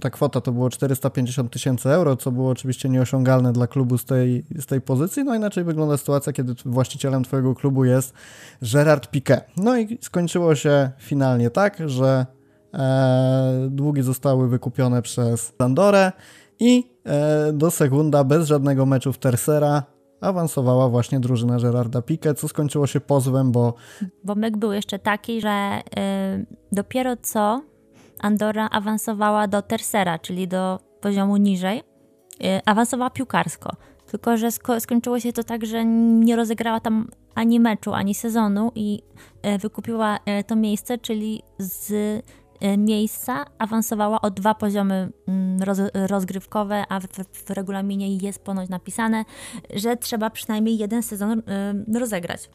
ta 0.00 0.10
kwota 0.10 0.40
to 0.40 0.52
było 0.52 0.70
450 0.70 1.52
tysięcy 1.52 1.88
euro, 1.88 2.16
co 2.16 2.32
było 2.32 2.50
oczywiście 2.50 2.88
nieosiągalne 2.88 3.52
dla 3.52 3.66
klubu 3.66 3.98
z 3.98 4.04
tej, 4.04 4.44
z 4.58 4.66
tej 4.66 4.80
pozycji. 4.80 5.24
No 5.24 5.34
inaczej 5.34 5.64
wygląda 5.64 5.96
sytuacja, 5.96 6.32
kiedy 6.32 6.54
właścicielem 6.64 7.24
twojego 7.24 7.54
klubu 7.54 7.84
jest 7.84 8.14
Gerard 8.72 9.12
Piqué. 9.12 9.40
No 9.56 9.78
i 9.78 9.98
skończyło 10.00 10.54
się 10.54 10.90
finalnie 10.98 11.50
tak, 11.50 11.78
że 11.86 12.26
e, 12.74 13.68
długi 13.70 14.02
zostały 14.02 14.48
wykupione 14.48 15.02
przez 15.02 15.52
Andorę 15.58 16.12
i 16.60 16.90
e, 17.04 17.52
do 17.52 17.70
Segunda 17.70 18.24
bez 18.24 18.48
żadnego 18.48 18.86
meczu 18.86 19.12
w 19.12 19.18
Tercera 19.18 19.82
awansowała 20.20 20.88
właśnie 20.88 21.20
drużyna 21.20 21.58
Gerarda 21.58 22.00
Piqué, 22.00 22.34
co 22.34 22.48
skończyło 22.48 22.86
się 22.86 23.00
pozwem, 23.00 23.52
bo 23.52 23.74
Bo 24.24 24.34
myk 24.34 24.56
był 24.56 24.72
jeszcze 24.72 24.98
taki, 24.98 25.40
że 25.40 25.80
y, 26.40 26.46
dopiero 26.72 27.16
co 27.16 27.62
Andora 28.20 28.68
awansowała 28.68 29.48
do 29.48 29.62
Tercera, 29.62 30.18
czyli 30.18 30.48
do 30.48 30.78
poziomu 31.00 31.36
niżej, 31.36 31.78
y, 31.78 31.84
awansowała 32.66 33.10
piłkarsko. 33.10 33.70
Tylko, 34.10 34.36
że 34.36 34.50
sko- 34.50 34.80
skończyło 34.80 35.20
się 35.20 35.32
to 35.32 35.44
tak, 35.44 35.66
że 35.66 35.84
nie 35.84 36.36
rozegrała 36.36 36.80
tam 36.80 37.08
ani 37.34 37.60
meczu, 37.60 37.92
ani 37.92 38.14
sezonu 38.14 38.72
i 38.74 39.02
y, 39.54 39.58
wykupiła 39.58 40.16
y, 40.16 40.44
to 40.44 40.56
miejsce, 40.56 40.98
czyli 40.98 41.42
z 41.58 41.92
miejsca 42.78 43.44
awansowała 43.58 44.20
o 44.20 44.30
dwa 44.30 44.54
poziomy 44.54 45.12
mm, 45.28 45.62
roz, 45.62 45.78
rozgrywkowe, 45.94 46.84
a 46.88 47.00
w, 47.00 47.06
w 47.32 47.50
regulaminie 47.50 48.16
jest 48.16 48.44
ponoć 48.44 48.68
napisane, 48.68 49.24
że 49.74 49.96
trzeba 49.96 50.30
przynajmniej 50.30 50.78
jeden 50.78 51.02
sezon 51.02 51.42
y, 51.94 51.98
rozegrać 51.98 52.50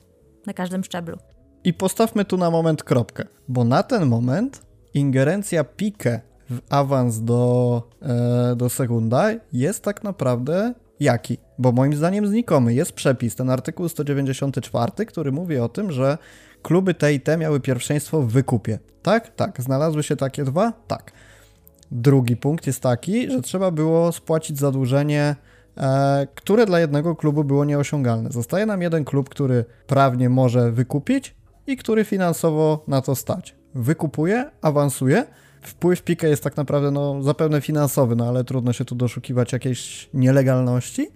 na 0.46 0.54
każdym 0.54 0.84
szczeblu. 0.84 1.18
I 1.64 1.74
postawmy 1.74 2.26
tu 2.26 2.38
na 2.38 2.52
moment 2.52 2.84
kropkę, 2.84 3.26
bo 3.48 3.64
na 3.64 3.84
ten 3.84 4.06
moment 4.06 4.62
ingerencja 4.94 5.64
Pique 5.64 6.22
w 6.50 6.60
awans 6.70 7.20
do, 7.20 7.84
e, 8.02 8.56
do 8.56 8.70
Segunda 8.70 9.30
jest 9.54 9.84
tak 9.84 10.04
naprawdę 10.04 10.74
jaki? 11.00 11.38
Bo 11.58 11.72
moim 11.72 11.94
zdaniem 11.94 12.28
znikomy. 12.28 12.74
Jest 12.74 12.92
przepis, 12.92 13.36
ten 13.36 13.50
artykuł 13.50 13.90
194, 13.90 15.06
który 15.06 15.32
mówi 15.32 15.58
o 15.58 15.70
tym, 15.70 15.92
że 15.92 16.18
kluby 16.66 16.94
te 16.94 17.14
i 17.14 17.20
te 17.20 17.38
miały 17.38 17.60
pierwszeństwo 17.60 18.22
w 18.22 18.32
wykupie. 18.32 18.80
Tak? 19.02 19.36
Tak. 19.36 19.62
Znalazły 19.62 20.04
się 20.04 20.16
takie 20.16 20.44
dwa? 20.44 20.74
Tak. 20.88 21.12
Drugi 21.92 22.38
punkt 22.38 22.68
jest 22.68 22.82
taki, 22.82 23.32
że 23.32 23.42
trzeba 23.42 23.72
było 23.72 24.12
spłacić 24.12 24.60
zadłużenie, 24.60 25.36
e, 25.78 26.28
które 26.36 26.66
dla 26.66 26.80
jednego 26.80 27.16
klubu 27.16 27.44
było 27.44 27.66
nieosiągalne. 27.66 28.32
Zostaje 28.32 28.66
nam 28.66 28.82
jeden 28.82 29.06
klub, 29.06 29.30
który 29.30 29.66
prawnie 29.88 30.30
może 30.30 30.72
wykupić 30.72 31.36
i 31.68 31.78
który 31.78 32.06
finansowo 32.06 32.84
na 32.88 33.02
to 33.02 33.16
stać. 33.16 33.56
Wykupuje, 33.76 34.52
awansuje. 34.62 35.26
Wpływ 35.62 36.04
Pika 36.04 36.28
jest 36.28 36.44
tak 36.44 36.58
naprawdę 36.58 36.92
no, 36.92 37.24
zapewne 37.24 37.62
finansowy, 37.62 38.16
no 38.16 38.28
ale 38.28 38.44
trudno 38.44 38.74
się 38.74 38.86
tu 38.86 38.96
doszukiwać 38.96 39.54
jakiejś 39.54 40.10
nielegalności. 40.14 41.08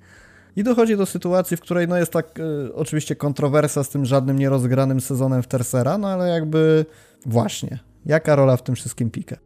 I 0.56 0.64
dochodzi 0.64 0.98
do 0.98 1.06
sytuacji, 1.06 1.58
w 1.58 1.62
której 1.62 1.88
no 1.88 1.98
jest 1.98 2.12
tak 2.12 2.40
e, 2.40 2.74
oczywiście 2.76 3.16
kontrowersja 3.16 3.84
z 3.84 3.90
tym 3.90 4.06
żadnym 4.06 4.40
nierozgranym 4.40 5.02
sezonem 5.02 5.44
w 5.44 5.48
Tercera, 5.48 5.98
no 5.98 6.08
ale 6.08 6.30
jakby 6.30 6.86
właśnie, 7.26 7.80
jaka 8.06 8.36
rola 8.36 8.58
w 8.58 8.64
tym 8.64 8.76
wszystkim 8.76 9.12
Pika? 9.12 9.38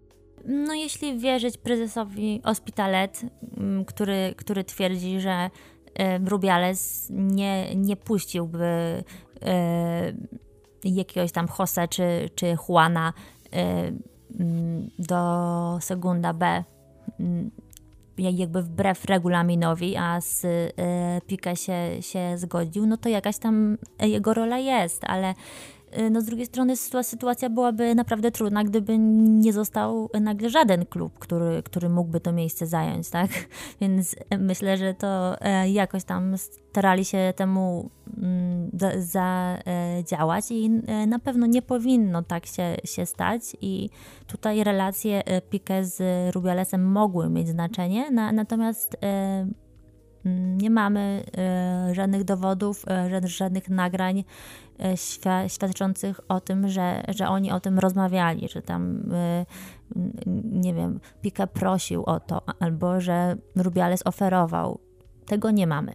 No, 0.46 0.74
jeśli 0.74 1.20
wierzyć 1.20 1.58
prezesowi 1.58 2.42
Hospitalet, 2.44 3.22
mm, 3.58 3.86
który, 3.86 4.34
który 4.38 4.64
twierdzi, 4.64 5.20
że 5.20 5.50
e, 5.96 6.18
Rubiales 6.18 7.08
nie, 7.10 7.76
nie 7.76 7.96
puściłby 7.96 8.66
e, 9.42 10.14
jakiegoś 10.84 11.32
tam 11.32 11.48
Jose 11.60 11.88
czy, 11.88 12.30
czy 12.36 12.56
Juana 12.70 13.14
e, 13.54 13.92
mm, 14.40 14.90
do 15.00 15.78
Segunda 15.82 16.34
B, 16.34 16.64
mm, 17.20 17.52
jakby 18.18 18.64
wbrew 18.64 19.06
regulaminowi, 19.06 19.98
a 19.98 20.22
z 20.22 20.46
e, 20.46 21.22
Pique 21.28 21.56
się, 21.56 22.02
się 22.02 22.38
zgodził, 22.38 22.86
no 22.86 22.98
to 22.98 23.10
jakaś 23.10 23.38
tam 23.38 23.78
jego 24.00 24.34
rola 24.34 24.58
jest, 24.58 25.04
ale 25.04 25.28
e, 25.30 25.34
no 26.12 26.22
z 26.22 26.26
drugiej 26.26 26.46
strony 26.46 26.76
sytua- 26.76 27.04
sytuacja 27.04 27.50
byłaby 27.50 27.96
naprawdę 27.96 28.32
trudna, 28.32 28.64
gdyby 28.64 28.98
nie 28.98 29.54
został 29.54 30.10
nagle 30.22 30.50
żaden 30.50 30.86
klub, 30.86 31.20
który, 31.20 31.64
który 31.64 31.90
mógłby 31.90 32.20
to 32.20 32.32
miejsce 32.32 32.68
zająć, 32.68 33.10
tak? 33.10 33.30
Więc 33.82 34.16
myślę, 34.40 34.78
że 34.78 34.94
to 34.94 35.42
e, 35.42 35.70
jakoś 35.70 36.04
tam 36.04 36.38
starali 36.38 37.06
się 37.06 37.34
temu 37.36 37.90
mm, 38.18 38.70
za- 38.74 39.00
zadziałać 40.04 40.52
i 40.52 40.82
e, 40.88 41.08
na 41.08 41.20
pewno 41.20 41.46
nie 41.46 41.62
powinno 41.62 42.24
tak 42.24 42.46
się, 42.46 42.76
się 42.84 43.06
stać 43.06 43.42
i 43.62 43.90
tutaj 44.28 44.64
relacje 44.64 45.26
e, 45.26 45.42
Piqué 45.42 45.84
z 45.84 46.02
Rubialesem 46.36 46.92
mogły 46.92 47.30
mieć 47.30 47.48
znaczenie, 47.48 48.12
na, 48.12 48.32
natomiast 48.32 48.98
nie 50.58 50.70
mamy 50.70 51.24
e, 51.38 51.90
żadnych 51.96 52.24
dowodów, 52.24 52.86
e, 52.88 53.10
ża- 53.10 53.28
żadnych 53.28 53.70
nagrań 53.70 54.24
e, 54.80 54.94
świ- 54.94 55.48
świadczących 55.48 56.20
o 56.28 56.42
tym, 56.42 56.68
że, 56.68 57.04
że 57.08 57.28
oni 57.28 57.52
o 57.52 57.60
tym 57.60 57.80
rozmawiali, 57.80 58.50
że 58.50 58.62
tam, 58.62 59.04
nie 60.44 60.74
wiem, 60.74 61.00
Piqué 61.24 61.48
prosił 61.48 62.04
o 62.04 62.20
to, 62.20 62.42
albo 62.60 63.02
że 63.02 63.36
Rubiales 63.56 64.02
oferował. 64.06 64.80
Tego 65.26 65.52
nie 65.52 65.68
mamy. 65.68 65.94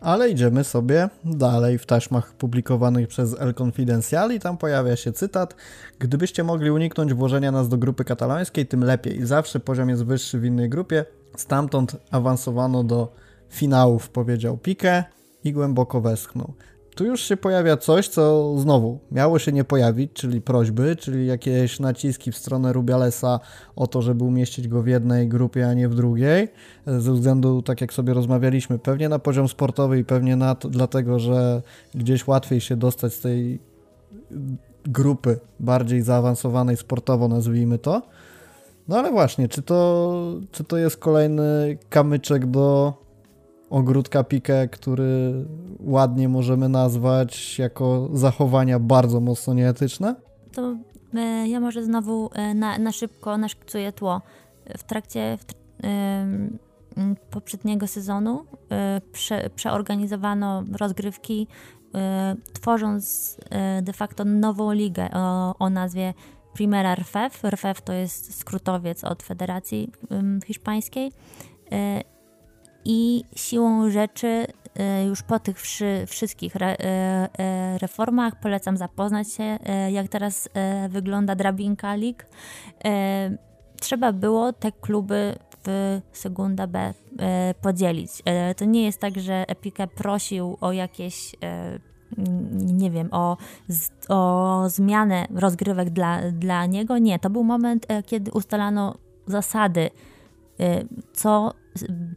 Ale 0.00 0.30
idziemy 0.30 0.64
sobie 0.64 1.08
dalej 1.24 1.78
w 1.78 1.86
taśmach 1.86 2.32
publikowanych 2.34 3.08
przez 3.08 3.40
El 3.40 3.54
Confidencial 3.62 4.32
i 4.32 4.40
tam 4.40 4.58
pojawia 4.58 4.96
się 4.96 5.12
cytat 5.12 5.56
Gdybyście 5.98 6.44
mogli 6.44 6.70
uniknąć 6.70 7.14
włożenia 7.14 7.52
nas 7.52 7.68
do 7.68 7.78
grupy 7.78 8.04
katalońskiej, 8.04 8.66
tym 8.66 8.84
lepiej. 8.84 9.26
Zawsze 9.26 9.60
poziom 9.60 9.88
jest 9.88 10.04
wyższy 10.04 10.38
w 10.38 10.44
innej 10.44 10.68
grupie. 10.68 11.04
Stamtąd 11.36 11.96
awansowano 12.10 12.84
do 12.84 13.12
finałów, 13.48 14.08
powiedział 14.08 14.56
Pique 14.56 15.04
i 15.44 15.52
głęboko 15.52 16.00
westchnął. 16.00 16.54
Tu 16.94 17.04
już 17.04 17.20
się 17.20 17.36
pojawia 17.36 17.76
coś, 17.76 18.08
co 18.08 18.54
znowu 18.58 18.98
miało 19.10 19.38
się 19.38 19.52
nie 19.52 19.64
pojawić, 19.64 20.12
czyli 20.12 20.40
prośby, 20.40 20.96
czyli 20.96 21.26
jakieś 21.26 21.80
naciski 21.80 22.32
w 22.32 22.36
stronę 22.36 22.72
Rubialesa 22.72 23.40
o 23.76 23.86
to, 23.86 24.02
żeby 24.02 24.24
umieścić 24.24 24.68
go 24.68 24.82
w 24.82 24.86
jednej 24.86 25.28
grupie, 25.28 25.68
a 25.68 25.74
nie 25.74 25.88
w 25.88 25.94
drugiej. 25.94 26.48
Ze 26.86 27.12
względu, 27.12 27.62
tak 27.62 27.80
jak 27.80 27.92
sobie 27.92 28.14
rozmawialiśmy, 28.14 28.78
pewnie 28.78 29.08
na 29.08 29.18
poziom 29.18 29.48
sportowy 29.48 29.98
i 29.98 30.04
pewnie 30.04 30.36
na 30.36 30.54
to, 30.54 30.68
dlatego, 30.68 31.18
że 31.18 31.62
gdzieś 31.94 32.26
łatwiej 32.26 32.60
się 32.60 32.76
dostać 32.76 33.14
z 33.14 33.20
tej 33.20 33.60
grupy 34.84 35.40
bardziej 35.60 36.02
zaawansowanej 36.02 36.76
sportowo, 36.76 37.28
nazwijmy 37.28 37.78
to. 37.78 38.02
No 38.88 38.98
ale 38.98 39.10
właśnie, 39.10 39.48
czy 39.48 39.62
to, 39.62 40.12
czy 40.50 40.64
to 40.64 40.76
jest 40.76 40.96
kolejny 40.96 41.78
kamyczek 41.88 42.46
do 42.46 42.94
ogródka 43.70 44.24
Pique, 44.24 44.68
który 44.70 45.32
ładnie 45.80 46.28
możemy 46.28 46.68
nazwać 46.68 47.58
jako 47.58 48.08
zachowania 48.12 48.78
bardzo 48.78 49.20
mocno 49.20 49.54
nieetyczne? 49.54 50.14
to 50.52 50.76
e, 51.14 51.48
ja 51.48 51.60
może 51.60 51.84
znowu 51.84 52.30
e, 52.34 52.54
na, 52.54 52.78
na 52.78 52.92
szybko 52.92 53.38
naszkicuję 53.38 53.92
tło. 53.92 54.22
W 54.78 54.84
trakcie 54.84 55.38
w, 55.38 55.62
poprzedniego 57.30 57.86
sezonu 57.86 58.44
prze, 59.12 59.50
przeorganizowano 59.56 60.64
rozgrywki, 60.78 61.46
tworząc 62.52 63.36
de 63.82 63.92
facto 63.92 64.24
nową 64.24 64.72
ligę 64.72 65.10
o, 65.12 65.54
o 65.58 65.70
nazwie 65.70 66.14
Primera 66.54 66.94
RFEF. 66.94 67.44
RFEF 67.44 67.82
to 67.82 67.92
jest 67.92 68.38
skrótowiec 68.38 69.04
od 69.04 69.22
Federacji 69.22 69.90
Hiszpańskiej. 70.46 71.12
I 72.84 73.24
siłą 73.36 73.90
rzeczy 73.90 74.46
E, 74.78 75.04
już 75.04 75.22
po 75.22 75.38
tych 75.38 75.60
wszy, 75.60 76.04
wszystkich 76.06 76.56
e, 76.56 76.78
e, 76.80 77.78
reformach 77.78 78.40
polecam 78.40 78.76
zapoznać 78.76 79.32
się, 79.32 79.58
jak 79.90 80.08
teraz 80.08 80.48
wygląda 80.88 81.34
drabinka 81.34 81.96
League. 81.96 82.22
Trzeba 83.80 84.12
było 84.12 84.52
te 84.52 84.72
kluby 84.72 85.34
w 85.64 86.00
Segunda 86.12 86.66
B 86.66 86.94
podzielić. 87.62 88.10
To 88.56 88.64
nie 88.64 88.84
jest 88.84 89.00
tak, 89.00 89.18
że 89.18 89.44
Epique 89.48 89.86
prosił 89.86 90.56
o 90.60 90.72
jakieś 90.72 91.34
nie 92.52 92.90
wiem, 92.90 93.08
o, 93.12 93.36
o 94.08 94.64
zmianę 94.68 95.26
rozgrywek 95.34 95.90
dla, 95.90 96.30
dla 96.30 96.66
niego. 96.66 96.98
Nie, 96.98 97.18
to 97.18 97.30
był 97.30 97.44
moment, 97.44 97.86
kiedy 98.06 98.30
ustalano 98.30 98.94
zasady, 99.26 99.90
co 101.12 101.52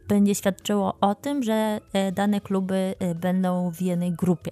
będzie 0.08 0.34
świadczyło 0.34 0.96
o 1.00 1.14
tym, 1.14 1.42
że 1.42 1.80
e, 1.92 2.12
dane 2.12 2.40
kluby 2.40 2.94
e, 2.98 3.14
będą 3.14 3.70
w 3.70 3.82
jednej 3.82 4.12
grupie. 4.12 4.50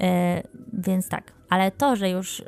E, 0.00 0.42
więc 0.72 1.08
tak, 1.08 1.32
ale 1.48 1.70
to, 1.70 1.96
że 1.96 2.10
już 2.10 2.42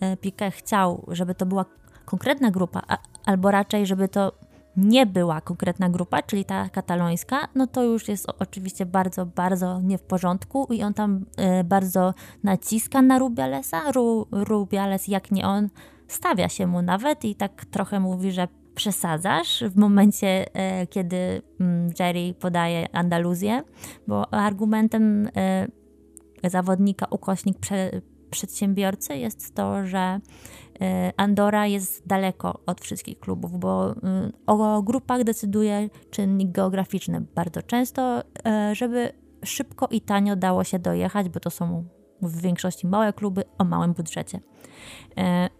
Piqué 0.00 0.50
chciał, 0.50 1.04
żeby 1.08 1.34
to 1.34 1.46
była 1.46 1.64
konkretna 2.04 2.50
grupa, 2.50 2.82
albo 3.24 3.50
raczej, 3.50 3.86
żeby 3.86 4.08
to 4.08 4.32
nie 4.76 5.06
była 5.06 5.40
konkretna 5.40 5.88
grupa, 5.88 6.22
czyli 6.22 6.44
ta 6.44 6.68
katalońska, 6.68 7.48
no 7.54 7.66
to 7.66 7.82
już 7.82 8.08
jest 8.08 8.26
oczywiście 8.38 8.86
bardzo, 8.86 9.26
bardzo 9.26 9.80
nie 9.80 9.98
w 9.98 10.02
porządku 10.02 10.66
i 10.70 10.82
on 10.82 10.94
tam 10.94 11.24
bardzo 11.64 12.14
naciska 12.42 13.02
na 13.02 13.18
Rubialesa. 13.18 13.92
Ru, 13.92 14.26
Rubiales, 14.30 15.08
jak 15.08 15.30
nie 15.30 15.46
on, 15.46 15.68
stawia 16.08 16.48
się 16.48 16.66
mu 16.66 16.82
nawet 16.82 17.24
i 17.24 17.34
tak 17.34 17.64
trochę 17.64 18.00
mówi, 18.00 18.32
że 18.32 18.48
przesadzasz 18.74 19.64
w 19.70 19.76
momencie, 19.76 20.54
e, 20.54 20.86
kiedy 20.86 21.42
mm, 21.60 21.90
Jerry 21.98 22.34
podaje 22.40 22.94
Andaluzję, 22.96 23.62
bo 24.06 24.34
argumentem 24.34 25.28
e, 25.36 26.50
zawodnika 26.50 27.06
ukośnik 27.10 27.58
prze, 27.58 27.90
przedsiębiorcy 28.30 29.16
jest 29.16 29.54
to, 29.54 29.86
że 29.86 30.20
e, 30.80 31.12
Andora 31.16 31.66
jest 31.66 32.06
daleko 32.06 32.60
od 32.66 32.80
wszystkich 32.80 33.20
klubów, 33.20 33.60
bo 33.60 33.94
o 34.46 34.82
grupach 34.82 35.24
decyduje 35.24 35.90
czynnik 36.10 36.52
geograficzny 36.52 37.20
bardzo 37.34 37.62
często, 37.62 38.22
żeby 38.72 39.12
szybko 39.44 39.88
i 39.90 40.00
tanio 40.00 40.36
dało 40.36 40.64
się 40.64 40.78
dojechać, 40.78 41.28
bo 41.28 41.40
to 41.40 41.50
są 41.50 41.84
w 42.22 42.40
większości 42.40 42.86
małe 42.86 43.12
kluby 43.12 43.44
o 43.58 43.64
małym 43.64 43.92
budżecie. 43.92 44.40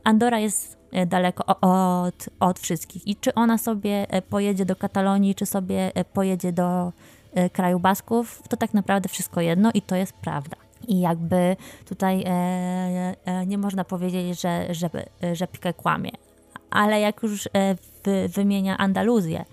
Andora 0.05 0.39
jest 0.39 0.79
daleko 1.07 1.61
od, 1.61 2.29
od 2.41 2.59
wszystkich. 2.59 3.07
I 3.07 3.17
czy 3.17 3.35
ona 3.35 3.59
sobie 3.59 4.07
pojedzie 4.29 4.65
do 4.65 4.77
Katalonii, 4.77 5.35
czy 5.35 5.47
sobie 5.47 5.93
pojedzie 6.12 6.53
do 6.53 6.93
kraju 7.53 7.81
Basków, 7.81 8.43
to 8.49 8.57
tak 8.57 8.75
naprawdę 8.75 9.09
wszystko 9.09 9.41
jedno 9.41 9.71
i 9.75 9.83
to 9.83 9.97
jest 9.97 10.12
prawda. 10.12 10.57
I 10.89 11.01
jakby 11.01 11.57
tutaj 11.85 12.24
e, 12.26 13.47
nie 13.47 13.59
można 13.59 13.85
powiedzieć, 13.85 14.41
że, 14.41 14.74
że, 14.74 14.91
że 15.32 15.47
Piqué 15.47 15.74
kłamie. 15.74 16.11
Ale 16.70 17.01
jak 17.01 17.22
już 17.22 17.49
wy, 18.05 18.28
wymienia 18.28 18.78
Andaluzję, 18.78 19.45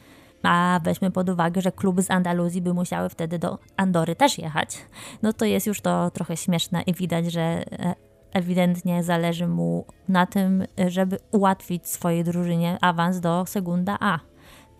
a 0.43 0.79
weźmy 0.83 1.11
pod 1.11 1.29
uwagę, 1.29 1.61
że 1.61 1.71
kluby 1.71 2.01
z 2.03 2.11
Andaluzji 2.11 2.61
by 2.61 2.73
musiały 2.73 3.09
wtedy 3.09 3.39
do 3.39 3.59
Andory 3.77 4.15
też 4.15 4.37
jechać, 4.37 4.77
no 5.21 5.33
to 5.33 5.45
jest 5.45 5.67
już 5.67 5.81
to 5.81 6.11
trochę 6.11 6.37
śmieszne 6.37 6.81
i 6.81 6.93
widać, 6.93 7.31
że 7.31 7.63
ewidentnie 8.33 9.03
zależy 9.03 9.47
mu 9.47 9.85
na 10.07 10.25
tym, 10.25 10.65
żeby 10.87 11.17
ułatwić 11.31 11.87
swojej 11.87 12.23
drużynie 12.23 12.77
awans 12.81 13.19
do 13.19 13.45
Segunda 13.45 13.97
A, 13.99 14.19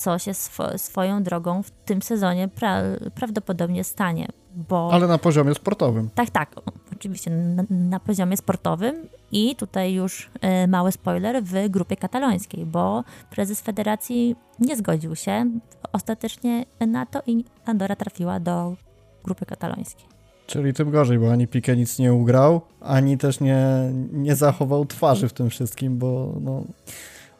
co 0.02 0.20
się 0.20 0.32
sw 0.32 0.78
swoją 0.78 1.24
drogą 1.24 1.64
w 1.64 1.72
tym 1.72 2.02
sezonie 2.02 2.48
pra 2.48 2.82
prawdopodobnie 3.16 3.84
stanie. 3.84 4.28
Bo... 4.70 4.90
Ale 4.94 5.08
na 5.08 5.18
poziomie 5.18 5.56
sportowym. 5.56 6.10
Tak, 6.16 6.30
tak, 6.30 6.56
oczywiście 6.94 7.32
na, 7.32 7.64
na 7.70 8.00
poziomie 8.00 8.38
sportowym 8.38 8.96
i 9.32 9.56
tutaj 9.56 9.94
już 9.94 10.30
y, 10.64 10.68
mały 10.68 10.92
spoiler 10.92 11.44
w 11.44 11.70
grupie 11.70 11.96
katalońskiej, 11.96 12.66
bo 12.66 13.04
prezes 13.30 13.62
federacji 13.62 14.36
nie 14.60 14.78
zgodził 14.78 15.16
się 15.16 15.46
ostatecznie 15.94 16.66
na 16.88 17.06
to 17.06 17.22
i 17.28 17.46
Andora 17.66 17.96
trafiła 17.96 18.40
do 18.40 18.76
grupy 19.24 19.46
katalońskiej. 19.46 20.06
Czyli 20.48 20.74
tym 20.74 20.92
gorzej, 20.92 21.20
bo 21.20 21.32
ani 21.32 21.48
Pique 21.48 21.76
nic 21.78 22.00
nie 22.00 22.14
ugrał, 22.14 22.62
ani 22.82 23.18
też 23.18 23.40
nie, 23.40 23.92
nie 24.12 24.36
zachował 24.36 24.86
twarzy 24.86 25.28
w 25.28 25.34
tym 25.34 25.50
wszystkim, 25.50 25.98
bo 25.98 26.34
no, 26.42 26.64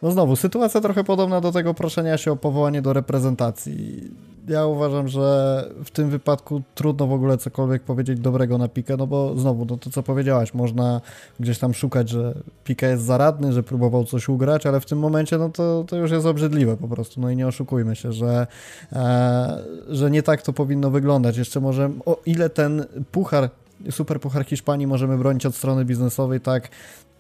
no 0.02 0.12
znowu, 0.12 0.36
sytuacja 0.36 0.82
trochę 0.82 1.04
podobna 1.04 1.42
do 1.42 1.52
tego 1.52 1.74
proszenia 1.74 2.18
się 2.18 2.32
o 2.32 2.36
powołanie 2.36 2.82
do 2.82 2.94
reprezentacji 2.94 4.12
ja 4.48 4.66
uważam, 4.66 5.08
że 5.08 5.66
w 5.86 5.92
tym 5.92 6.10
wypadku 6.10 6.62
trudno 6.76 7.08
w 7.08 7.14
ogóle 7.14 7.38
cokolwiek 7.38 7.84
powiedzieć 7.84 8.20
dobrego 8.20 8.58
na 8.58 8.68
Pikę, 8.68 8.98
no 8.98 9.08
bo 9.08 9.38
znowu, 9.38 9.66
no 9.66 9.78
to 9.78 9.90
co 9.90 10.04
powiedziałaś, 10.04 10.54
można 10.54 11.02
gdzieś 11.40 11.60
tam 11.60 11.74
szukać, 11.74 12.10
że 12.10 12.34
Pika 12.64 12.88
jest 12.88 13.04
zaradny, 13.04 13.54
że 13.54 13.64
próbował 13.64 14.06
coś 14.06 14.30
ugrać, 14.30 14.66
ale 14.66 14.80
w 14.80 14.86
tym 14.86 15.00
momencie 15.00 15.38
no 15.38 15.50
to, 15.50 15.86
to 15.88 15.96
już 15.96 16.12
jest 16.12 16.26
obrzydliwe 16.26 16.78
po 16.78 16.88
prostu, 16.88 17.22
no 17.22 17.30
i 17.30 17.36
nie 17.36 17.48
oszukujmy 17.48 17.96
się, 17.96 18.14
że, 18.14 18.48
e, 18.94 19.64
że 19.90 20.12
nie 20.12 20.24
tak 20.24 20.42
to 20.42 20.54
powinno 20.54 20.90
wyglądać. 20.90 21.38
Jeszcze 21.38 21.60
może 21.60 21.92
o 22.06 22.18
ile 22.26 22.50
ten 22.50 22.86
puchar 23.12 23.50
Super 23.92 24.20
Puchar 24.20 24.46
Hiszpanii 24.46 24.88
możemy 24.88 25.18
bronić 25.18 25.46
od 25.46 25.56
strony 25.56 25.86
biznesowej, 25.86 26.42
tak 26.42 26.70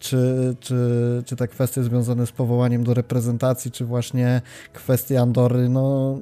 czy, 0.01 0.55
czy, 0.59 0.75
czy 1.25 1.35
te 1.35 1.47
kwestie 1.47 1.83
związane 1.83 2.27
z 2.27 2.31
powołaniem 2.31 2.83
do 2.83 2.93
reprezentacji, 2.93 3.71
czy 3.71 3.85
właśnie 3.85 4.41
kwestie 4.73 5.21
Andory, 5.21 5.69
no 5.69 6.17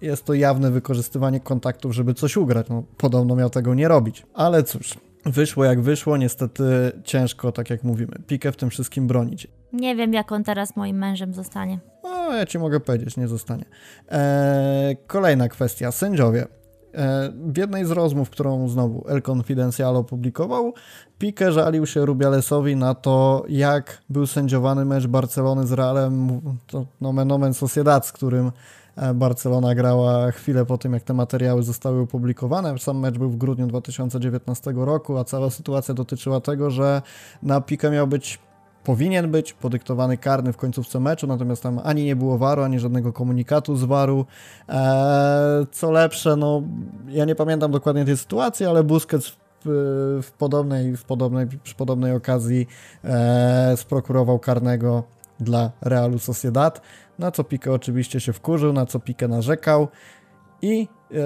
jest 0.00 0.24
to 0.24 0.34
jawne 0.34 0.70
wykorzystywanie 0.70 1.40
kontaktów, 1.40 1.92
żeby 1.92 2.14
coś 2.14 2.36
ugrać. 2.36 2.66
No, 2.68 2.82
podobno 2.96 3.36
miał 3.36 3.50
tego 3.50 3.74
nie 3.74 3.88
robić. 3.88 4.26
Ale 4.34 4.62
cóż, 4.62 4.94
wyszło 5.26 5.64
jak 5.64 5.80
wyszło, 5.80 6.16
niestety 6.16 6.64
ciężko, 7.04 7.52
tak 7.52 7.70
jak 7.70 7.84
mówimy, 7.84 8.12
Pikę 8.26 8.52
w 8.52 8.56
tym 8.56 8.70
wszystkim 8.70 9.06
bronić. 9.06 9.48
Nie 9.72 9.96
wiem, 9.96 10.12
jak 10.12 10.32
on 10.32 10.44
teraz 10.44 10.76
moim 10.76 10.98
mężem 10.98 11.34
zostanie. 11.34 11.78
No, 12.02 12.32
ja 12.36 12.46
ci 12.46 12.58
mogę 12.58 12.80
powiedzieć, 12.80 13.16
nie 13.16 13.28
zostanie. 13.28 13.64
Eee, 14.08 14.96
kolejna 15.06 15.48
kwestia, 15.48 15.92
sędziowie. 15.92 16.46
E, 16.94 17.32
w 17.52 17.58
jednej 17.58 17.84
z 17.84 17.90
rozmów, 17.90 18.30
którą 18.30 18.68
znowu 18.68 19.04
El 19.08 19.22
Confidencial 19.22 19.96
opublikował, 19.96 20.74
Pique 21.18 21.52
żalił 21.52 21.86
się 21.86 22.06
Rubialesowi 22.06 22.76
na 22.76 22.94
to, 22.94 23.44
jak 23.48 24.02
był 24.10 24.26
sędziowany 24.26 24.84
mecz 24.84 25.06
Barcelony 25.06 25.66
z 25.66 25.72
Realem, 25.72 26.40
to 26.66 26.86
nomen 27.00 27.32
omen 27.32 27.54
Sociedad, 27.54 28.06
z 28.06 28.12
którym 28.12 28.52
e, 28.96 29.14
Barcelona 29.14 29.74
grała 29.74 30.30
chwilę 30.30 30.66
po 30.66 30.78
tym, 30.78 30.92
jak 30.92 31.02
te 31.02 31.14
materiały 31.14 31.62
zostały 31.62 32.00
opublikowane. 32.00 32.78
Sam 32.78 32.98
mecz 32.98 33.18
był 33.18 33.30
w 33.30 33.36
grudniu 33.36 33.66
2019 33.66 34.72
roku, 34.76 35.18
a 35.18 35.24
cała 35.24 35.50
sytuacja 35.50 35.94
dotyczyła 35.94 36.40
tego, 36.40 36.70
że 36.70 37.02
na 37.42 37.60
Pique 37.60 37.90
miał 37.90 38.06
być 38.06 38.38
powinien 38.84 39.30
być 39.30 39.52
podyktowany 39.52 40.18
karny 40.18 40.52
w 40.52 40.56
końcówce 40.56 41.00
meczu, 41.00 41.26
natomiast 41.26 41.62
tam 41.62 41.80
ani 41.84 42.04
nie 42.04 42.16
było 42.16 42.38
waru, 42.38 42.62
ani 42.62 42.78
żadnego 42.78 43.12
komunikatu 43.12 43.76
z 43.76 43.84
waru. 43.84 44.26
Eee, 44.68 45.66
co 45.72 45.90
lepsze, 45.90 46.36
no 46.36 46.62
ja 47.08 47.24
nie 47.24 47.34
pamiętam 47.34 47.70
dokładnie 47.70 48.04
tej 48.04 48.16
sytuacji, 48.16 48.66
ale 48.66 48.84
Busquets 48.84 49.36
w, 49.64 50.20
w 50.22 50.32
podobnej, 50.32 50.96
w 50.96 51.04
podobnej, 51.04 51.46
przy 51.62 51.74
podobnej 51.74 52.12
okazji 52.12 52.66
e, 53.04 53.76
sprokurował 53.76 54.38
karnego 54.38 55.02
dla 55.40 55.70
Realu 55.80 56.18
Sociedad, 56.18 56.80
na 57.18 57.30
co 57.30 57.44
Pique 57.44 57.72
oczywiście 57.72 58.20
się 58.20 58.32
wkurzył, 58.32 58.72
na 58.72 58.86
co 58.86 59.00
Pique 59.00 59.28
narzekał 59.28 59.88
i 60.62 60.88
e, 61.14 61.16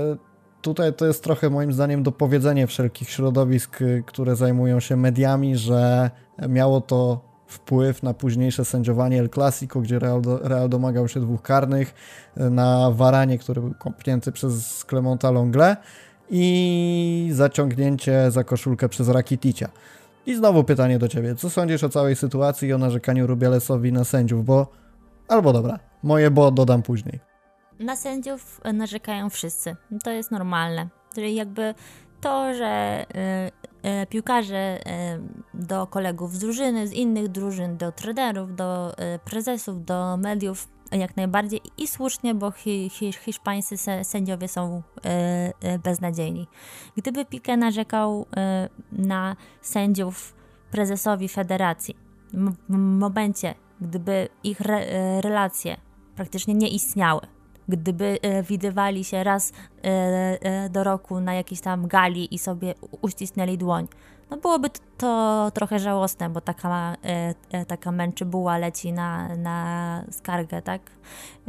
tutaj 0.62 0.94
to 0.94 1.07
jest 1.07 1.24
trochę 1.24 1.50
moim 1.50 1.72
zdaniem 1.72 2.02
dopowiedzenie 2.02 2.66
wszelkich 2.66 3.11
środowisk, 3.11 3.78
które 4.07 4.36
zajmują 4.36 4.80
się 4.80 4.96
mediami, 4.96 5.57
że 5.57 6.11
miało 6.48 6.80
to 6.80 7.26
wpływ 7.47 8.03
na 8.03 8.14
późniejsze 8.14 8.64
sędziowanie 8.64 9.18
El 9.18 9.30
Clasico, 9.30 9.80
gdzie 9.80 9.99
Real, 9.99 10.22
Real 10.42 10.68
domagał 10.68 11.09
się 11.09 11.20
dwóch 11.20 11.42
karnych, 11.42 11.94
na 12.36 12.90
Waranie, 12.90 13.38
który 13.38 13.61
był 13.61 13.74
kąpnięty 13.74 14.32
przez 14.32 14.84
Clemonta 14.88 15.30
Longle 15.30 15.76
i 16.30 17.30
zaciągnięcie 17.32 18.30
za 18.30 18.44
koszulkę 18.44 18.88
przez 18.88 19.09
Rakiticia. 19.09 19.68
I 20.26 20.34
znowu 20.34 20.64
pytanie 20.64 20.99
do 20.99 21.09
Ciebie, 21.09 21.34
co 21.34 21.51
sądzisz 21.51 21.84
o 21.84 21.88
całej 21.88 22.16
sytuacji 22.16 22.68
i 22.68 22.72
o 22.72 22.78
narzekaniu 22.78 23.26
Rubialesowi 23.26 23.92
na 23.92 24.05
sędziów, 24.05 24.44
bo... 24.44 24.66
Albo 25.28 25.53
dobra, 25.53 25.78
moje 26.03 26.30
bo 26.30 26.51
dodam 26.51 26.82
później. 26.82 27.20
Na 27.80 27.97
sędziów 27.97 28.61
narzekają 28.74 29.30
wszyscy, 29.30 29.76
to 30.05 30.11
jest 30.11 30.30
normalne. 30.30 30.88
Czyli 31.14 31.34
jakby 31.34 31.74
to, 32.20 32.54
że 32.54 33.04
piłkarze 34.08 34.78
do 35.54 35.86
kolegów 35.86 36.34
z 36.34 36.38
drużyny, 36.38 36.88
z 36.88 36.92
innych 36.92 37.28
drużyn, 37.28 37.76
do 37.76 37.92
traderów, 37.92 38.56
do 38.56 38.94
prezesów, 39.24 39.84
do 39.84 40.16
mediów 40.16 40.68
jak 40.92 41.16
najbardziej 41.16 41.60
i 41.78 41.86
słusznie, 41.86 42.34
bo 42.34 42.50
hi, 42.50 42.88
hi, 42.88 43.12
hiszpańscy 43.12 43.76
sędziowie 44.02 44.48
są 44.48 44.82
beznadziejni. 45.84 46.46
Gdyby 46.96 47.24
Piqué 47.24 47.58
narzekał 47.58 48.26
na 48.92 49.36
sędziów 49.60 50.34
prezesowi 50.70 51.28
federacji, 51.28 51.96
w 52.68 52.76
momencie, 52.78 53.54
gdyby 53.80 54.28
ich 54.44 54.60
re, 54.60 55.20
relacje 55.20 55.76
praktycznie 56.16 56.54
nie 56.54 56.68
istniały, 56.68 57.20
gdyby 57.68 58.18
widywali 58.48 59.04
się 59.04 59.24
raz 59.24 59.52
do 60.70 60.84
roku 60.84 61.20
na 61.20 61.34
jakiejś 61.34 61.60
tam 61.60 61.86
gali 61.86 62.34
i 62.34 62.38
sobie 62.38 62.74
uścisnęli 63.02 63.58
dłoń, 63.58 63.88
no 64.30 64.36
byłoby 64.36 64.68
to 64.98 65.50
trochę 65.54 65.78
żałosne, 65.78 66.30
bo 66.30 66.40
taka, 66.40 66.96
e, 67.04 67.34
e, 67.50 67.64
taka 67.64 67.92
męczybuła 67.92 68.58
leci 68.58 68.92
na, 68.92 69.36
na 69.36 70.04
skargę, 70.10 70.62
tak? 70.62 70.82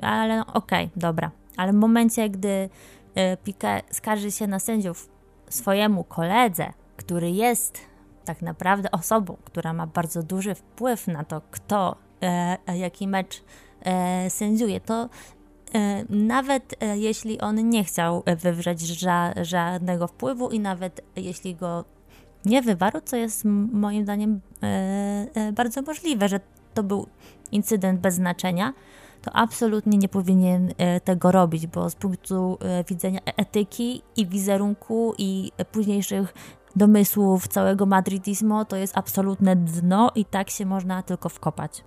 Ale 0.01 0.41
okej, 0.41 0.85
okay, 0.85 0.89
dobra. 0.95 1.31
Ale 1.57 1.71
w 1.71 1.75
momencie, 1.75 2.29
gdy 2.29 2.69
e, 3.15 3.37
Piqué 3.37 3.81
skarży 3.91 4.31
się 4.31 4.47
na 4.47 4.59
sędziów 4.59 5.09
swojemu 5.49 6.03
koledze, 6.03 6.73
który 6.97 7.31
jest 7.31 7.79
tak 8.25 8.41
naprawdę 8.41 8.91
osobą, 8.91 9.37
która 9.43 9.73
ma 9.73 9.87
bardzo 9.87 10.23
duży 10.23 10.55
wpływ 10.55 11.07
na 11.07 11.23
to, 11.23 11.41
kto 11.51 11.95
jaki 12.75 13.07
mecz 13.07 13.43
sędziuje, 14.29 14.79
to 14.79 15.09
nawet 16.09 16.75
jeśli 16.95 17.41
on 17.41 17.69
nie 17.69 17.83
chciał 17.83 18.23
wywrzeć 18.37 18.81
ża 18.81 19.33
żadnego 19.41 20.07
wpływu 20.07 20.49
i 20.49 20.59
nawet 20.59 21.01
jeśli 21.15 21.55
go 21.55 21.85
nie 22.45 22.61
wywarł, 22.61 22.99
co 23.05 23.15
jest 23.15 23.45
moim 23.71 24.03
zdaniem 24.03 24.41
e, 24.63 24.67
e, 25.33 25.51
bardzo 25.51 25.81
możliwe, 25.81 26.29
że 26.29 26.39
to 26.73 26.83
był 26.83 27.07
incydent 27.51 27.99
bez 27.99 28.15
znaczenia, 28.15 28.73
to 29.21 29.31
absolutnie 29.35 29.97
nie 29.97 30.09
powinien 30.09 30.73
e, 30.77 30.99
tego 30.99 31.31
robić, 31.31 31.67
bo 31.67 31.89
z 31.89 31.95
punktu 31.95 32.57
widzenia 32.89 33.19
etyki 33.25 34.01
i 34.15 34.27
wizerunku 34.27 35.13
i 35.17 35.51
późniejszych 35.71 36.33
domysłów 36.75 37.47
całego 37.47 37.85
madridizmu 37.85 38.65
to 38.65 38.75
jest 38.75 38.97
absolutne 38.97 39.55
dno 39.55 40.11
i 40.15 40.25
tak 40.25 40.49
się 40.49 40.65
można 40.65 41.03
tylko 41.03 41.29
wkopać. 41.29 41.83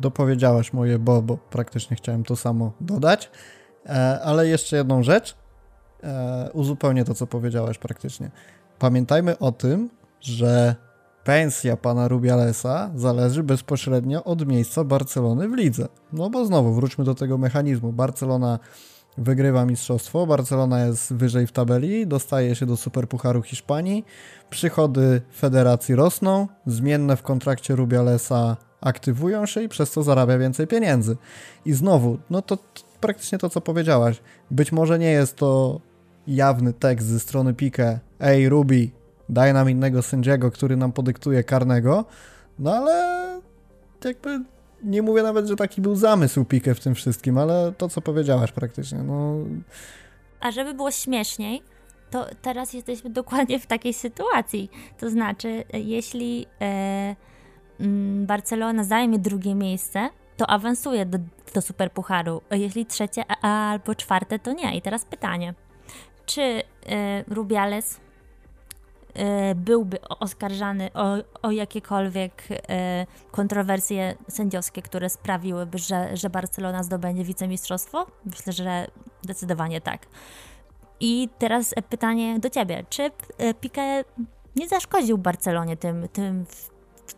Dopowiedziałaś 0.00 0.72
moje 0.72 0.98
bo, 0.98 1.22
bo 1.22 1.36
praktycznie 1.36 1.96
chciałem 1.96 2.24
to 2.24 2.36
samo 2.36 2.72
dodać, 2.80 3.30
ale 4.24 4.48
jeszcze 4.48 4.76
jedną 4.76 5.02
rzecz, 5.02 5.36
uzupełnię 6.52 7.04
to, 7.04 7.14
co 7.14 7.26
powiedziałaś 7.26 7.78
praktycznie. 7.78 8.30
Pamiętajmy 8.78 9.38
o 9.38 9.52
tym, 9.52 9.90
że 10.20 10.74
pensja 11.24 11.76
pana 11.76 12.08
Rubialesa 12.08 12.90
zależy 12.94 13.42
bezpośrednio 13.42 14.24
od 14.24 14.46
miejsca 14.46 14.84
Barcelony 14.84 15.48
w 15.48 15.54
lidze. 15.54 15.88
No 16.12 16.30
bo 16.30 16.46
znowu 16.46 16.74
wróćmy 16.74 17.04
do 17.04 17.14
tego 17.14 17.38
mechanizmu. 17.38 17.92
Barcelona 17.92 18.58
wygrywa 19.18 19.66
mistrzostwo, 19.66 20.26
Barcelona 20.26 20.86
jest 20.86 21.14
wyżej 21.14 21.46
w 21.46 21.52
tabeli, 21.52 22.06
dostaje 22.06 22.54
się 22.54 22.66
do 22.66 22.76
Superpucharu 22.76 23.42
Hiszpanii, 23.42 24.04
przychody 24.50 25.22
federacji 25.36 25.94
rosną, 25.94 26.48
zmienne 26.66 27.16
w 27.16 27.22
kontrakcie 27.22 27.76
Rubialesa 27.76 28.56
aktywują 28.80 29.46
się 29.46 29.62
i 29.62 29.68
przez 29.68 29.92
to 29.92 30.02
zarabia 30.02 30.38
więcej 30.38 30.66
pieniędzy. 30.66 31.16
I 31.64 31.72
znowu, 31.72 32.18
no 32.30 32.42
to 32.42 32.58
praktycznie 33.00 33.38
to, 33.38 33.50
co 33.50 33.60
powiedziałaś. 33.60 34.22
Być 34.50 34.72
może 34.72 34.98
nie 34.98 35.10
jest 35.10 35.36
to 35.36 35.80
jawny 36.26 36.72
tekst 36.72 37.06
ze 37.06 37.20
strony 37.20 37.54
Pique, 37.54 38.00
ej 38.20 38.48
Ruby, 38.48 38.90
daj 39.28 39.52
nam 39.54 39.70
innego 39.70 40.02
sędziego, 40.02 40.50
który 40.50 40.76
nam 40.76 40.92
podyktuje 40.92 41.44
karnego, 41.44 42.04
no 42.58 42.74
ale 42.74 43.20
jakby 44.04 44.40
nie 44.84 45.02
mówię 45.02 45.22
nawet, 45.22 45.46
że 45.46 45.56
taki 45.56 45.80
był 45.80 45.96
zamysł 45.96 46.44
Pique 46.44 46.74
w 46.74 46.80
tym 46.80 46.94
wszystkim, 46.94 47.38
ale 47.38 47.72
to, 47.78 47.88
co 47.88 48.00
powiedziałaś 48.00 48.52
praktycznie, 48.52 48.98
no... 48.98 49.34
A 50.40 50.50
żeby 50.50 50.74
było 50.74 50.90
śmieszniej, 50.90 51.62
to 52.10 52.26
teraz 52.42 52.72
jesteśmy 52.72 53.10
dokładnie 53.10 53.60
w 53.60 53.66
takiej 53.66 53.94
sytuacji. 53.94 54.70
To 54.98 55.10
znaczy, 55.10 55.64
jeśli 55.72 56.46
e, 56.60 56.64
mm, 56.64 57.16
Barcelona 58.26 58.84
zajmie 58.84 59.18
drugie 59.18 59.54
miejsce, 59.54 60.08
to 60.36 60.46
awansuje 60.46 61.06
do, 61.06 61.18
do 61.54 61.60
Superpucharu. 61.60 62.42
Jeśli 62.50 62.86
trzecie 62.86 63.26
albo 63.26 63.94
czwarte, 63.94 64.38
to 64.38 64.52
nie. 64.52 64.76
I 64.76 64.82
teraz 64.82 65.04
pytanie 65.04 65.54
czy 66.30 66.42
y, 66.42 66.62
Rubiales 67.28 67.94
y, 67.94 69.54
byłby 69.54 70.00
oskarżany 70.08 70.90
o, 70.94 71.16
o 71.42 71.50
jakiekolwiek 71.50 72.48
y, 72.50 72.56
kontrowersje 73.30 74.14
sędziowskie, 74.28 74.82
które 74.82 75.10
sprawiłyby, 75.10 75.78
że, 75.78 76.16
że 76.16 76.30
Barcelona 76.30 76.82
zdobędzie 76.82 77.24
wicemistrzostwo? 77.24 78.06
Myślę, 78.24 78.52
że 78.52 78.86
zdecydowanie 79.22 79.80
tak. 79.80 80.06
I 81.00 81.28
teraz 81.38 81.74
pytanie 81.88 82.38
do 82.38 82.50
ciebie. 82.50 82.84
Czy 82.88 83.10
Piqué 83.60 84.04
nie 84.56 84.68
zaszkodził 84.68 85.18
Barcelonie 85.18 85.76
tym, 85.76 86.08
tym 86.08 86.44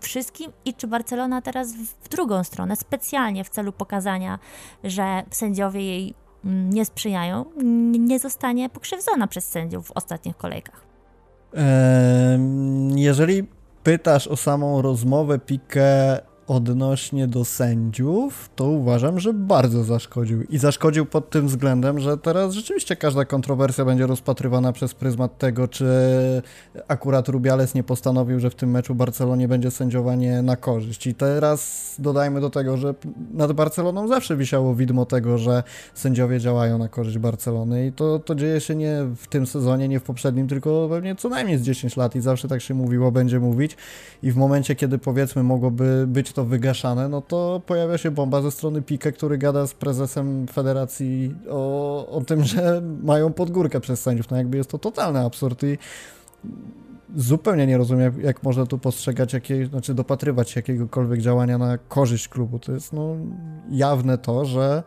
wszystkim 0.00 0.52
i 0.64 0.74
czy 0.74 0.86
Barcelona 0.86 1.42
teraz 1.42 1.72
w 1.72 2.08
drugą 2.08 2.44
stronę, 2.44 2.76
specjalnie 2.76 3.44
w 3.44 3.48
celu 3.48 3.72
pokazania, 3.72 4.38
że 4.84 5.22
sędziowie 5.30 5.80
jej 5.86 6.14
nie 6.44 6.84
sprzyjają, 6.84 7.44
nie 7.98 8.18
zostanie 8.18 8.68
pokrzywdzona 8.68 9.26
przez 9.26 9.48
sędziów 9.48 9.86
w 9.86 9.92
ostatnich 9.92 10.36
kolejkach. 10.36 10.84
Jeżeli 12.94 13.48
pytasz 13.82 14.28
o 14.28 14.36
samą 14.36 14.82
rozmowę 14.82 15.38
Pique 15.38 16.20
odnośnie 16.46 17.28
do 17.28 17.44
sędziów, 17.44 18.50
to 18.56 18.64
uważam, 18.64 19.20
że 19.20 19.32
bardzo 19.32 19.84
zaszkodził. 19.84 20.42
I 20.42 20.58
zaszkodził 20.58 21.06
pod 21.06 21.30
tym 21.30 21.46
względem, 21.46 22.00
że 22.00 22.18
teraz 22.18 22.52
rzeczywiście 22.52 22.96
każda 22.96 23.24
kontrowersja 23.24 23.84
będzie 23.84 24.06
rozpatrywana 24.06 24.72
przez 24.72 24.94
pryzmat 24.94 25.38
tego, 25.38 25.68
czy 25.68 25.86
akurat 26.88 27.28
Rubiales 27.28 27.74
nie 27.74 27.82
postanowił, 27.82 28.40
że 28.40 28.50
w 28.50 28.54
tym 28.54 28.70
meczu 28.70 28.94
Barcelonie 28.94 29.48
będzie 29.48 29.70
sędziowanie 29.70 30.42
na 30.42 30.56
korzyść. 30.56 31.06
I 31.06 31.14
teraz 31.14 31.94
dodajmy 31.98 32.40
do 32.40 32.50
tego, 32.50 32.76
że 32.76 32.94
nad 33.34 33.52
Barceloną 33.52 34.08
zawsze 34.08 34.36
wisiało 34.36 34.74
widmo 34.74 35.06
tego, 35.06 35.38
że 35.38 35.62
sędziowie 35.94 36.40
działają 36.40 36.78
na 36.78 36.88
korzyść 36.88 37.18
Barcelony 37.18 37.86
i 37.86 37.92
to, 37.92 38.18
to 38.18 38.34
dzieje 38.34 38.60
się 38.60 38.74
nie 38.74 38.96
w 39.16 39.26
tym 39.26 39.46
sezonie, 39.46 39.88
nie 39.88 40.00
w 40.00 40.02
poprzednim, 40.02 40.48
tylko 40.48 40.88
pewnie 40.90 41.16
co 41.16 41.28
najmniej 41.28 41.58
z 41.58 41.62
10 41.62 41.96
lat 41.96 42.16
i 42.16 42.20
zawsze 42.20 42.48
tak 42.48 42.60
się 42.60 42.74
mówiło, 42.74 43.12
będzie 43.12 43.40
mówić. 43.40 43.76
I 44.22 44.32
w 44.32 44.36
momencie, 44.36 44.74
kiedy 44.74 44.98
powiedzmy 44.98 45.42
mogłoby 45.42 46.04
być 46.06 46.31
to 46.32 46.44
wygaszane, 46.44 47.08
no 47.08 47.20
to 47.22 47.62
pojawia 47.66 47.98
się 47.98 48.10
bomba 48.10 48.42
ze 48.42 48.50
strony 48.50 48.82
Pike, 48.82 49.12
który 49.12 49.38
gada 49.38 49.66
z 49.66 49.74
prezesem 49.74 50.46
federacji 50.46 51.34
o, 51.50 52.06
o 52.08 52.20
tym, 52.20 52.44
że 52.44 52.82
mają 53.02 53.32
podgórkę 53.32 53.80
przez 53.80 54.02
sędziów. 54.02 54.30
No 54.30 54.36
jakby 54.36 54.56
jest 54.56 54.70
to 54.70 54.78
totalny 54.78 55.20
absurd 55.20 55.62
i 55.62 55.78
zupełnie 57.16 57.66
nie 57.66 57.78
rozumiem, 57.78 58.20
jak 58.22 58.42
można 58.42 58.66
tu 58.66 58.78
postrzegać, 58.78 59.32
jakie, 59.32 59.66
znaczy 59.66 59.94
dopatrywać 59.94 60.56
jakiegokolwiek 60.56 61.20
działania 61.20 61.58
na 61.58 61.78
korzyść 61.78 62.28
klubu. 62.28 62.58
To 62.58 62.72
jest 62.72 62.92
no, 62.92 63.16
jawne 63.70 64.18
to, 64.18 64.44
że, 64.44 64.82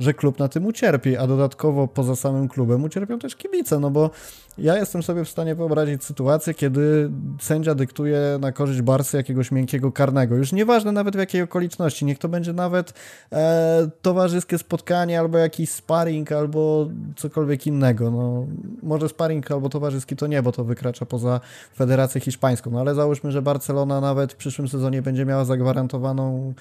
że 0.00 0.14
klub 0.14 0.38
na 0.38 0.48
tym 0.48 0.66
ucierpi, 0.66 1.16
a 1.16 1.26
dodatkowo 1.26 1.88
poza 1.88 2.16
samym 2.16 2.48
klubem 2.48 2.84
ucierpią 2.84 3.18
też 3.18 3.36
kibice, 3.36 3.78
no 3.78 3.90
bo 3.90 4.10
ja 4.58 4.76
jestem 4.76 5.02
sobie 5.02 5.24
w 5.24 5.28
stanie 5.28 5.54
wyobrazić 5.54 6.04
sytuację, 6.04 6.54
kiedy 6.54 7.10
sędzia 7.40 7.74
dyktuje 7.74 8.20
na 8.40 8.52
korzyść 8.52 8.82
Barsy 8.82 9.16
jakiegoś 9.16 9.52
miękkiego 9.52 9.92
karnego. 9.92 10.36
Już 10.36 10.52
nieważne 10.52 10.92
nawet 10.92 11.16
w 11.16 11.18
jakiej 11.18 11.42
okoliczności, 11.42 12.04
niech 12.04 12.18
to 12.18 12.28
będzie 12.28 12.52
nawet 12.52 12.92
e, 13.32 13.90
towarzyskie 14.02 14.58
spotkanie, 14.58 15.20
albo 15.20 15.38
jakiś 15.38 15.70
sparring, 15.70 16.32
albo 16.32 16.88
cokolwiek 17.16 17.66
innego. 17.66 18.10
No, 18.10 18.46
może 18.82 19.08
sparring 19.08 19.50
albo 19.50 19.68
towarzyski 19.68 20.16
to 20.16 20.26
nie, 20.26 20.42
bo 20.42 20.52
to 20.52 20.64
wykracza 20.64 21.06
poza 21.06 21.40
Federację 21.76 22.20
Hiszpańską. 22.20 22.70
No 22.70 22.80
ale 22.80 22.94
załóżmy, 22.94 23.32
że 23.32 23.42
Barcelona 23.42 24.00
nawet 24.00 24.32
w 24.32 24.36
przyszłym 24.36 24.68
sezonie 24.68 25.02
będzie 25.02 25.24
miała 25.24 25.44
zagwarantowaną 25.44 26.54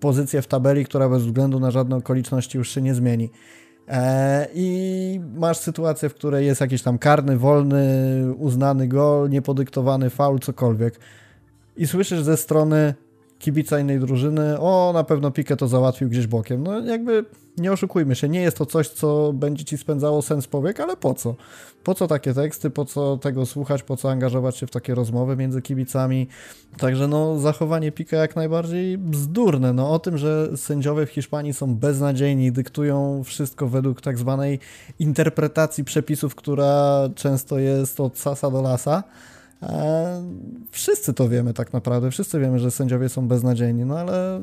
pozycję 0.00 0.42
w 0.42 0.46
tabeli, 0.46 0.84
która 0.84 1.08
bez 1.08 1.22
względu 1.22 1.60
na 1.60 1.70
żadne 1.70 1.96
okoliczności 1.96 2.58
już 2.58 2.70
się 2.70 2.82
nie 2.82 2.94
zmieni. 2.94 3.30
E, 3.88 4.48
I 4.54 5.20
masz 5.36 5.58
sytuację, 5.58 6.08
w 6.08 6.14
której 6.14 6.46
jest 6.46 6.60
jakiś 6.60 6.82
tam 6.82 6.98
karny, 6.98 7.36
wolny, 7.36 8.34
uznany 8.36 8.88
gol, 8.88 9.30
niepodyktowany 9.30 10.10
faul, 10.10 10.38
cokolwiek. 10.38 11.00
I 11.76 11.86
słyszysz 11.86 12.22
ze 12.22 12.36
strony 12.36 12.94
kibica 13.38 13.80
innej 13.80 14.00
drużyny, 14.00 14.60
o, 14.60 14.90
na 14.94 15.04
pewno 15.04 15.30
Pikę 15.30 15.56
to 15.56 15.68
załatwił 15.68 16.08
gdzieś 16.08 16.26
bokiem. 16.26 16.62
No 16.62 16.80
jakby 16.80 17.24
nie 17.58 17.72
oszukujmy 17.72 18.16
się, 18.16 18.28
nie 18.28 18.40
jest 18.40 18.56
to 18.56 18.66
coś, 18.66 18.88
co 18.88 19.32
będzie 19.32 19.64
ci 19.64 19.78
spędzało 19.78 20.22
sens 20.22 20.46
powiek, 20.46 20.80
ale 20.80 20.96
po 20.96 21.14
co? 21.14 21.34
Po 21.84 21.94
co 21.94 22.06
takie 22.06 22.34
teksty, 22.34 22.70
po 22.70 22.84
co 22.84 23.16
tego 23.16 23.46
słuchać, 23.46 23.82
po 23.82 23.96
co 23.96 24.10
angażować 24.10 24.56
się 24.56 24.66
w 24.66 24.70
takie 24.70 24.94
rozmowy 24.94 25.36
między 25.36 25.62
kibicami? 25.62 26.28
Także 26.78 27.08
no, 27.08 27.38
zachowanie 27.38 27.92
Pika 27.92 28.16
jak 28.16 28.36
najbardziej 28.36 28.98
bzdurne. 28.98 29.72
No 29.72 29.90
o 29.90 29.98
tym, 29.98 30.18
że 30.18 30.56
sędziowie 30.56 31.06
w 31.06 31.10
Hiszpanii 31.10 31.54
są 31.54 31.74
beznadziejni, 31.74 32.52
dyktują 32.52 33.24
wszystko 33.24 33.68
według 33.68 34.00
tak 34.00 34.18
zwanej 34.18 34.58
interpretacji 34.98 35.84
przepisów, 35.84 36.34
która 36.34 37.00
często 37.14 37.58
jest 37.58 38.00
od 38.00 38.18
sasa 38.18 38.50
do 38.50 38.62
lasa. 38.62 39.02
E, 39.62 40.22
wszyscy 40.70 41.14
to 41.14 41.28
wiemy 41.28 41.54
tak 41.54 41.72
naprawdę, 41.72 42.10
wszyscy 42.10 42.40
wiemy, 42.40 42.58
że 42.58 42.70
sędziowie 42.70 43.08
są 43.08 43.28
beznadziejni, 43.28 43.84
no 43.84 43.98
ale 43.98 44.40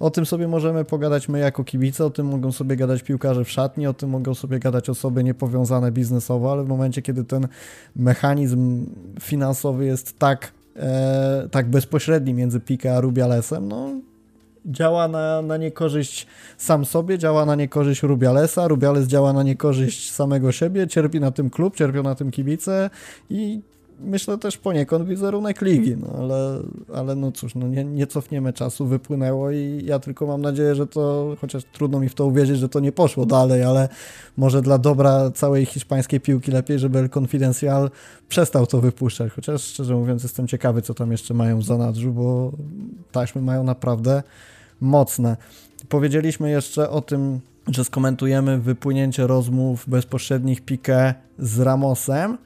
o 0.00 0.10
tym 0.10 0.26
sobie 0.26 0.48
możemy 0.48 0.84
pogadać 0.84 1.28
my 1.28 1.38
jako 1.38 1.64
kibice, 1.64 2.04
o 2.04 2.10
tym 2.10 2.26
mogą 2.26 2.52
sobie 2.52 2.76
gadać 2.76 3.02
piłkarze 3.02 3.44
w 3.44 3.50
szatni, 3.50 3.86
o 3.86 3.94
tym 3.94 4.10
mogą 4.10 4.34
sobie 4.34 4.58
gadać 4.58 4.90
osoby 4.90 5.24
niepowiązane 5.24 5.92
biznesowo, 5.92 6.52
ale 6.52 6.64
w 6.64 6.68
momencie, 6.68 7.02
kiedy 7.02 7.24
ten 7.24 7.48
mechanizm 7.96 8.86
finansowy 9.20 9.84
jest 9.84 10.18
tak, 10.18 10.52
e, 10.76 11.48
tak 11.50 11.70
bezpośredni 11.70 12.34
między 12.34 12.60
Pique 12.60 12.96
a 12.96 13.00
Rubialesem, 13.00 13.68
no 13.68 13.90
działa 14.66 15.08
na, 15.08 15.42
na 15.42 15.56
niekorzyść 15.56 16.26
sam 16.58 16.84
sobie, 16.84 17.18
działa 17.18 17.46
na 17.46 17.54
niekorzyść 17.54 18.02
Rubialesa, 18.02 18.68
Rubiales 18.68 19.06
działa 19.06 19.32
na 19.32 19.42
niekorzyść 19.42 20.12
samego 20.12 20.52
siebie, 20.52 20.86
cierpi 20.86 21.20
na 21.20 21.30
tym 21.30 21.50
klub, 21.50 21.76
cierpią 21.76 22.02
na 22.02 22.14
tym 22.14 22.30
kibice 22.30 22.90
i 23.30 23.60
myślę 24.00 24.38
też 24.38 24.58
poniekąd 24.58 25.08
wizerunek 25.08 25.62
ligi, 25.62 25.96
no 25.96 26.08
ale, 26.18 26.62
ale 26.94 27.14
no 27.14 27.32
cóż, 27.32 27.54
no 27.54 27.68
nie, 27.68 27.84
nie 27.84 28.06
cofniemy 28.06 28.52
czasu, 28.52 28.86
wypłynęło 28.86 29.50
i 29.50 29.82
ja 29.84 29.98
tylko 29.98 30.26
mam 30.26 30.42
nadzieję, 30.42 30.74
że 30.74 30.86
to, 30.86 31.36
chociaż 31.40 31.64
trudno 31.72 32.00
mi 32.00 32.08
w 32.08 32.14
to 32.14 32.26
uwierzyć, 32.26 32.58
że 32.58 32.68
to 32.68 32.80
nie 32.80 32.92
poszło 32.92 33.26
dalej, 33.26 33.62
ale 33.62 33.88
może 34.36 34.62
dla 34.62 34.78
dobra 34.78 35.30
całej 35.30 35.66
hiszpańskiej 35.66 36.20
piłki 36.20 36.50
lepiej, 36.50 36.78
żeby 36.78 36.98
El 36.98 37.10
Confidencial 37.18 37.90
przestał 38.28 38.66
to 38.66 38.80
wypuszczać, 38.80 39.32
chociaż 39.32 39.62
szczerze 39.62 39.94
mówiąc 39.94 40.22
jestem 40.22 40.48
ciekawy, 40.48 40.82
co 40.82 40.94
tam 40.94 41.12
jeszcze 41.12 41.34
mają 41.34 41.58
w 41.58 41.64
zanadrzu, 41.64 42.12
bo 42.12 42.52
taśmy 43.12 43.42
mają 43.42 43.64
naprawdę 43.64 44.22
mocne. 44.80 45.36
Powiedzieliśmy 45.88 46.50
jeszcze 46.50 46.90
o 46.90 47.00
tym, 47.00 47.40
że 47.68 47.84
skomentujemy 47.84 48.58
wypłynięcie 48.58 49.26
rozmów 49.26 49.84
bezpośrednich 49.88 50.60
Pique 50.60 51.14
z 51.38 51.60
Ramosem, 51.60 52.38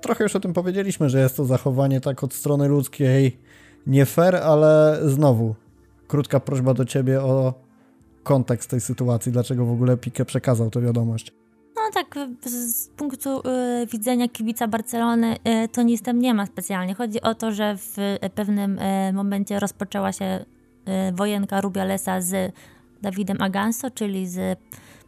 trochę 0.00 0.24
już 0.24 0.36
o 0.36 0.40
tym 0.40 0.52
powiedzieliśmy, 0.52 1.10
że 1.10 1.20
jest 1.20 1.36
to 1.36 1.44
zachowanie 1.44 2.00
tak 2.00 2.24
od 2.24 2.34
strony 2.34 2.68
ludzkiej 2.68 3.38
nie 3.86 4.06
fair, 4.06 4.36
ale 4.36 5.00
znowu 5.04 5.54
krótka 6.08 6.40
prośba 6.40 6.74
do 6.74 6.84
ciebie 6.84 7.22
o 7.22 7.54
kontekst 8.22 8.70
tej 8.70 8.80
sytuacji, 8.80 9.32
dlaczego 9.32 9.64
w 9.64 9.72
ogóle 9.72 9.96
Pique 9.96 10.24
przekazał 10.24 10.70
tę 10.70 10.80
wiadomość. 10.80 11.32
No 11.76 11.82
tak, 11.94 12.14
z 12.44 12.88
punktu 12.88 13.40
y, 13.40 13.86
widzenia 13.86 14.28
kibica 14.28 14.68
Barcelony 14.68 15.36
y, 15.36 15.68
to 15.68 15.82
nic 15.82 16.02
tam 16.02 16.18
nie 16.18 16.34
ma 16.34 16.46
specjalnie. 16.46 16.94
Chodzi 16.94 17.20
o 17.20 17.34
to, 17.34 17.52
że 17.52 17.76
w 17.76 17.96
pewnym 18.34 18.78
y, 18.78 19.12
momencie 19.12 19.60
rozpoczęła 19.60 20.12
się 20.12 20.44
wojenka 21.12 21.60
Rubialesa 21.60 22.20
z 22.20 22.52
Dawidem 23.02 23.42
Aganso, 23.42 23.90
czyli 23.90 24.26
z 24.26 24.58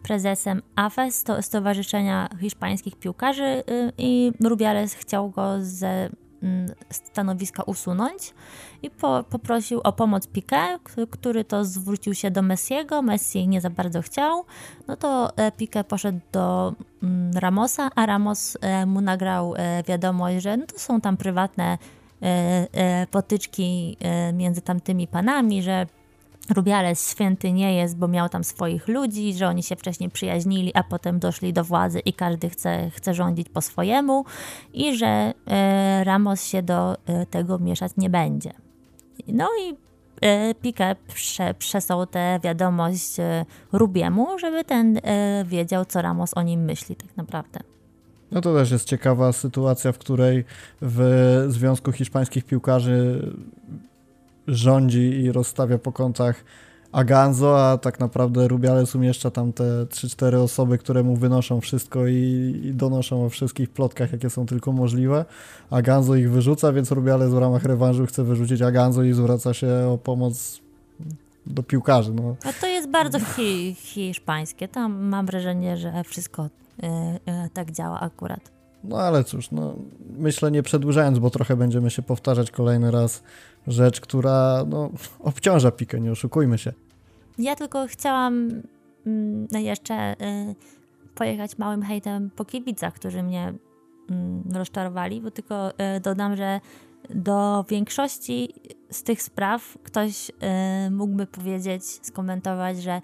prezesem 0.04 0.62
AFES, 0.76 1.24
to 1.24 1.42
Stowarzyszenia 1.42 2.28
Hiszpańskich 2.40 2.96
Piłkarzy 2.96 3.42
y, 3.44 3.92
i 3.98 4.32
Rubiales 4.44 4.94
chciał 4.94 5.30
go 5.30 5.54
ze 5.60 6.08
mm, 6.42 6.74
stanowiska 6.90 7.62
usunąć 7.62 8.34
i 8.82 8.90
po, 8.90 9.24
poprosił 9.30 9.80
o 9.84 9.92
pomoc 9.92 10.28
Piqué, 10.28 10.78
który 11.10 11.44
to 11.44 11.64
zwrócił 11.64 12.14
się 12.14 12.30
do 12.30 12.42
Messiego. 12.42 13.02
Messi 13.02 13.48
nie 13.48 13.60
za 13.60 13.70
bardzo 13.70 14.02
chciał. 14.02 14.44
No 14.88 14.96
to 14.96 15.36
e, 15.36 15.50
Piqué 15.50 15.84
poszedł 15.84 16.20
do 16.32 16.74
mm, 17.02 17.32
Ramosa, 17.38 17.90
a 17.94 18.06
Ramos 18.06 18.58
e, 18.60 18.86
mu 18.86 19.00
nagrał 19.00 19.54
e, 19.56 19.82
wiadomość, 19.82 20.42
że 20.42 20.56
no 20.56 20.66
to 20.66 20.78
są 20.78 21.00
tam 21.00 21.16
prywatne 21.16 21.78
potyczki 23.10 23.96
między 24.32 24.60
tamtymi 24.60 25.08
panami, 25.08 25.62
że 25.62 25.86
Rubiales 26.50 27.10
święty 27.10 27.52
nie 27.52 27.74
jest, 27.74 27.96
bo 27.96 28.08
miał 28.08 28.28
tam 28.28 28.44
swoich 28.44 28.88
ludzi, 28.88 29.34
że 29.34 29.48
oni 29.48 29.62
się 29.62 29.76
wcześniej 29.76 30.10
przyjaźnili, 30.10 30.70
a 30.74 30.82
potem 30.82 31.18
doszli 31.18 31.52
do 31.52 31.64
władzy 31.64 32.00
i 32.00 32.12
każdy 32.12 32.50
chce, 32.50 32.90
chce 32.90 33.14
rządzić 33.14 33.48
po 33.48 33.60
swojemu 33.60 34.24
i 34.72 34.96
że 34.96 35.32
e, 35.46 36.04
Ramos 36.04 36.44
się 36.44 36.62
do 36.62 36.96
e, 37.06 37.26
tego 37.26 37.58
mieszać 37.58 37.92
nie 37.96 38.10
będzie. 38.10 38.52
No 39.28 39.48
i 39.62 39.76
e, 40.20 40.54
Piqué 40.54 40.96
prze, 41.14 41.54
przesłał 41.54 42.06
tę 42.06 42.40
wiadomość 42.42 43.20
e, 43.20 43.44
Rubiemu, 43.72 44.38
żeby 44.38 44.64
ten 44.64 45.00
e, 45.02 45.44
wiedział, 45.46 45.84
co 45.84 46.02
Ramos 46.02 46.34
o 46.34 46.42
nim 46.42 46.64
myśli 46.64 46.96
tak 46.96 47.16
naprawdę. 47.16 47.60
No 48.30 48.40
to 48.40 48.54
też 48.54 48.70
jest 48.70 48.88
ciekawa 48.88 49.32
sytuacja, 49.32 49.92
w 49.92 49.98
której 49.98 50.44
w 50.82 51.44
Związku 51.48 51.92
Hiszpańskich 51.92 52.44
Piłkarzy 52.44 53.32
rządzi 54.48 54.98
i 54.98 55.32
rozstawia 55.32 55.78
po 55.78 55.92
kątach 55.92 56.44
Aganzo, 56.94 57.70
a 57.70 57.78
tak 57.78 58.00
naprawdę 58.00 58.48
Rubiales 58.48 58.94
umieszcza 58.94 59.30
tam 59.30 59.52
te 59.52 59.64
3-4 59.64 60.36
osoby, 60.36 60.78
które 60.78 61.02
mu 61.02 61.16
wynoszą 61.16 61.60
wszystko 61.60 62.06
i, 62.06 62.14
i, 62.64 62.74
donoszą 62.74 63.24
o 63.24 63.28
wszystkich 63.28 63.70
plotkach, 63.70 64.12
jakie 64.12 64.30
są 64.30 64.46
tylko 64.46 64.72
możliwe. 64.72 65.24
Aganzo 65.70 66.14
ich 66.14 66.30
wyrzuca, 66.30 66.72
więc 66.72 66.90
Rubiales 66.90 67.30
w 67.30 67.38
ramach 67.38 67.64
rewanżu 67.64 68.06
chce 68.06 68.24
wyrzucić 68.24 68.62
Aganzo 68.62 69.02
i 69.02 69.12
zwraca 69.12 69.54
się 69.54 69.68
o 69.92 69.98
pomoc 69.98 70.60
do 71.46 71.62
piłkarzy. 71.62 72.12
No. 72.12 72.36
A 72.44 72.52
to 72.52 72.66
jest 72.66 72.88
bardzo 72.88 73.20
hi 73.20 73.74
hiszpańskie. 73.74 74.68
Tam 74.68 75.02
mam 75.02 75.26
wrażenie, 75.26 75.76
że 75.76 76.04
wszystko 76.04 76.44
y, 76.44 76.86
y, 76.86 77.50
tak 77.54 77.72
działa 77.72 78.00
akurat. 78.00 78.54
No 78.84 78.98
ale 78.98 79.24
cóż, 79.24 79.50
no, 79.50 79.74
myślę 80.18 80.50
nie 80.50 80.62
przedłużając, 80.62 81.18
bo 81.18 81.30
trochę 81.30 81.56
będziemy 81.56 81.90
się 81.90 82.02
powtarzać 82.02 82.50
kolejny 82.50 82.90
raz 82.90 83.22
rzecz, 83.66 84.00
która 84.00 84.64
no, 84.68 84.90
obciąża 85.18 85.70
pikę, 85.70 86.00
nie 86.00 86.12
oszukujmy 86.12 86.58
się. 86.58 86.72
Ja 87.38 87.56
tylko 87.56 87.86
chciałam 87.86 88.50
mm, 89.06 89.48
no 89.52 89.58
jeszcze 89.58 90.12
y, 90.12 90.54
pojechać 91.14 91.58
małym 91.58 91.82
hejtem 91.82 92.30
po 92.30 92.44
kibicach, 92.44 92.94
którzy 92.94 93.22
mnie 93.22 93.54
y, 94.52 94.58
rozczarowali, 94.58 95.20
bo 95.20 95.30
tylko 95.30 95.70
y, 95.70 96.00
dodam, 96.00 96.36
że 96.36 96.60
do 97.10 97.64
większości 97.68 98.54
z 98.90 99.02
tych 99.02 99.22
spraw 99.22 99.78
ktoś 99.82 100.30
y, 100.30 100.90
mógłby 100.90 101.26
powiedzieć, 101.26 101.84
skomentować, 101.84 102.82
że 102.82 103.00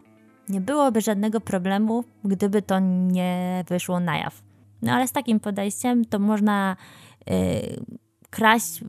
nie 0.48 0.61
byłoby 0.61 1.00
żadnego 1.00 1.40
problemu, 1.40 2.04
gdyby 2.24 2.62
to 2.62 2.78
nie 2.78 3.64
wyszło 3.68 4.00
na 4.00 4.18
jaw. 4.18 4.42
No 4.82 4.92
ale 4.92 5.08
z 5.08 5.12
takim 5.12 5.40
podejściem 5.40 6.04
to 6.04 6.18
można 6.18 6.76
y, 7.30 8.00
kraść, 8.30 8.84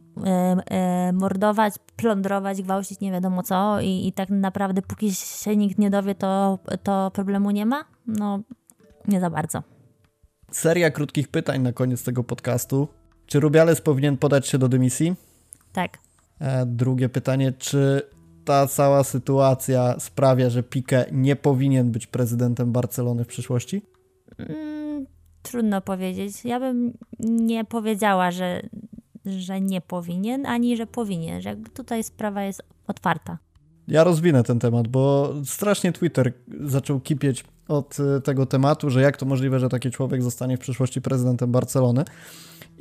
mordować, 1.13 1.73
plądrować, 1.95 2.61
gwałcić, 2.61 2.99
nie 2.99 3.11
wiadomo 3.11 3.43
co 3.43 3.81
i, 3.81 4.07
i 4.07 4.13
tak 4.13 4.29
naprawdę 4.29 4.81
póki 4.81 5.13
się 5.13 5.57
nikt 5.57 5.77
nie 5.79 5.89
dowie, 5.89 6.15
to, 6.15 6.59
to 6.83 7.11
problemu 7.11 7.51
nie 7.51 7.65
ma? 7.65 7.85
No, 8.07 8.39
nie 9.07 9.19
za 9.19 9.29
bardzo. 9.29 9.63
Seria 10.51 10.91
krótkich 10.91 11.27
pytań 11.27 11.61
na 11.61 11.73
koniec 11.73 12.03
tego 12.03 12.23
podcastu. 12.23 12.87
Czy 13.25 13.39
Rubiales 13.39 13.81
powinien 13.81 14.17
podać 14.17 14.47
się 14.47 14.57
do 14.57 14.69
dymisji? 14.69 15.15
Tak. 15.73 15.97
E, 16.39 16.65
drugie 16.65 17.09
pytanie, 17.09 17.51
czy 17.51 18.01
ta 18.45 18.67
cała 18.67 19.03
sytuacja 19.03 19.99
sprawia, 19.99 20.49
że 20.49 20.63
Pique 20.63 21.05
nie 21.11 21.35
powinien 21.35 21.91
być 21.91 22.07
prezydentem 22.07 22.71
Barcelony 22.71 23.23
w 23.23 23.27
przyszłości? 23.27 23.81
Mm, 24.37 25.05
trudno 25.41 25.81
powiedzieć. 25.81 26.45
Ja 26.45 26.59
bym 26.59 26.97
nie 27.19 27.65
powiedziała, 27.65 28.31
że 28.31 28.61
że 29.25 29.61
nie 29.61 29.81
powinien, 29.81 30.45
ani 30.45 30.77
że 30.77 30.87
powinien, 30.87 31.41
że 31.41 31.55
tutaj 31.55 32.03
sprawa 32.03 32.43
jest 32.43 32.63
otwarta. 32.87 33.37
Ja 33.87 34.03
rozwinę 34.03 34.43
ten 34.43 34.59
temat, 34.59 34.87
bo 34.87 35.33
strasznie 35.45 35.91
Twitter 35.91 36.33
zaczął 36.63 36.99
kipieć 36.99 37.43
od 37.67 37.97
e, 37.99 38.21
tego 38.21 38.45
tematu, 38.45 38.89
że 38.89 39.01
jak 39.01 39.17
to 39.17 39.25
możliwe, 39.25 39.59
że 39.59 39.69
taki 39.69 39.91
człowiek 39.91 40.23
zostanie 40.23 40.57
w 40.57 40.59
przyszłości 40.59 41.01
prezydentem 41.01 41.51
Barcelony. 41.51 42.05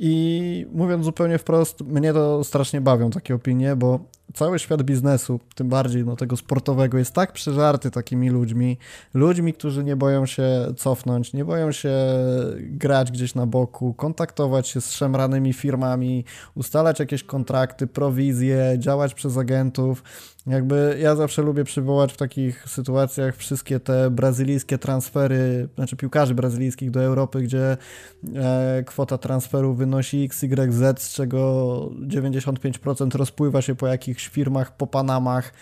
I 0.03 0.65
mówiąc 0.73 1.05
zupełnie 1.05 1.37
wprost, 1.37 1.81
mnie 1.81 2.13
to 2.13 2.43
strasznie 2.43 2.81
bawią 2.81 3.09
takie 3.09 3.35
opinie, 3.35 3.75
bo 3.75 3.99
cały 4.33 4.59
świat 4.59 4.83
biznesu, 4.83 5.39
tym 5.55 5.69
bardziej 5.69 6.05
no, 6.05 6.15
tego 6.15 6.37
sportowego, 6.37 6.97
jest 6.97 7.13
tak 7.13 7.31
przeżarty 7.31 7.91
takimi 7.91 8.29
ludźmi. 8.29 8.77
Ludźmi, 9.13 9.53
którzy 9.53 9.83
nie 9.83 9.95
boją 9.95 10.25
się 10.25 10.73
cofnąć, 10.77 11.33
nie 11.33 11.45
boją 11.45 11.71
się 11.71 11.93
grać 12.59 13.11
gdzieś 13.11 13.35
na 13.35 13.45
boku, 13.45 13.93
kontaktować 13.93 14.67
się 14.67 14.81
z 14.81 14.91
szemranymi 14.91 15.53
firmami, 15.53 16.25
ustalać 16.55 16.99
jakieś 16.99 17.23
kontrakty, 17.23 17.87
prowizje, 17.87 18.75
działać 18.77 19.13
przez 19.13 19.37
agentów. 19.37 20.03
Jakby 20.47 20.97
ja 21.01 21.15
zawsze 21.15 21.41
lubię 21.41 21.63
przywołać 21.63 22.13
w 22.13 22.17
takich 22.17 22.69
sytuacjach 22.69 23.35
wszystkie 23.35 23.79
te 23.79 24.09
brazylijskie 24.09 24.77
transfery, 24.77 25.69
znaczy 25.75 25.95
piłkarzy 25.95 26.35
brazylijskich 26.35 26.91
do 26.91 27.03
Europy, 27.03 27.41
gdzie 27.41 27.77
e, 28.35 28.83
kwota 28.85 29.17
transferu 29.17 29.73
wynosi 29.73 30.23
XYZ, 30.23 31.01
z 31.01 31.13
czego 31.13 31.89
95% 32.07 33.15
rozpływa 33.15 33.61
się 33.61 33.75
po 33.75 33.87
jakichś 33.87 34.27
firmach, 34.27 34.77
po 34.77 34.87
Panamach 34.87 35.53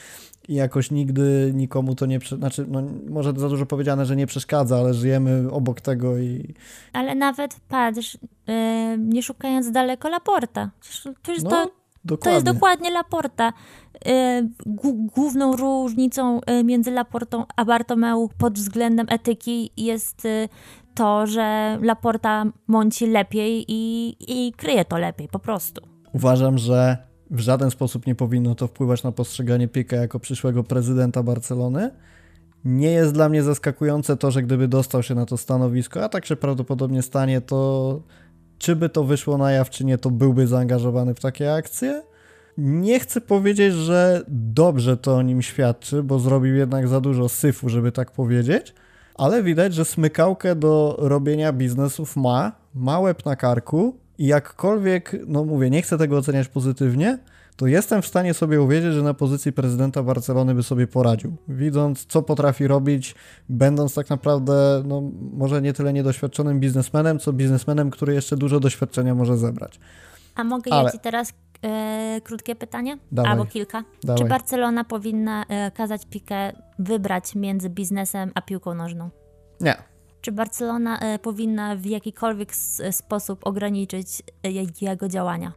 i 0.47 0.53
jakoś 0.53 0.91
nigdy 0.91 1.51
nikomu 1.53 1.95
to 1.95 2.05
nie, 2.05 2.19
znaczy 2.19 2.65
no, 2.67 2.83
może 3.09 3.33
za 3.37 3.49
dużo 3.49 3.65
powiedziane, 3.65 4.05
że 4.05 4.15
nie 4.15 4.27
przeszkadza, 4.27 4.77
ale 4.77 4.93
żyjemy 4.93 5.51
obok 5.51 5.81
tego 5.81 6.17
i... 6.17 6.53
Ale 6.93 7.15
nawet 7.15 7.55
patrz, 7.67 8.17
yy, 8.47 8.53
nie 8.97 9.23
szukając 9.23 9.71
daleko 9.71 10.09
Laporta. 10.09 10.71
Przecież 10.79 11.43
no. 11.43 11.49
to 11.49 11.78
Dokładnie. 12.05 12.31
To 12.31 12.33
jest 12.33 12.45
dokładnie 12.57 12.91
Laporta. 12.91 13.53
Y, 14.07 14.49
główną 15.15 15.55
różnicą 15.55 16.39
y, 16.59 16.63
między 16.63 16.91
Laportą 16.91 17.45
a 17.55 17.65
Bartomeu 17.65 18.29
pod 18.37 18.53
względem 18.53 19.07
etyki 19.09 19.71
jest 19.77 20.25
y, 20.25 20.49
to, 20.95 21.27
że 21.27 21.77
Laporta 21.81 22.45
mąci 22.67 23.07
lepiej 23.07 23.65
i, 23.67 24.15
i 24.27 24.53
kryje 24.53 24.85
to 24.85 24.97
lepiej, 24.97 25.27
po 25.27 25.39
prostu. 25.39 25.81
Uważam, 26.13 26.57
że 26.57 26.97
w 27.31 27.39
żaden 27.39 27.71
sposób 27.71 28.07
nie 28.07 28.15
powinno 28.15 28.55
to 28.55 28.67
wpływać 28.67 29.03
na 29.03 29.11
postrzeganie 29.11 29.67
Pique 29.67 29.97
jako 29.97 30.19
przyszłego 30.19 30.63
prezydenta 30.63 31.23
Barcelony. 31.23 31.91
Nie 32.65 32.91
jest 32.91 33.13
dla 33.13 33.29
mnie 33.29 33.43
zaskakujące 33.43 34.17
to, 34.17 34.31
że 34.31 34.43
gdyby 34.43 34.67
dostał 34.67 35.03
się 35.03 35.15
na 35.15 35.25
to 35.25 35.37
stanowisko, 35.37 36.03
a 36.03 36.09
tak 36.09 36.25
się 36.25 36.35
prawdopodobnie 36.35 37.01
stanie, 37.01 37.41
to 37.41 38.01
czy 38.59 38.75
by 38.75 38.89
to 38.89 39.03
wyszło 39.03 39.37
na 39.37 39.51
jaw, 39.51 39.69
czy 39.69 39.85
nie, 39.85 39.97
to 39.97 40.11
byłby 40.11 40.47
zaangażowany 40.47 41.13
w 41.13 41.19
takie 41.19 41.53
akcje. 41.53 42.03
Nie 42.57 42.99
chcę 42.99 43.21
powiedzieć, 43.21 43.73
że 43.73 44.23
dobrze 44.27 44.97
to 44.97 45.15
o 45.15 45.21
nim 45.21 45.41
świadczy, 45.41 46.03
bo 46.03 46.19
zrobił 46.19 46.55
jednak 46.55 46.87
za 46.87 47.01
dużo 47.01 47.29
syfu, 47.29 47.69
żeby 47.69 47.91
tak 47.91 48.11
powiedzieć, 48.11 48.73
ale 49.15 49.43
widać, 49.43 49.73
że 49.73 49.85
smykałkę 49.85 50.55
do 50.55 50.95
robienia 50.99 51.53
biznesów 51.53 52.15
ma, 52.15 52.51
ma 52.75 52.99
łeb 52.99 53.25
na 53.25 53.35
karku 53.35 53.97
i 54.17 54.25
jakkolwiek, 54.25 55.15
no 55.27 55.45
mówię, 55.45 55.69
nie 55.69 55.81
chcę 55.81 55.97
tego 55.97 56.17
oceniać 56.17 56.47
pozytywnie, 56.47 57.17
to 57.59 57.67
jestem 57.67 58.01
w 58.01 58.07
stanie 58.07 58.33
sobie 58.33 58.61
uwierzyć, 58.61 58.93
że 58.93 59.03
na 59.03 59.13
pozycji 59.13 59.53
prezydenta 59.53 60.03
Barcelony 60.03 60.55
by 60.55 60.63
sobie 60.63 60.87
poradził. 60.87 61.35
Widząc, 61.47 62.05
co 62.05 62.21
potrafi 62.21 62.67
robić, 62.67 63.15
będąc 63.49 63.93
tak 63.93 64.09
naprawdę, 64.09 64.83
no 64.85 65.01
może 65.33 65.61
nie 65.61 65.73
tyle 65.73 65.93
niedoświadczonym 65.93 66.59
biznesmenem, 66.59 67.19
co 67.19 67.33
biznesmenem, 67.33 67.91
który 67.91 68.13
jeszcze 68.13 68.37
dużo 68.37 68.59
doświadczenia 68.59 69.15
może 69.15 69.37
zebrać. 69.37 69.79
A 70.35 70.43
mogę 70.43 70.73
Ale... 70.73 70.83
ja 70.83 70.91
ci 70.91 70.99
teraz 70.99 71.33
e, 71.63 72.21
krótkie 72.23 72.55
pytanie? 72.55 72.97
Dawaj. 73.11 73.31
Albo 73.31 73.45
kilka. 73.45 73.83
Dawaj. 74.03 74.23
Czy 74.23 74.29
Barcelona 74.29 74.83
powinna 74.83 75.45
e, 75.49 75.71
kazać 75.71 76.05
Pikę 76.05 76.51
wybrać 76.79 77.35
między 77.35 77.69
biznesem 77.69 78.31
a 78.35 78.41
piłką 78.41 78.73
nożną? 78.73 79.09
Nie. 79.61 79.75
Czy 80.21 80.31
Barcelona 80.31 80.99
e, 80.99 81.19
powinna 81.19 81.75
w 81.75 81.85
jakikolwiek 81.85 82.55
sposób 82.91 83.47
ograniczyć 83.47 84.23
jego 84.81 85.07
działania? 85.07 85.53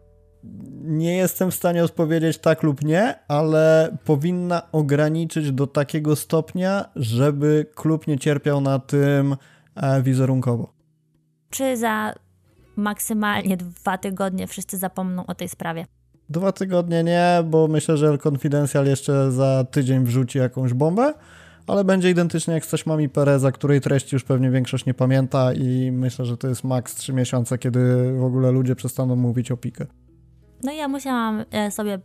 Nie 0.83 1.17
jestem 1.17 1.51
w 1.51 1.55
stanie 1.55 1.85
odpowiedzieć 1.85 2.39
tak 2.39 2.63
lub 2.63 2.85
nie, 2.85 3.15
ale 3.29 3.97
powinna 4.05 4.63
ograniczyć 4.73 5.53
do 5.53 5.67
takiego 5.67 6.17
stopnia, 6.17 6.85
żeby 6.97 7.67
klub 7.75 8.07
nie 8.07 8.19
cierpiał 8.19 8.61
na 8.61 8.79
tym 8.79 9.37
e, 9.77 10.03
wizerunkowo. 10.03 10.73
Czy 11.51 11.77
za 11.77 12.15
maksymalnie 12.77 13.57
dwa 13.57 13.99
tygodnie 13.99 14.47
wszyscy 14.47 14.79
zapomną 14.79 15.27
o 15.27 15.35
tej 15.35 15.49
sprawie? 15.49 15.87
Dwa 16.29 16.53
tygodnie 16.53 17.05
nie, 17.05 17.45
bo 17.45 17.69
myślę, 17.69 17.97
że 17.97 18.09
El 18.09 18.19
Confidential 18.29 18.87
jeszcze 18.87 19.33
za 19.33 19.65
tydzień 19.71 20.05
wrzuci 20.05 20.39
jakąś 20.39 20.75
bombę, 20.75 21.15
ale 21.67 21.85
będzie 21.85 22.11
identycznie 22.11 22.55
jak 22.55 22.65
z 22.65 22.71
taśmami 22.71 23.09
Pereza, 23.09 23.53
której 23.53 23.81
treści 23.81 24.17
już 24.17 24.25
pewnie 24.25 24.51
większość 24.51 24.87
nie 24.87 24.95
pamięta 24.95 25.53
i 25.53 25.91
myślę, 25.93 26.25
że 26.25 26.37
to 26.37 26.49
jest 26.49 26.65
maks 26.65 26.95
3 26.95 27.13
miesiące, 27.13 27.59
kiedy 27.59 28.13
w 28.13 28.25
ogóle 28.25 28.51
ludzie 28.51 28.77
przestaną 28.77 29.17
mówić 29.17 29.51
o 29.51 29.57
pikę. 29.57 29.87
No 30.63 30.73
ja 30.73 30.89
musiałam 30.89 31.45
e, 31.51 31.71
sobie 31.71 31.95
e, 31.95 32.01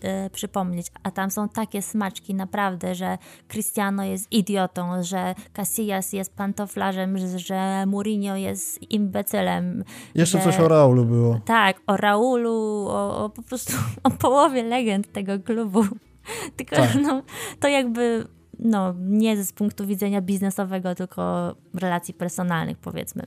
e, 0.00 0.30
przypomnieć, 0.30 0.86
a 1.02 1.10
tam 1.10 1.30
są 1.30 1.48
takie 1.48 1.82
smaczki 1.82 2.34
naprawdę, 2.34 2.94
że 2.94 3.18
Cristiano 3.48 4.04
jest 4.04 4.32
idiotą, 4.32 5.02
że 5.02 5.34
Casillas 5.52 6.12
jest 6.12 6.36
pantoflarzem, 6.36 7.18
że 7.36 7.84
Mourinho 7.86 8.36
jest 8.36 8.90
imbecylem. 8.90 9.84
Jeszcze 10.14 10.38
że, 10.38 10.44
coś 10.44 10.60
o 10.60 10.68
Raulu 10.68 11.04
było. 11.04 11.40
Tak, 11.44 11.80
o 11.86 11.96
Raulu, 11.96 12.86
o, 12.88 13.24
o 13.24 13.30
po 13.30 13.42
prostu 13.42 13.72
o 14.04 14.10
połowie 14.10 14.62
legend 14.62 15.12
tego 15.12 15.40
klubu. 15.40 15.84
Tylko 16.56 16.76
tak. 16.76 16.94
no, 17.02 17.22
to 17.60 17.68
jakby 17.68 18.26
no, 18.58 18.94
nie 18.98 19.44
z 19.44 19.52
punktu 19.52 19.86
widzenia 19.86 20.20
biznesowego, 20.20 20.94
tylko 20.94 21.54
relacji 21.74 22.14
personalnych 22.14 22.78
powiedzmy. 22.78 23.26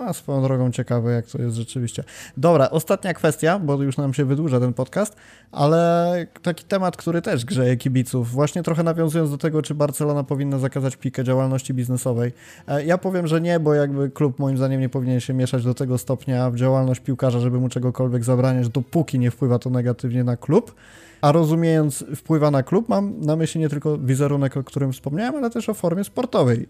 A 0.00 0.12
swoją 0.12 0.42
drogą 0.42 0.70
ciekawe, 0.70 1.12
jak 1.12 1.26
to 1.26 1.42
jest 1.42 1.56
rzeczywiście. 1.56 2.04
Dobra, 2.36 2.70
ostatnia 2.70 3.14
kwestia, 3.14 3.58
bo 3.58 3.82
już 3.82 3.96
nam 3.96 4.14
się 4.14 4.24
wydłuża 4.24 4.60
ten 4.60 4.72
podcast, 4.72 5.16
ale 5.52 6.26
taki 6.42 6.64
temat, 6.64 6.96
który 6.96 7.22
też 7.22 7.44
grzeje 7.44 7.76
kibiców, 7.76 8.30
właśnie 8.30 8.62
trochę 8.62 8.82
nawiązując 8.82 9.30
do 9.30 9.38
tego, 9.38 9.62
czy 9.62 9.74
Barcelona 9.74 10.24
powinna 10.24 10.58
zakazać 10.58 10.96
pikę 10.96 11.24
działalności 11.24 11.74
biznesowej. 11.74 12.32
E, 12.68 12.84
ja 12.84 12.98
powiem, 12.98 13.26
że 13.26 13.40
nie, 13.40 13.60
bo 13.60 13.74
jakby 13.74 14.10
klub 14.10 14.38
moim 14.38 14.56
zdaniem 14.56 14.80
nie 14.80 14.88
powinien 14.88 15.20
się 15.20 15.34
mieszać 15.34 15.64
do 15.64 15.74
tego 15.74 15.98
stopnia 15.98 16.50
w 16.50 16.56
działalność 16.56 17.00
piłkarza, 17.00 17.40
żeby 17.40 17.60
mu 17.60 17.68
czegokolwiek 17.68 18.24
zabraniać, 18.24 18.68
dopóki 18.68 19.18
nie 19.18 19.30
wpływa 19.30 19.58
to 19.58 19.70
negatywnie 19.70 20.24
na 20.24 20.36
klub. 20.36 20.74
A 21.20 21.32
rozumiejąc 21.32 22.04
wpływa 22.16 22.50
na 22.50 22.62
klub, 22.62 22.88
mam 22.88 23.20
na 23.20 23.36
myśli 23.36 23.60
nie 23.60 23.68
tylko 23.68 23.98
wizerunek, 23.98 24.56
o 24.56 24.64
którym 24.64 24.92
wspomniałem, 24.92 25.36
ale 25.36 25.50
też 25.50 25.68
o 25.68 25.74
formie 25.74 26.04
sportowej. 26.04 26.68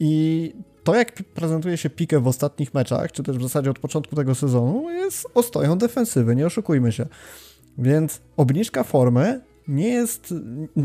I 0.00 0.52
to, 0.84 0.94
jak 0.94 1.12
prezentuje 1.34 1.76
się 1.76 1.90
Pique 1.90 2.20
w 2.20 2.26
ostatnich 2.26 2.74
meczach, 2.74 3.12
czy 3.12 3.22
też 3.22 3.38
w 3.38 3.42
zasadzie 3.42 3.70
od 3.70 3.78
początku 3.78 4.16
tego 4.16 4.34
sezonu, 4.34 4.90
jest 4.90 5.26
ostoją 5.34 5.78
defensywy, 5.78 6.36
nie 6.36 6.46
oszukujmy 6.46 6.92
się. 6.92 7.06
Więc 7.78 8.20
obniżka 8.36 8.84
formy 8.84 9.40
nie 9.68 9.88
jest, 9.88 10.34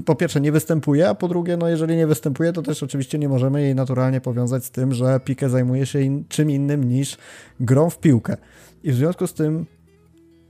po 0.06 0.16
pierwsze 0.16 0.42
nie 0.42 0.52
występuje, 0.52 1.10
a 1.10 1.16
po 1.16 1.28
drugie, 1.28 1.58
no 1.58 1.70
jeżeli 1.70 1.96
nie 1.96 2.08
występuje, 2.08 2.54
to 2.54 2.62
też 2.62 2.84
oczywiście 2.84 3.20
nie 3.20 3.30
możemy 3.30 3.62
jej 3.62 3.76
naturalnie 3.76 4.22
powiązać 4.22 4.66
z 4.66 4.72
tym, 4.72 4.94
że 4.94 5.20
Pique 5.20 5.50
zajmuje 5.50 5.86
się 5.86 6.02
in, 6.02 6.26
czym 6.30 6.52
innym 6.52 6.84
niż 6.84 7.18
grą 7.60 7.90
w 7.90 8.00
piłkę. 8.00 8.38
I 8.84 8.92
w 8.92 8.96
związku 8.96 9.28
z 9.28 9.34
tym 9.34 9.66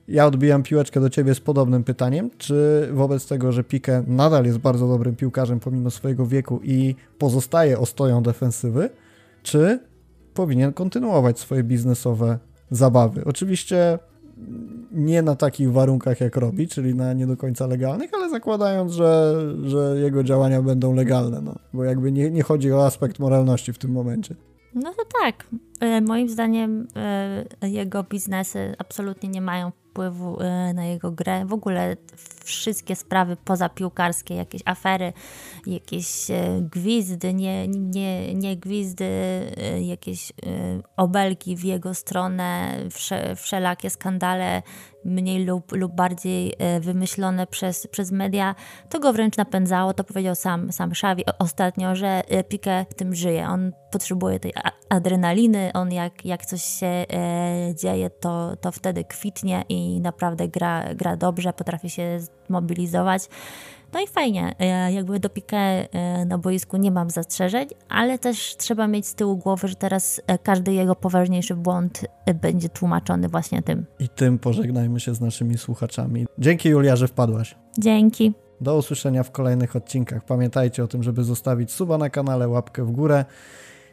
ja 0.08 0.26
odbijam 0.26 0.64
piłeczkę 0.64 1.02
do 1.02 1.10
ciebie 1.10 1.36
z 1.36 1.39
podobnym 1.39 1.84
pytaniem, 1.84 2.30
czy 2.38 2.89
wobec 2.93 3.28
tego, 3.28 3.52
że 3.52 3.64
Pique 3.64 4.04
nadal 4.08 4.45
jest 4.45 4.58
bardzo 4.58 4.88
dobrym 4.88 5.16
piłkarzem 5.16 5.60
pomimo 5.60 5.91
swojego 5.91 6.26
wieku 6.26 6.60
i 6.64 6.95
pozostaje 7.18 7.80
ostoją 7.80 8.24
defensywy, 8.24 8.89
czy 9.43 9.80
powinien 10.34 10.74
kontynuować 10.74 11.39
swoje 11.39 11.64
biznesowe 11.64 12.39
zabawy. 12.72 13.26
Oczywiście 13.26 13.99
nie 14.91 15.22
na 15.22 15.36
takich 15.36 15.72
warunkach, 15.72 16.22
jak 16.22 16.36
robi, 16.36 16.68
czyli 16.68 16.95
na 16.95 17.14
nie 17.14 17.28
do 17.28 17.38
końca 17.38 17.68
legalnych, 17.68 18.14
ale 18.14 18.30
zakładając, 18.30 18.91
że, 18.91 19.36
że 19.64 19.99
jego 19.99 20.24
działania 20.24 20.62
będą 20.62 20.95
legalne, 20.95 21.41
no, 21.41 21.56
bo 21.74 21.84
jakby 21.84 22.12
nie, 22.12 22.32
nie 22.32 22.43
chodzi 22.43 22.72
o 22.72 22.86
aspekt 22.86 23.20
moralności 23.20 23.74
w 23.74 23.78
tym 23.78 23.91
momencie. 23.91 24.36
No 24.76 24.93
to 24.93 25.04
tak. 25.22 25.47
E, 25.80 26.02
moim 26.02 26.30
zdaniem 26.30 26.88
e, 26.95 27.70
jego 27.70 28.04
biznesy 28.04 28.76
absolutnie 28.78 29.30
nie 29.30 29.41
mają 29.41 29.72
wpływu 29.92 30.42
e, 30.42 30.74
na 30.74 30.86
jego 30.86 31.12
grę. 31.12 31.46
W 31.46 31.54
ogóle 31.54 31.98
wszystkie 32.56 32.95
sprawy 32.95 33.36
pozapiłkarskie, 33.36 34.36
jakieś 34.36 34.62
afery, 34.66 35.14
jakieś 35.68 36.32
e, 36.32 36.62
gwizdy, 36.62 37.34
nie, 37.34 37.68
nie, 37.68 38.36
nie 38.36 38.58
gwizdy, 38.58 39.06
e, 39.06 39.82
jakieś 39.82 40.34
obelgi 40.97 41.56
w 41.56 41.64
jego 41.64 41.93
stronę, 41.93 42.78
wszelakie 43.36 43.89
skandale 43.89 44.62
mniej 45.06 45.45
lub, 45.45 45.72
lub 45.72 45.95
bardziej 45.95 46.54
wymyślone 46.82 47.47
przez, 47.47 47.88
przez 47.88 48.12
media, 48.12 48.56
to 48.89 48.99
go 48.99 49.14
wręcz 49.14 49.38
napędzało. 49.38 49.93
To 49.93 50.04
powiedział 50.04 50.36
sam, 50.36 50.72
sam 50.72 50.89
Xavi 50.91 51.24
ostatnio, 51.39 51.95
że 51.95 52.22
Pique 52.49 52.86
tym 52.95 53.16
żyje. 53.16 53.47
On 53.47 53.72
potrzebuje 53.91 54.39
tej 54.39 54.54
adrenaliny, 54.89 55.72
on 55.74 55.91
jak, 55.91 56.26
jak 56.26 56.45
coś 56.45 56.64
się 56.64 57.06
dzieje, 57.76 58.10
to, 58.10 58.56
to 58.62 58.72
wtedy 58.72 59.04
kwitnie 59.04 59.64
i 59.70 60.02
naprawdę 60.02 60.47
gra, 60.47 60.93
gra 60.95 61.18
dobrze, 61.18 61.54
potrafi 61.54 61.89
się 61.89 62.20
zmobilizować. 62.52 63.30
No 63.93 63.99
i 64.02 64.08
fajnie, 64.08 64.56
e, 64.60 64.93
jakby 64.93 65.20
do 65.20 65.30
Piqué 65.30 65.88
e, 65.91 66.26
na 66.26 66.38
boisku 66.38 66.78
nie 66.78 66.91
mam 66.91 67.10
zastrzeżeń, 67.10 67.68
ale 67.89 68.20
też 68.20 68.58
trzeba 68.58 68.88
mieć 68.88 69.08
z 69.08 69.16
tyłu 69.16 69.38
głowy, 69.38 69.68
że 69.68 69.76
teraz 69.76 70.22
e, 70.28 70.38
każdy 70.38 70.74
jego 70.74 70.95
poważniejszy 70.95 71.56
błąd 71.56 72.06
będzie 72.41 72.70
tłumaczony 72.70 73.30
właśnie 73.30 73.62
tym. 73.62 73.86
I 73.99 74.10
tym 74.10 74.39
pożegnajmy 74.39 74.99
się 74.99 75.16
z 75.16 75.22
naszymi 75.22 75.58
słuchaczami. 75.58 76.26
Dzięki 76.39 76.70
Julia, 76.70 76.95
że 76.95 77.08
wpadłaś. 77.08 77.56
Dzięki. 77.78 78.34
Do 78.62 78.78
usłyszenia 78.78 79.24
w 79.24 79.32
kolejnych 79.32 79.76
odcinkach. 79.76 80.26
Pamiętajcie 80.26 80.84
o 80.84 80.88
tym, 80.88 81.04
żeby 81.04 81.24
zostawić 81.24 81.72
suba 81.72 81.97
na 81.97 82.10
kanale, 82.10 82.47
łapkę 82.47 82.86
w 82.86 82.91
górę 82.91 83.26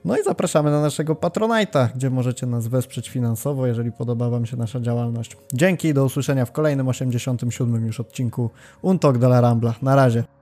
No 0.04 0.18
i 0.18 0.22
zapraszamy 0.24 0.70
na 0.70 0.80
naszego 0.80 1.14
Patronite'a, 1.14 1.88
gdzie 1.94 2.10
możecie 2.10 2.46
nas 2.46 2.66
wesprzeć 2.66 3.08
finansowo, 3.08 3.66
jeżeli 3.66 3.92
podoba 3.92 4.30
Wam 4.30 4.46
się 4.46 4.56
nasza 4.56 4.80
działalność. 4.80 5.36
Dzięki 5.52 5.88
i 5.88 5.94
do 5.94 6.04
usłyszenia 6.04 6.44
w 6.44 6.52
kolejnym 6.52 6.88
87 6.88 7.86
już 7.86 8.00
odcinku 8.00 8.50
Untok 8.82 9.18
de 9.18 9.26
la 9.26 9.40
Rambla. 9.40 9.74
Na 9.82 9.96
razie. 9.96 10.37